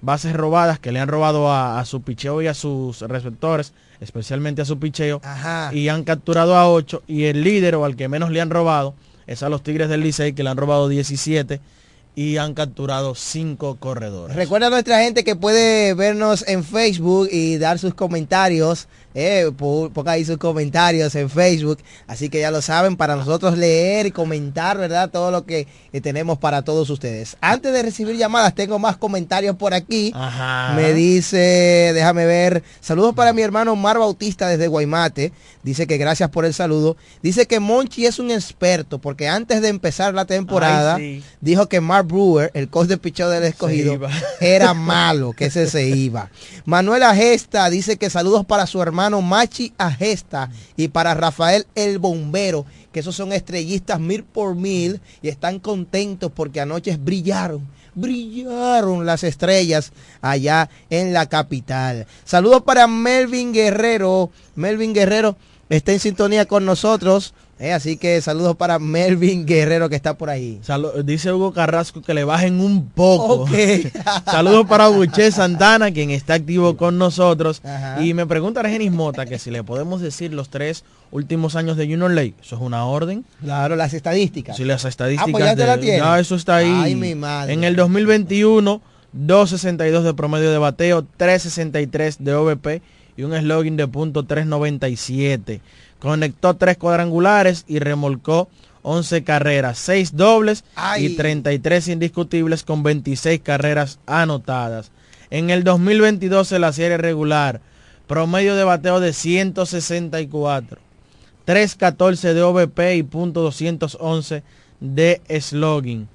bases 0.00 0.32
robadas 0.32 0.78
que 0.78 0.90
le 0.90 0.98
han 0.98 1.08
robado 1.08 1.52
a, 1.52 1.78
a 1.78 1.84
su 1.84 2.00
picheo 2.00 2.40
y 2.40 2.46
a 2.46 2.54
sus 2.54 3.02
receptores, 3.02 3.74
especialmente 4.00 4.62
a 4.62 4.64
su 4.64 4.78
picheo, 4.78 5.20
y 5.72 5.88
han 5.88 6.04
capturado 6.04 6.56
a 6.56 6.70
8. 6.70 7.02
Y 7.06 7.24
el 7.24 7.44
líder 7.44 7.74
o 7.74 7.84
al 7.84 7.94
que 7.94 8.08
menos 8.08 8.30
le 8.30 8.40
han 8.40 8.48
robado 8.48 8.94
es 9.26 9.42
a 9.42 9.50
los 9.50 9.62
Tigres 9.62 9.90
del 9.90 10.00
Licey 10.00 10.32
que 10.32 10.42
le 10.42 10.48
han 10.48 10.56
robado 10.56 10.88
17 10.88 11.60
y 12.14 12.38
han 12.38 12.54
capturado 12.54 13.14
5 13.14 13.76
corredores. 13.76 14.34
Recuerda 14.34 14.68
a 14.68 14.70
nuestra 14.70 15.02
gente 15.02 15.24
que 15.24 15.36
puede 15.36 15.92
vernos 15.92 16.42
en 16.48 16.64
Facebook 16.64 17.28
y 17.30 17.58
dar 17.58 17.78
sus 17.78 17.92
comentarios. 17.92 18.88
Eh, 19.14 19.50
ponga 19.58 20.12
ahí 20.12 20.24
sus 20.24 20.38
comentarios 20.38 21.14
en 21.14 21.28
Facebook. 21.28 21.78
Así 22.06 22.28
que 22.28 22.40
ya 22.40 22.50
lo 22.50 22.62
saben, 22.62 22.96
para 22.96 23.16
nosotros 23.16 23.58
leer 23.58 24.06
y 24.06 24.10
comentar, 24.10 24.78
¿verdad? 24.78 25.10
Todo 25.10 25.30
lo 25.30 25.44
que 25.44 25.66
eh, 25.92 26.00
tenemos 26.00 26.38
para 26.38 26.62
todos 26.62 26.88
ustedes. 26.88 27.36
Antes 27.40 27.72
de 27.72 27.82
recibir 27.82 28.16
llamadas, 28.16 28.54
tengo 28.54 28.78
más 28.78 28.96
comentarios 28.96 29.56
por 29.56 29.74
aquí. 29.74 30.12
Ajá. 30.14 30.74
Me 30.74 30.94
dice, 30.94 31.92
déjame 31.94 32.24
ver, 32.26 32.62
saludos 32.80 33.14
para 33.14 33.32
mi 33.32 33.42
hermano 33.42 33.76
Mar 33.76 33.98
Bautista 33.98 34.48
desde 34.48 34.68
Guaymate. 34.68 35.32
Dice 35.62 35.86
que 35.86 35.98
gracias 35.98 36.30
por 36.30 36.44
el 36.44 36.54
saludo. 36.54 36.96
Dice 37.22 37.46
que 37.46 37.60
Monchi 37.60 38.06
es 38.06 38.18
un 38.18 38.30
experto 38.30 38.98
porque 38.98 39.28
antes 39.28 39.62
de 39.62 39.68
empezar 39.68 40.14
la 40.14 40.24
temporada 40.24 40.96
Ay, 40.96 41.20
sí. 41.20 41.24
dijo 41.40 41.68
que 41.68 41.80
Mark 41.80 42.06
Brewer, 42.06 42.50
el 42.54 42.68
coach 42.68 42.88
de 42.88 42.96
picheo 42.96 43.28
del 43.28 43.44
escogido, 43.44 43.98
era 44.40 44.74
malo, 44.74 45.32
que 45.32 45.46
ese 45.46 45.68
se 45.68 45.86
iba. 45.88 46.30
Manuel 46.64 47.02
Agesta 47.02 47.68
dice 47.70 47.96
que 47.96 48.10
saludos 48.10 48.44
para 48.44 48.66
su 48.66 48.82
hermano 48.82 49.01
Machi 49.10 49.72
Agesta 49.78 50.50
y 50.76 50.88
para 50.88 51.14
Rafael 51.14 51.66
el 51.74 51.98
Bombero, 51.98 52.64
que 52.92 53.00
esos 53.00 53.16
son 53.16 53.32
estrellistas 53.32 54.00
mil 54.00 54.24
por 54.24 54.54
mil 54.54 55.00
y 55.22 55.28
están 55.28 55.58
contentos 55.58 56.30
porque 56.34 56.60
anoche 56.60 56.96
brillaron. 56.96 57.66
Brillaron 57.94 59.04
las 59.04 59.22
estrellas 59.22 59.92
allá 60.22 60.70
en 60.88 61.12
la 61.12 61.26
capital. 61.26 62.06
Saludos 62.24 62.62
para 62.62 62.86
Melvin 62.86 63.52
Guerrero. 63.52 64.30
Melvin 64.54 64.94
Guerrero 64.94 65.36
está 65.68 65.92
en 65.92 66.00
sintonía 66.00 66.46
con 66.46 66.64
nosotros. 66.64 67.34
Eh, 67.62 67.72
así 67.72 67.96
que 67.96 68.20
saludos 68.20 68.56
para 68.56 68.78
Melvin 68.78 69.46
Guerrero 69.46 69.88
que 69.88 69.94
está 69.96 70.18
por 70.18 70.28
ahí. 70.30 70.60
Salu- 70.66 71.02
dice 71.04 71.32
Hugo 71.32 71.52
Carrasco 71.52 72.02
que 72.02 72.12
le 72.14 72.24
bajen 72.24 72.60
un 72.60 72.88
poco. 72.88 73.46
Saludos 74.26 74.66
para 74.66 74.88
Buché 74.88 75.30
Santana, 75.30 75.92
quien 75.92 76.10
está 76.10 76.34
activo 76.34 76.76
con 76.76 76.98
nosotros. 76.98 77.62
Ajá. 77.64 78.02
Y 78.02 78.14
me 78.14 78.26
pregunta 78.26 78.60
Argenis 78.60 78.90
Mota 78.92 79.26
que 79.26 79.38
si 79.38 79.50
le 79.50 79.62
podemos 79.62 80.00
decir 80.00 80.32
los 80.34 80.48
tres 80.48 80.84
últimos 81.10 81.54
años 81.56 81.76
de 81.76 81.84
Junior 81.86 82.10
Lake. 82.10 82.34
Eso 82.42 82.56
es 82.56 82.62
una 82.62 82.84
orden. 82.86 83.24
Claro, 83.42 83.76
las 83.76 83.94
estadísticas. 83.94 84.56
Si 84.56 84.64
las 84.64 84.84
estadísticas. 84.84 85.28
Ah, 85.28 85.32
pues 85.32 85.44
ya 85.44 85.54
te 85.54 85.62
de- 85.62 85.66
la 85.68 85.78
tienes. 85.78 86.00
ya 86.02 86.18
eso 86.18 86.34
está 86.34 86.56
ahí. 86.56 86.72
Ay, 86.84 86.94
mi 86.96 87.14
madre. 87.14 87.52
En 87.52 87.64
el 87.64 87.76
2021, 87.76 88.80
2.62 89.16 90.02
de 90.02 90.14
promedio 90.14 90.50
de 90.50 90.58
bateo, 90.58 91.04
3.63 91.18 92.16
de 92.18 92.34
OVP 92.34 92.82
y 93.22 93.24
un 93.24 93.38
slogan 93.38 93.76
de 93.76 93.86
punto 93.88 94.24
3.97. 94.24 95.60
Conectó 96.00 96.54
tres 96.54 96.76
cuadrangulares 96.76 97.64
y 97.68 97.78
remolcó 97.78 98.48
11 98.82 99.22
carreras, 99.22 99.78
6 99.78 100.16
dobles 100.16 100.64
Ay. 100.74 101.06
y 101.06 101.16
33 101.16 101.86
indiscutibles 101.88 102.64
con 102.64 102.82
26 102.82 103.40
carreras 103.40 104.00
anotadas. 104.06 104.90
En 105.30 105.50
el 105.50 105.62
2022 105.62 106.50
en 106.52 106.60
la 106.62 106.72
serie 106.72 106.96
regular, 106.98 107.60
promedio 108.08 108.56
de 108.56 108.64
bateo 108.64 108.98
de 108.98 109.12
164. 109.12 110.78
3.14 111.46 112.32
de 112.34 112.42
OVP 112.42 112.96
y 112.96 113.02
punto 113.04 113.48
.211 113.48 114.42
de 114.80 115.20
slogan. 115.40 116.08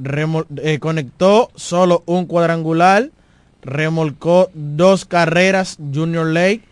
Remol- 0.00 0.46
eh, 0.62 0.78
conectó 0.78 1.50
solo 1.54 2.02
un 2.06 2.26
cuadrangular, 2.26 3.10
remolcó 3.66 4.48
dos 4.54 5.04
carreras 5.04 5.76
Junior 5.92 6.26
Lake. 6.26 6.62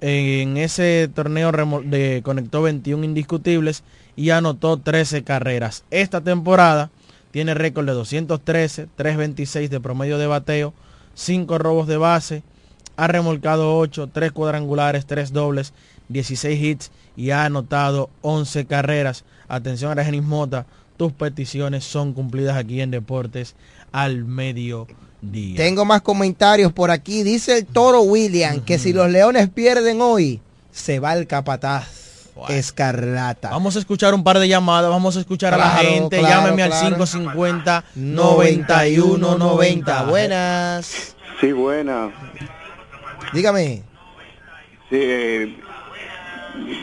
En 0.00 0.56
ese 0.56 1.08
torneo 1.14 1.52
de- 1.84 2.22
conectó 2.24 2.60
21 2.62 3.04
indiscutibles 3.04 3.84
y 4.16 4.30
anotó 4.30 4.76
13 4.76 5.22
carreras. 5.22 5.84
Esta 5.92 6.20
temporada 6.20 6.90
tiene 7.30 7.54
récord 7.54 7.86
de 7.86 7.92
213, 7.92 8.88
326 8.96 9.70
de 9.70 9.80
promedio 9.80 10.18
de 10.18 10.26
bateo, 10.26 10.74
5 11.14 11.56
robos 11.58 11.86
de 11.86 11.96
base, 11.98 12.42
ha 12.96 13.06
remolcado 13.06 13.78
8, 13.78 14.10
3 14.12 14.32
cuadrangulares, 14.32 15.06
3 15.06 15.32
dobles, 15.32 15.72
16 16.08 16.60
hits 16.60 16.90
y 17.16 17.30
ha 17.30 17.44
anotado 17.44 18.10
11 18.22 18.66
carreras. 18.66 19.24
Atención 19.48 19.96
a 19.96 20.12
Mota, 20.22 20.66
tus 20.96 21.12
peticiones 21.12 21.84
son 21.84 22.12
cumplidas 22.12 22.56
aquí 22.56 22.80
en 22.80 22.90
Deportes 22.90 23.54
al 23.92 24.24
Tengo 25.56 25.84
más 25.84 26.02
comentarios 26.02 26.72
por 26.72 26.90
aquí. 26.90 27.22
Dice 27.22 27.58
el 27.58 27.66
toro 27.66 28.00
William 28.02 28.60
que 28.60 28.78
si 28.78 28.92
los 28.92 29.08
leones 29.10 29.48
pierden 29.48 30.00
hoy, 30.00 30.40
se 30.72 30.98
va 30.98 31.14
el 31.14 31.26
capataz. 31.26 32.02
Escarlata. 32.48 33.50
Vamos 33.50 33.76
a 33.76 33.78
escuchar 33.78 34.14
un 34.14 34.24
par 34.24 34.38
de 34.38 34.48
llamadas, 34.48 34.90
vamos 34.90 35.16
a 35.16 35.20
escuchar 35.20 35.54
a 35.54 35.58
la 35.58 35.70
gente. 35.70 36.18
claro, 36.18 36.34
Llámeme 36.46 36.66
claro. 36.66 36.74
al 36.74 36.80
550 36.80 37.84
91 37.94 39.38
90. 39.38 40.02
Buenas. 40.04 41.14
Sí, 41.40 41.52
buena. 41.52 42.10
Dígame. 43.32 43.82
Sí, 44.90 44.96
eh, 44.98 45.56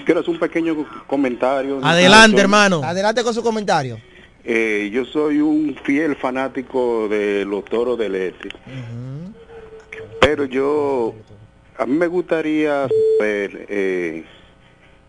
quiero 0.06 0.22
hacer 0.22 0.34
un 0.34 0.40
pequeño 0.40 0.76
comentario. 1.08 1.80
Adelante, 1.84 2.40
hermano. 2.40 2.82
Adelante 2.84 3.24
con 3.24 3.34
su 3.34 3.42
comentario. 3.44 4.00
Eh, 4.44 4.90
yo 4.94 5.06
soy 5.06 5.42
un 5.42 5.76
fiel 5.84 6.16
fanático 6.16 7.08
de 7.10 7.46
los 7.46 7.66
toros 7.66 7.98
del 7.98 8.16
este. 8.16 8.50
Pero 10.22 10.46
yo, 10.46 11.14
a 11.78 11.86
mí 11.86 11.98
me 11.98 12.08
gustaría 12.08 12.88
saber 13.18 13.66
eh, 13.70 14.24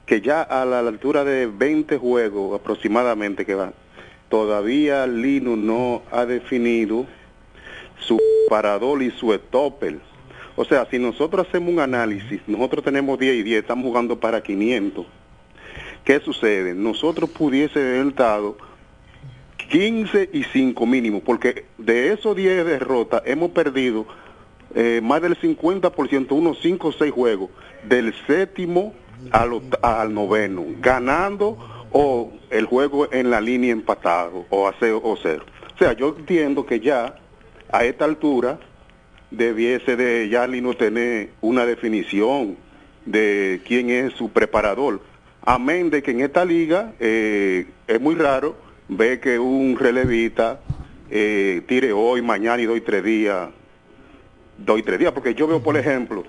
que 0.07 0.21
ya 0.21 0.43
a 0.43 0.65
la 0.65 0.81
altura 0.81 1.25
de 1.25 1.47
20 1.47 1.99
juegos 1.99 2.59
aproximadamente 2.61 3.47
que 3.47 3.55
van, 3.55 3.75
todavía 4.29 5.07
Linus 5.07 5.59
no 5.59 6.03
ha 6.11 6.27
definido 6.27 7.07
su 7.99 8.19
parador 8.49 9.03
y 9.03 9.11
su 9.11 9.33
stopper. 9.33 9.99
O 10.57 10.65
sea, 10.65 10.87
si 10.91 10.99
nosotros 10.99 11.47
hacemos 11.47 11.73
un 11.73 11.81
análisis, 11.81 12.41
nosotros 12.47 12.85
tenemos 12.85 13.19
10 13.19 13.37
y 13.37 13.43
10, 13.45 13.61
estamos 13.63 13.85
jugando 13.85 14.19
para 14.19 14.43
500. 14.43 15.07
¿Qué 16.05 16.19
sucede? 16.21 16.75
Nosotros 16.75 17.31
pudiese 17.31 17.79
haber 17.79 18.09
estado 18.09 18.57
15 19.71 20.31
y 20.33 20.43
5 20.45 20.85
mínimo, 20.85 21.21
porque 21.21 21.65
de 21.79 22.13
esos 22.13 22.37
10 22.37 22.67
derrotas 22.67 23.23
hemos 23.25 23.53
perdido 23.53 24.05
eh, 24.75 25.01
más 25.03 25.23
del 25.23 25.39
50%, 25.41 26.33
unos 26.33 26.59
5 26.61 26.89
o 26.89 26.93
6 26.93 27.13
juegos, 27.13 27.51
del 27.85 28.13
séptimo 28.27 28.93
al, 29.31 29.63
al 29.81 30.13
noveno, 30.13 30.65
ganando 30.81 31.57
o 31.93 32.33
el 32.51 32.67
juego 32.67 33.13
en 33.13 33.31
la 33.31 33.41
línea 33.41 33.73
empatado 33.73 34.45
o 34.51 34.69
a 34.69 34.75
cero 34.79 35.01
o 35.03 35.17
cero. 35.17 35.45
O 35.75 35.79
sea, 35.79 35.93
yo 35.93 36.15
entiendo 36.19 36.67
que 36.67 36.81
ya 36.81 37.17
a 37.73 37.85
esta 37.85 38.05
altura 38.05 38.59
debiese 39.31 39.97
de 39.97 40.29
ya 40.29 40.47
no 40.47 40.75
tener 40.75 41.31
una 41.41 41.65
definición 41.65 42.57
de 43.07 43.61
quién 43.67 43.91
es 43.91 44.13
su 44.15 44.31
preparador. 44.31 45.01
Amén 45.43 45.91
de 45.91 46.03
que 46.03 46.11
en 46.11 46.21
esta 46.21 46.45
liga 46.45 46.93
eh, 47.01 47.67
es 47.87 48.01
muy 48.01 48.15
raro 48.15 48.70
ver 48.91 49.21
que 49.21 49.39
un 49.39 49.77
relevista 49.79 50.61
eh, 51.11 51.63
tire 51.67 51.93
hoy, 51.93 52.23
mañana 52.23 52.61
y 52.63 52.67
doy 52.67 52.81
tres 52.81 53.03
días. 53.03 53.49
Doy 54.59 54.83
tres 54.83 54.99
días, 54.99 55.13
porque 55.13 55.35
yo 55.35 55.47
veo, 55.47 55.63
por 55.63 55.77
ejemplo, 55.77 56.23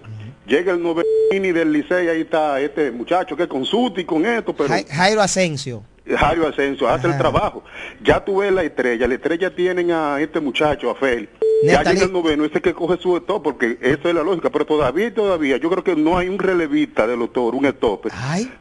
llega 0.47 0.71
el 0.71 0.81
Noveni 0.81 1.51
del 1.51 1.73
Licey, 1.73 2.07
ahí 2.07 2.21
está 2.21 2.61
este 2.61 2.89
muchacho 2.91 3.35
que 3.35 3.47
con 3.47 3.65
Suti, 3.65 4.05
con 4.05 4.25
esto, 4.25 4.55
pero... 4.55 4.69
Jai- 4.69 4.87
Jairo 4.87 5.21
Asensio. 5.21 5.83
Jairo 6.07 6.47
Asensio 6.47 6.87
hace 6.87 7.07
el 7.07 7.17
trabajo. 7.17 7.63
Ya 8.03 8.23
tú 8.23 8.37
ves 8.37 8.51
la 8.51 8.63
estrella, 8.63 9.07
la 9.07 9.13
estrella 9.15 9.53
tienen 9.53 9.91
a 9.91 10.19
este 10.21 10.39
muchacho, 10.39 10.89
a 10.89 10.95
Fel. 10.95 11.29
Ya 11.63 11.83
llega 11.83 12.05
el 12.05 12.11
noveno, 12.13 12.43
ese 12.45 12.59
que 12.61 12.73
coge 12.73 12.97
su 13.01 13.15
stop, 13.17 13.43
porque 13.43 13.77
eso 13.81 14.07
es 14.09 14.15
la 14.15 14.23
lógica, 14.23 14.49
pero 14.49 14.65
todavía 14.65 15.07
y 15.07 15.11
todavía, 15.11 15.57
yo 15.57 15.69
creo 15.69 15.83
que 15.83 15.95
no 15.95 16.17
hay 16.17 16.27
un 16.29 16.39
relevista 16.39 17.05
de 17.05 17.15
los 17.17 17.31
toros, 17.33 17.59
un 17.59 17.65
stop, 17.67 18.07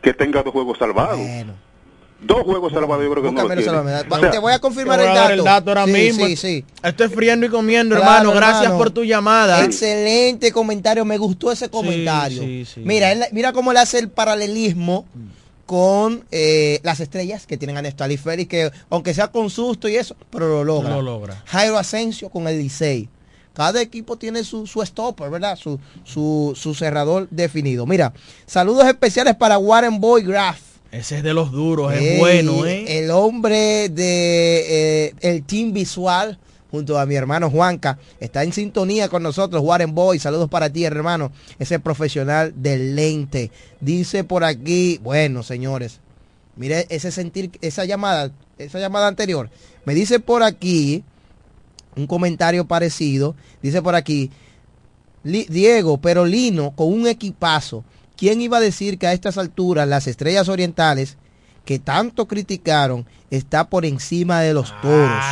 que 0.02 0.12
tenga 0.12 0.42
dos 0.42 0.52
juegos 0.52 0.78
salvados. 0.78 1.20
Dos 2.22 2.42
juegos 2.44 2.72
salvados 2.72 3.02
yo 3.04 3.10
creo 3.12 3.22
que 3.24 3.32
no 3.32 3.48
lo. 3.48 3.54
O 3.54 4.18
sea, 4.20 4.30
Te 4.30 4.38
voy 4.38 4.52
a 4.52 4.58
confirmar 4.58 4.98
Te 4.98 5.06
voy 5.06 5.12
el 5.12 5.16
a 5.16 5.20
dar 5.20 5.28
dato. 5.30 5.38
el 5.40 5.44
dato 5.44 5.70
ahora 5.70 5.84
Sí, 5.86 5.92
mismo. 5.92 6.26
Sí, 6.26 6.36
sí. 6.36 6.64
Estoy 6.82 7.08
friendo 7.08 7.46
y 7.46 7.48
comiendo, 7.48 7.96
Claro, 7.96 8.10
hermano. 8.10 8.32
Gracias 8.32 8.62
hermano. 8.64 8.78
por 8.78 8.90
tu 8.90 9.04
llamada. 9.04 9.64
Excelente 9.64 10.52
comentario, 10.52 11.04
me 11.04 11.16
gustó 11.18 11.50
ese 11.50 11.68
comentario. 11.70 12.42
sí, 12.42 12.64
sí. 12.66 12.80
Mira, 12.84 13.10
él- 13.12 13.24
mira 13.32 13.52
cómo 13.52 13.72
le 13.72 13.78
hace 13.80 13.98
el 13.98 14.10
paralelismo 14.10 15.06
con 15.66 16.24
eh, 16.30 16.80
las 16.82 17.00
estrellas 17.00 17.46
que 17.46 17.56
tienen 17.56 17.76
a 17.76 17.82
Néstor 17.82 18.10
Félix, 18.18 18.48
que 18.50 18.70
aunque 18.90 19.14
sea 19.14 19.28
con 19.28 19.48
susto 19.50 19.88
y 19.88 19.96
eso, 19.96 20.16
pero 20.30 20.48
lo 20.48 20.64
logra. 20.64 20.90
Lo 20.96 21.02
logra. 21.02 21.42
Jairo 21.46 21.78
Asensio 21.78 22.28
con 22.28 22.46
el 22.48 22.58
Licey. 22.58 23.08
Cada 23.54 23.80
equipo 23.80 24.16
tiene 24.16 24.44
su, 24.44 24.66
su 24.66 24.80
stopper, 24.84 25.28
¿verdad? 25.30 25.56
Su, 25.56 25.78
su, 26.04 26.52
su 26.56 26.74
cerrador 26.74 27.28
definido. 27.30 27.86
Mira, 27.86 28.12
saludos 28.46 28.86
especiales 28.86 29.34
para 29.36 29.58
Warren 29.58 30.00
Boy 30.00 30.22
Graff. 30.22 30.58
Ese 30.92 31.18
es 31.18 31.22
de 31.22 31.34
los 31.34 31.52
duros, 31.52 31.92
es 31.92 32.18
bueno, 32.18 32.66
¿eh? 32.66 32.98
El 32.98 33.10
hombre 33.12 33.88
de 33.88 35.06
eh, 35.06 35.14
el 35.20 35.44
team 35.44 35.72
visual 35.72 36.38
junto 36.70 36.98
a 36.98 37.06
mi 37.06 37.14
hermano 37.14 37.50
Juanca 37.50 37.98
está 38.18 38.42
en 38.42 38.52
sintonía 38.52 39.08
con 39.08 39.22
nosotros, 39.22 39.62
Warren 39.62 39.94
Boy. 39.94 40.18
Saludos 40.18 40.48
para 40.48 40.70
ti, 40.70 40.84
hermano. 40.84 41.32
Ese 41.58 41.78
profesional 41.78 42.52
del 42.56 42.96
lente. 42.96 43.50
Dice 43.80 44.24
por 44.24 44.44
aquí, 44.44 44.98
bueno, 45.02 45.42
señores, 45.42 46.00
mire 46.56 46.86
ese 46.88 47.10
sentir, 47.10 47.52
esa 47.60 47.84
llamada, 47.84 48.30
esa 48.58 48.78
llamada 48.78 49.08
anterior. 49.08 49.50
Me 49.84 49.94
dice 49.94 50.20
por 50.20 50.42
aquí 50.42 51.04
un 51.96 52.06
comentario 52.06 52.66
parecido. 52.66 53.34
Dice 53.62 53.82
por 53.82 53.94
aquí, 53.94 54.30
Diego, 55.22 55.98
pero 55.98 56.24
Lino 56.24 56.72
con 56.72 56.92
un 56.92 57.06
equipazo. 57.06 57.84
¿Quién 58.20 58.42
iba 58.42 58.58
a 58.58 58.60
decir 58.60 58.98
que 58.98 59.06
a 59.06 59.14
estas 59.14 59.38
alturas 59.38 59.88
las 59.88 60.06
estrellas 60.06 60.50
orientales 60.50 61.16
que 61.64 61.78
tanto 61.78 62.28
criticaron 62.28 63.06
está 63.30 63.70
por 63.70 63.86
encima 63.86 64.42
de 64.42 64.52
los 64.52 64.78
toros? 64.82 65.24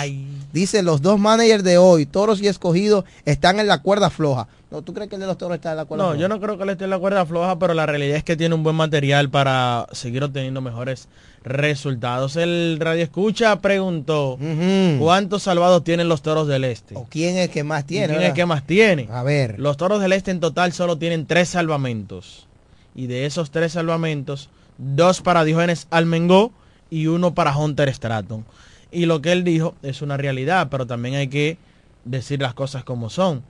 Dice 0.54 0.82
los 0.82 1.02
dos 1.02 1.20
managers 1.20 1.62
de 1.64 1.76
hoy, 1.76 2.06
toros 2.06 2.40
y 2.40 2.48
escogidos, 2.48 3.04
están 3.26 3.60
en 3.60 3.66
la 3.66 3.82
cuerda 3.82 4.08
floja. 4.08 4.48
No, 4.70 4.80
¿tú 4.80 4.94
crees 4.94 5.10
que 5.10 5.16
el 5.16 5.20
de 5.20 5.26
los 5.26 5.36
toros 5.36 5.56
está 5.56 5.72
en 5.72 5.76
la 5.76 5.84
cuerda 5.84 6.04
No, 6.04 6.10
floja? 6.12 6.20
yo 6.22 6.28
no 6.30 6.40
creo 6.40 6.56
que 6.56 6.64
le 6.64 6.72
esté 6.72 6.84
en 6.84 6.90
la 6.90 6.98
cuerda 6.98 7.26
floja, 7.26 7.58
pero 7.58 7.74
la 7.74 7.84
realidad 7.84 8.16
es 8.16 8.24
que 8.24 8.38
tiene 8.38 8.54
un 8.54 8.62
buen 8.62 8.76
material 8.76 9.28
para 9.28 9.86
seguir 9.92 10.24
obteniendo 10.24 10.62
mejores 10.62 11.08
resultados. 11.44 12.36
El 12.36 12.78
radio 12.80 13.02
escucha 13.04 13.60
preguntó 13.60 14.38
cuántos 14.98 15.42
salvados 15.42 15.84
tienen 15.84 16.08
los 16.08 16.22
toros 16.22 16.48
del 16.48 16.64
este. 16.64 16.96
¿O 16.96 17.06
quién 17.10 17.36
es 17.36 17.48
el 17.48 17.50
que 17.50 17.64
más 17.64 17.84
tiene? 17.84 18.06
¿Quién 18.08 18.20
es 18.22 18.28
el 18.28 18.34
que 18.34 18.46
más 18.46 18.66
tiene? 18.66 19.08
A 19.10 19.22
ver. 19.22 19.58
Los 19.58 19.76
toros 19.76 20.00
del 20.00 20.14
este 20.14 20.30
en 20.30 20.40
total 20.40 20.72
solo 20.72 20.96
tienen 20.96 21.26
tres 21.26 21.50
salvamentos. 21.50 22.47
Y 22.98 23.06
de 23.06 23.26
esos 23.26 23.52
tres 23.52 23.74
salvamentos, 23.74 24.50
dos 24.76 25.20
para 25.20 25.44
Diógenes 25.44 25.86
Almengó 25.88 26.50
y 26.90 27.06
uno 27.06 27.32
para 27.32 27.56
Hunter 27.56 27.94
Stratton. 27.94 28.44
Y 28.90 29.06
lo 29.06 29.22
que 29.22 29.30
él 29.30 29.44
dijo 29.44 29.76
es 29.84 30.02
una 30.02 30.16
realidad, 30.16 30.66
pero 30.68 30.84
también 30.84 31.14
hay 31.14 31.28
que 31.28 31.58
decir 32.04 32.40
las 32.42 32.54
cosas 32.54 32.82
como 32.82 33.08
son. 33.08 33.44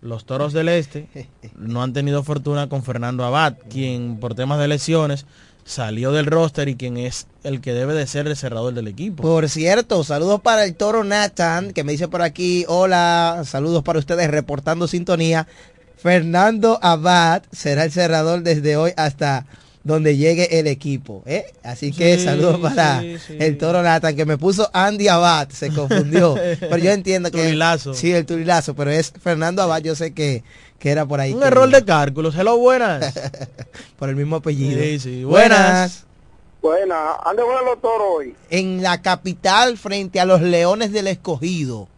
Los 0.00 0.24
toros 0.24 0.52
del 0.52 0.68
este 0.68 1.06
no 1.54 1.84
han 1.84 1.92
tenido 1.92 2.24
fortuna 2.24 2.68
con 2.68 2.82
Fernando 2.82 3.24
Abad, 3.24 3.58
quien 3.68 4.18
por 4.18 4.34
temas 4.34 4.58
de 4.58 4.66
lesiones 4.66 5.24
salió 5.64 6.10
del 6.10 6.26
roster 6.26 6.68
y 6.68 6.74
quien 6.74 6.96
es 6.96 7.28
el 7.44 7.60
que 7.60 7.72
debe 7.72 7.94
de 7.94 8.06
ser 8.08 8.26
el 8.26 8.36
cerrador 8.36 8.74
del 8.74 8.88
equipo. 8.88 9.22
Por 9.22 9.48
cierto, 9.48 10.02
saludos 10.02 10.40
para 10.40 10.64
el 10.64 10.74
toro 10.74 11.04
Nathan, 11.04 11.72
que 11.72 11.84
me 11.84 11.92
dice 11.92 12.08
por 12.08 12.22
aquí, 12.22 12.64
hola, 12.66 13.42
saludos 13.44 13.84
para 13.84 14.00
ustedes 14.00 14.28
reportando 14.30 14.88
sintonía. 14.88 15.46
Fernando 16.02 16.78
Abad 16.82 17.42
será 17.52 17.84
el 17.84 17.92
cerrador 17.92 18.42
desde 18.42 18.76
hoy 18.76 18.92
hasta 18.96 19.46
donde 19.84 20.16
llegue 20.16 20.58
el 20.58 20.66
equipo. 20.66 21.22
¿eh? 21.26 21.44
Así 21.62 21.92
que 21.92 22.18
Sí, 22.18 22.24
saludos 22.24 22.58
para 22.60 23.00
sí, 23.00 23.16
sí. 23.18 23.36
el 23.38 23.58
toro 23.58 23.82
Nathan, 23.82 24.14
que 24.16 24.24
me 24.26 24.36
puso 24.38 24.70
Andy 24.72 25.08
Abad, 25.08 25.48
se 25.50 25.70
confundió. 25.72 26.34
pero 26.60 26.76
yo 26.78 26.90
entiendo 26.90 27.30
que... 27.30 27.38
Turilazo. 27.44 27.94
Sí, 27.94 28.12
el 28.12 28.26
turilazo, 28.26 28.74
pero 28.74 28.90
es 28.90 29.12
Fernando 29.22 29.62
Abad, 29.62 29.80
yo 29.82 29.94
sé 29.94 30.12
que, 30.12 30.42
que 30.78 30.90
era 30.90 31.06
por 31.06 31.20
ahí. 31.20 31.32
Un 31.32 31.40
que- 31.40 31.46
error 31.46 31.70
de 31.70 31.84
cálculos. 31.84 32.34
Hello, 32.36 32.58
buenas. 32.58 33.12
por 33.98 34.08
el 34.08 34.16
mismo 34.16 34.36
apellido. 34.36 34.80
Sí, 34.82 34.98
sí. 35.00 35.24
Buenas. 35.24 36.04
Buenas. 36.62 37.16
¿Dónde 37.24 37.42
los 37.64 37.80
toros 37.80 38.06
hoy? 38.16 38.34
En 38.50 38.82
la 38.82 39.00
capital 39.00 39.78
frente 39.78 40.20
a 40.20 40.26
los 40.26 40.42
Leones 40.42 40.92
del 40.92 41.06
Escogido. 41.06 41.88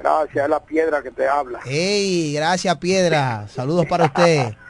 Gracias, 0.00 0.44
es 0.44 0.50
la 0.50 0.60
piedra 0.60 1.02
que 1.02 1.10
te 1.10 1.28
habla. 1.28 1.60
Hey, 1.64 2.32
gracias 2.34 2.76
Piedra. 2.78 3.46
Saludos 3.48 3.86
para 3.86 4.06
usted. 4.06 4.54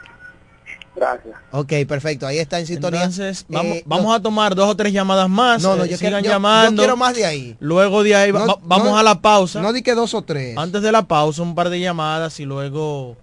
Gracias. 0.93 1.33
Ok, 1.51 1.71
perfecto. 1.87 2.27
Ahí 2.27 2.37
está 2.37 2.59
en 2.59 2.67
sintonía. 2.67 2.99
Entonces, 3.03 3.45
vamos, 3.47 3.77
Eh, 3.77 3.83
vamos 3.85 4.13
a 4.13 4.21
tomar 4.21 4.53
dos 4.55 4.69
o 4.69 4.75
tres 4.75 4.91
llamadas 4.91 5.29
más. 5.29 5.63
No, 5.63 5.77
no, 5.77 5.85
eh, 5.85 5.89
yo 5.89 5.95
sigan 5.97 6.15
quiero- 6.21 6.23
yo- 6.23 6.25
yo 6.25 6.31
llamando. 6.33 6.81
quiero 6.81 6.97
más 6.97 7.15
de 7.15 7.25
ahí. 7.25 7.55
Luego 7.61 8.03
de 8.03 8.13
ahí 8.13 8.31
va- 8.31 8.41
No, 8.41 8.47
va- 8.47 8.59
vamos 8.61 8.87
no- 8.89 8.97
a 8.97 9.03
la 9.03 9.21
pausa. 9.21 9.61
No 9.61 9.71
di 9.71 9.83
que 9.83 9.95
dos 9.95 10.13
o 10.13 10.21
tres. 10.21 10.57
Antes 10.57 10.81
de 10.81 10.91
la 10.91 11.03
pausa, 11.03 11.41
un 11.43 11.55
par 11.55 11.69
de 11.69 11.79
llamadas 11.79 12.41
y 12.41 12.45
luego 12.45 13.15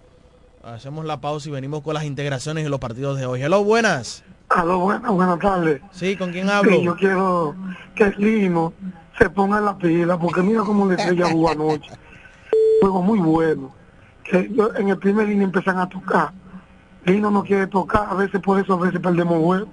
hacemos 0.63 1.05
la 1.05 1.21
pausa 1.21 1.47
y 1.47 1.51
venimos 1.51 1.83
con 1.83 1.93
las 1.93 2.05
integraciones 2.05 2.65
y 2.65 2.69
los 2.69 2.79
partidos 2.79 3.19
de 3.19 3.27
hoy. 3.27 3.43
Hello, 3.43 3.63
buenas. 3.63 4.23
Aló, 4.49 4.79
buenas, 4.79 5.11
buenas 5.11 5.39
tardes. 5.39 5.79
Sí, 5.91 6.15
¿con 6.17 6.31
quién 6.31 6.49
hablo? 6.49 6.71
Sí, 6.75 6.83
yo 6.83 6.95
quiero 6.95 7.55
que 7.95 8.05
el 8.05 8.15
Lino 8.17 8.73
se 9.19 9.29
ponga 9.29 9.57
en 9.57 9.65
la 9.65 9.77
pila, 9.77 10.17
porque 10.17 10.41
mira 10.41 10.61
cómo 10.61 10.87
la 10.87 10.95
estrella 10.95 11.29
jugó 11.29 11.51
anoche. 11.51 11.91
Juego 12.81 13.01
muy 13.03 13.19
bueno. 13.19 13.75
Que 14.23 14.49
en 14.77 14.89
el 14.89 14.97
primer 14.97 15.27
línea 15.27 15.43
empiezan 15.43 15.77
a 15.77 15.89
tocar. 15.89 16.31
Lino 17.03 17.29
no 17.29 17.43
quiere 17.43 17.67
tocar, 17.67 18.07
a 18.09 18.13
veces 18.13 18.39
por 18.41 18.59
eso 18.59 18.73
a 18.73 18.77
veces 18.77 18.99
perdemos 18.99 19.43
juego. 19.43 19.67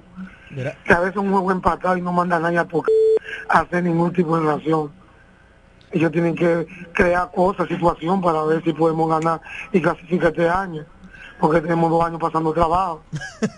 Mira. 0.51 0.77
Que 0.85 0.93
a 0.93 1.01
veces 1.01 1.17
un 1.17 1.31
juego 1.31 1.53
empatado 1.53 1.97
y 1.97 2.03
no 2.03 2.13
manda 2.13 2.37
a 2.37 2.41
nadie 2.41 2.59
a 2.59 2.65
tocar, 2.65 2.93
a 3.49 3.61
hacer 3.61 3.85
ningún 3.85 4.13
tipo 4.13 4.37
de 4.37 4.43
relación. 4.43 4.91
Ellos 5.93 6.11
tienen 6.11 6.35
que 6.35 6.67
crear 6.93 7.31
cosas, 7.31 7.69
situación 7.69 8.21
para 8.21 8.43
ver 8.45 8.63
si 8.65 8.73
podemos 8.73 9.09
ganar 9.09 9.41
y 9.73 9.81
clasificar 9.81 10.31
este 10.31 10.49
año. 10.49 10.85
Porque 11.39 11.61
tenemos 11.61 11.91
dos 11.91 12.05
años 12.05 12.19
pasando 12.19 12.53
trabajo. 12.53 13.03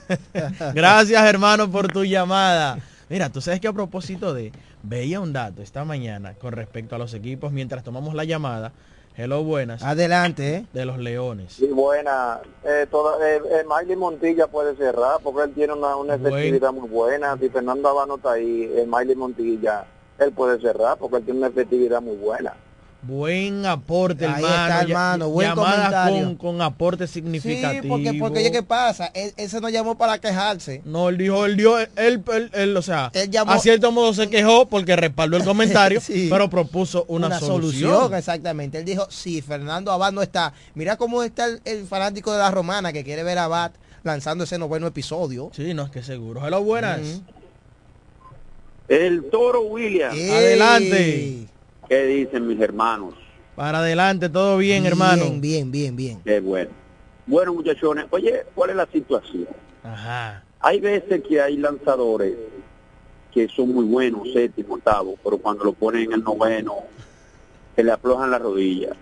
Gracias, 0.74 1.22
hermano, 1.24 1.70
por 1.70 1.88
tu 1.88 2.04
llamada. 2.04 2.78
Mira, 3.08 3.30
tú 3.30 3.40
sabes 3.40 3.60
que 3.60 3.68
a 3.68 3.72
propósito 3.72 4.34
de, 4.34 4.52
veía 4.82 5.20
un 5.20 5.32
dato 5.32 5.62
esta 5.62 5.84
mañana 5.84 6.34
con 6.34 6.52
respecto 6.52 6.94
a 6.94 6.98
los 6.98 7.14
equipos 7.14 7.52
mientras 7.52 7.82
tomamos 7.84 8.14
la 8.14 8.24
llamada. 8.24 8.72
Hello, 9.16 9.42
buenas. 9.42 9.82
Adelante, 9.82 10.54
¿eh? 10.54 10.66
De 10.72 10.84
los 10.84 10.98
Leones. 10.98 11.54
Sí, 11.54 11.66
buena. 11.66 12.38
Eh, 12.64 12.86
toda, 12.88 13.16
eh, 13.28 13.40
eh, 13.50 13.64
Miley 13.68 13.96
Montilla 13.96 14.46
puede 14.46 14.76
cerrar 14.76 15.18
porque 15.24 15.42
él 15.42 15.54
tiene 15.54 15.72
una, 15.72 15.96
una 15.96 16.16
Bueno. 16.16 16.36
efectividad 16.36 16.72
muy 16.72 16.88
buena. 16.88 17.36
Si 17.36 17.48
Fernando 17.48 17.88
Abano 17.88 18.14
está 18.16 18.32
ahí, 18.32 18.70
eh, 18.76 18.86
Miley 18.86 19.16
Montilla, 19.16 19.86
él 20.20 20.30
puede 20.32 20.60
cerrar 20.60 20.98
porque 20.98 21.16
él 21.16 21.24
tiene 21.24 21.38
una 21.40 21.48
efectividad 21.48 22.00
muy 22.00 22.14
buena. 22.16 22.54
Buen 23.00 23.64
aporte, 23.64 24.26
Ahí 24.26 24.34
hermano. 24.42 24.54
está, 24.64 24.80
hermano, 24.82 25.28
buen 25.30 25.48
llamadas 25.48 25.76
comentario. 26.08 26.24
con, 26.24 26.36
con 26.36 26.62
aporte 26.62 27.06
Sí, 27.06 27.12
significativo. 27.14 27.94
porque, 27.94 28.14
porque 28.14 28.38
oye, 28.40 28.50
¿qué 28.50 28.62
pasa? 28.64 29.06
Él, 29.14 29.32
él 29.36 29.48
se 29.48 29.60
nos 29.60 29.70
llamó 29.70 29.96
para 29.96 30.18
quejarse. 30.18 30.82
No, 30.84 31.08
él 31.08 31.16
dijo, 31.16 31.46
él 31.46 31.56
dio, 31.56 31.78
él, 31.78 31.88
él, 31.94 32.22
él- 32.32 32.50
él, 32.52 32.76
o 32.76 32.82
sea, 32.82 33.10
Él 33.14 33.30
llamó- 33.30 33.52
a 33.52 33.58
cierto 33.60 33.92
modo 33.92 34.12
se 34.14 34.28
quejó 34.28 34.68
porque 34.68 34.96
respaldó 34.96 35.36
el 35.36 35.44
comentario, 35.44 36.00
Sí. 36.02 36.26
pero 36.28 36.50
propuso 36.50 37.04
una, 37.06 37.38
solución. 37.38 38.12
exactamente. 38.14 38.78
Él 38.78 38.84
dijo, 38.84 39.06
si 39.10 39.42
Fernando 39.42 39.92
Abad 39.92 40.10
no 40.10 40.20
está, 40.20 40.52
mira 40.74 40.96
cómo 40.96 41.22
está 41.22 41.44
el, 41.46 41.60
el 41.66 41.86
fanático 41.86 42.32
de 42.32 42.38
la 42.38 42.50
romana 42.50 42.92
que 42.92 43.04
quiere 43.04 43.22
ver 43.22 43.38
a 43.38 43.44
Abad 43.44 43.70
lanzando 44.02 44.42
ese 44.42 44.58
noveno 44.58 44.88
episodio. 44.88 45.52
Sí, 45.54 45.72
no 45.72 45.84
es 45.84 45.90
que 45.90 46.02
seguro. 46.02 46.44
Hello, 46.44 46.64
buenas. 46.64 47.00
El 48.88 49.24
Toro 49.30 49.62
William. 49.62 50.10
Adelante. 50.10 51.46
¿Qué 51.88 52.04
dicen 52.04 52.46
mis 52.46 52.60
hermanos? 52.60 53.14
Para 53.56 53.78
adelante, 53.78 54.28
todo 54.28 54.58
bien, 54.58 54.84
hermano. 54.86 55.24
Bien, 55.40 55.70
bien, 55.70 55.96
bien. 55.96 56.20
Qué 56.22 56.40
bueno. 56.40 56.70
Bueno, 57.26 57.54
muchachones, 57.54 58.06
oye, 58.10 58.44
¿cuál 58.54 58.70
es 58.70 58.76
la 58.76 58.86
situación? 58.86 59.48
Ajá. 59.82 60.44
Hay 60.60 60.80
veces 60.80 61.22
que 61.26 61.40
hay 61.40 61.56
lanzadores 61.56 62.34
que 63.32 63.48
son 63.48 63.72
muy 63.72 63.84
buenos, 63.84 64.32
séptimo, 64.32 64.74
octavo, 64.74 65.16
pero 65.22 65.38
cuando 65.38 65.64
lo 65.64 65.72
ponen 65.72 66.04
en 66.04 66.12
el 66.14 66.24
noveno, 66.24 66.74
se 67.74 67.84
le 67.84 67.92
aflojan 67.92 68.30
las 68.30 68.40
rodillas. 68.40 68.96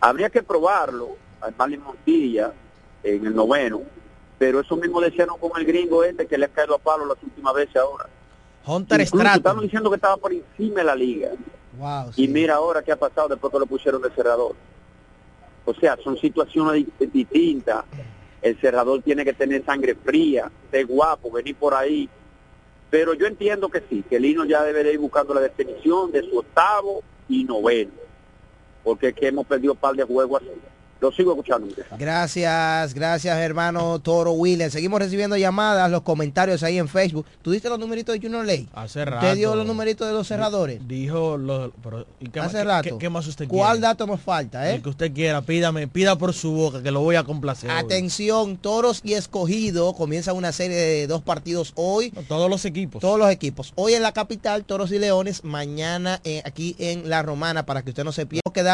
Habría 0.00 0.30
que 0.30 0.42
probarlo 0.42 1.16
al 1.40 1.54
Marlin 1.56 1.82
Montilla 1.82 2.52
en 3.02 3.26
el 3.26 3.34
noveno, 3.34 3.82
Pero 4.38 4.60
eso 4.60 4.76
mismo 4.76 5.00
decían 5.00 5.28
con 5.40 5.52
el 5.56 5.64
gringo 5.64 6.02
este 6.04 6.26
que 6.26 6.36
le 6.36 6.46
ha 6.46 6.48
caído 6.48 6.74
a 6.74 6.78
palo 6.78 7.06
las 7.06 7.22
últimas 7.22 7.54
veces 7.54 7.76
ahora. 7.76 8.06
Hunter 8.66 9.00
Incluso. 9.00 9.26
Estaban 9.26 9.62
diciendo 9.62 9.90
que 9.90 9.96
estaba 9.96 10.16
por 10.16 10.32
encima 10.32 10.80
de 10.80 10.84
la 10.84 10.94
liga. 10.94 11.30
Wow, 11.78 12.12
Y 12.16 12.28
mira 12.28 12.54
ahora 12.56 12.82
qué 12.82 12.92
ha 12.92 12.96
pasado 12.96 13.28
después 13.28 13.52
que 13.52 13.58
lo 13.58 13.66
pusieron 13.66 14.00
de 14.02 14.10
cerrador. 14.10 14.54
O 15.64 15.74
sea, 15.74 15.96
son 16.02 16.16
situaciones 16.18 16.86
di- 16.98 17.06
distintas. 17.06 17.84
El 18.42 18.60
cerrador 18.60 19.02
tiene 19.02 19.24
que 19.24 19.32
tener 19.32 19.64
sangre 19.64 19.94
fría, 19.94 20.50
ser 20.70 20.86
guapo, 20.86 21.30
venir 21.30 21.56
por 21.56 21.74
ahí. 21.74 22.08
Pero 22.90 23.14
yo 23.14 23.26
entiendo 23.26 23.68
que 23.70 23.82
sí, 23.88 24.04
que 24.08 24.20
Lino 24.20 24.44
ya 24.44 24.62
debe 24.62 24.84
de 24.84 24.92
ir 24.92 24.98
buscando 24.98 25.32
la 25.34 25.40
definición 25.40 26.12
de 26.12 26.22
su 26.28 26.38
octavo 26.38 27.02
y 27.28 27.44
noveno. 27.44 27.92
Porque 28.84 29.08
es 29.08 29.14
que 29.14 29.28
hemos 29.28 29.46
perdido 29.46 29.72
un 29.72 29.78
par 29.78 29.94
de 29.94 30.04
juegos 30.04 30.42
así. 30.42 30.50
Lo 31.00 31.12
sigo 31.12 31.32
escuchando. 31.32 31.68
Gracias, 31.98 32.94
gracias 32.94 33.36
hermano 33.38 33.98
Toro 33.98 34.32
Williams. 34.32 34.72
Seguimos 34.72 34.98
recibiendo 35.00 35.36
llamadas, 35.36 35.90
los 35.90 36.02
comentarios 36.02 36.62
ahí 36.62 36.78
en 36.78 36.88
Facebook. 36.88 37.26
¿Tú 37.42 37.50
diste 37.50 37.68
los 37.68 37.78
numeritos 37.78 38.14
de 38.14 38.20
Junior 38.20 38.44
Ley? 38.44 38.68
Hace 38.72 39.04
rato. 39.04 39.26
¿Usted 39.26 39.36
dio 39.36 39.54
los 39.54 39.66
numeritos 39.66 40.06
de 40.06 40.14
los 40.14 40.26
cerradores? 40.26 40.80
Dijo 40.88 41.36
lo, 41.36 41.72
pero, 41.82 42.06
¿y 42.20 42.28
qué, 42.28 42.40
Hace 42.40 42.64
rato. 42.64 42.88
qué- 42.90 42.98
qué 42.98 43.10
más 43.10 43.26
usted 43.26 43.46
¿Cuál 43.48 43.72
quiere? 43.72 43.86
dato 43.88 44.06
nos 44.06 44.20
falta, 44.20 44.70
eh? 44.70 44.76
El 44.76 44.82
que 44.82 44.88
usted 44.88 45.12
quiera, 45.12 45.42
pídame, 45.42 45.88
pida 45.88 46.16
por 46.16 46.32
su 46.32 46.52
boca 46.52 46.82
que 46.82 46.90
lo 46.90 47.00
voy 47.00 47.16
a 47.16 47.24
complacer. 47.24 47.70
hoy. 47.70 47.76
Atención, 47.78 48.56
Toros 48.56 49.00
y 49.04 49.12
Escogido 49.14 49.92
comienza 49.94 50.32
una 50.32 50.52
serie 50.52 50.76
de 50.76 51.06
dos 51.06 51.22
partidos 51.22 51.72
hoy. 51.74 52.10
todos 52.28 52.48
los 52.48 52.64
equipos. 52.64 53.00
Todos 53.00 53.18
los 53.18 53.30
equipos. 53.30 53.72
Hoy 53.74 53.94
en 53.94 54.02
la 54.02 54.12
capital, 54.12 54.64
Toros 54.64 54.90
y 54.92 54.98
Leones. 54.98 55.44
Mañana 55.44 56.20
eh, 56.24 56.40
aquí 56.44 56.76
en 56.78 57.10
La 57.10 57.22
Romana 57.22 57.66
para 57.66 57.82
que 57.82 57.90
usted 57.90 58.04
no 58.04 58.12
se 58.12 58.24
pierda. 58.26 58.44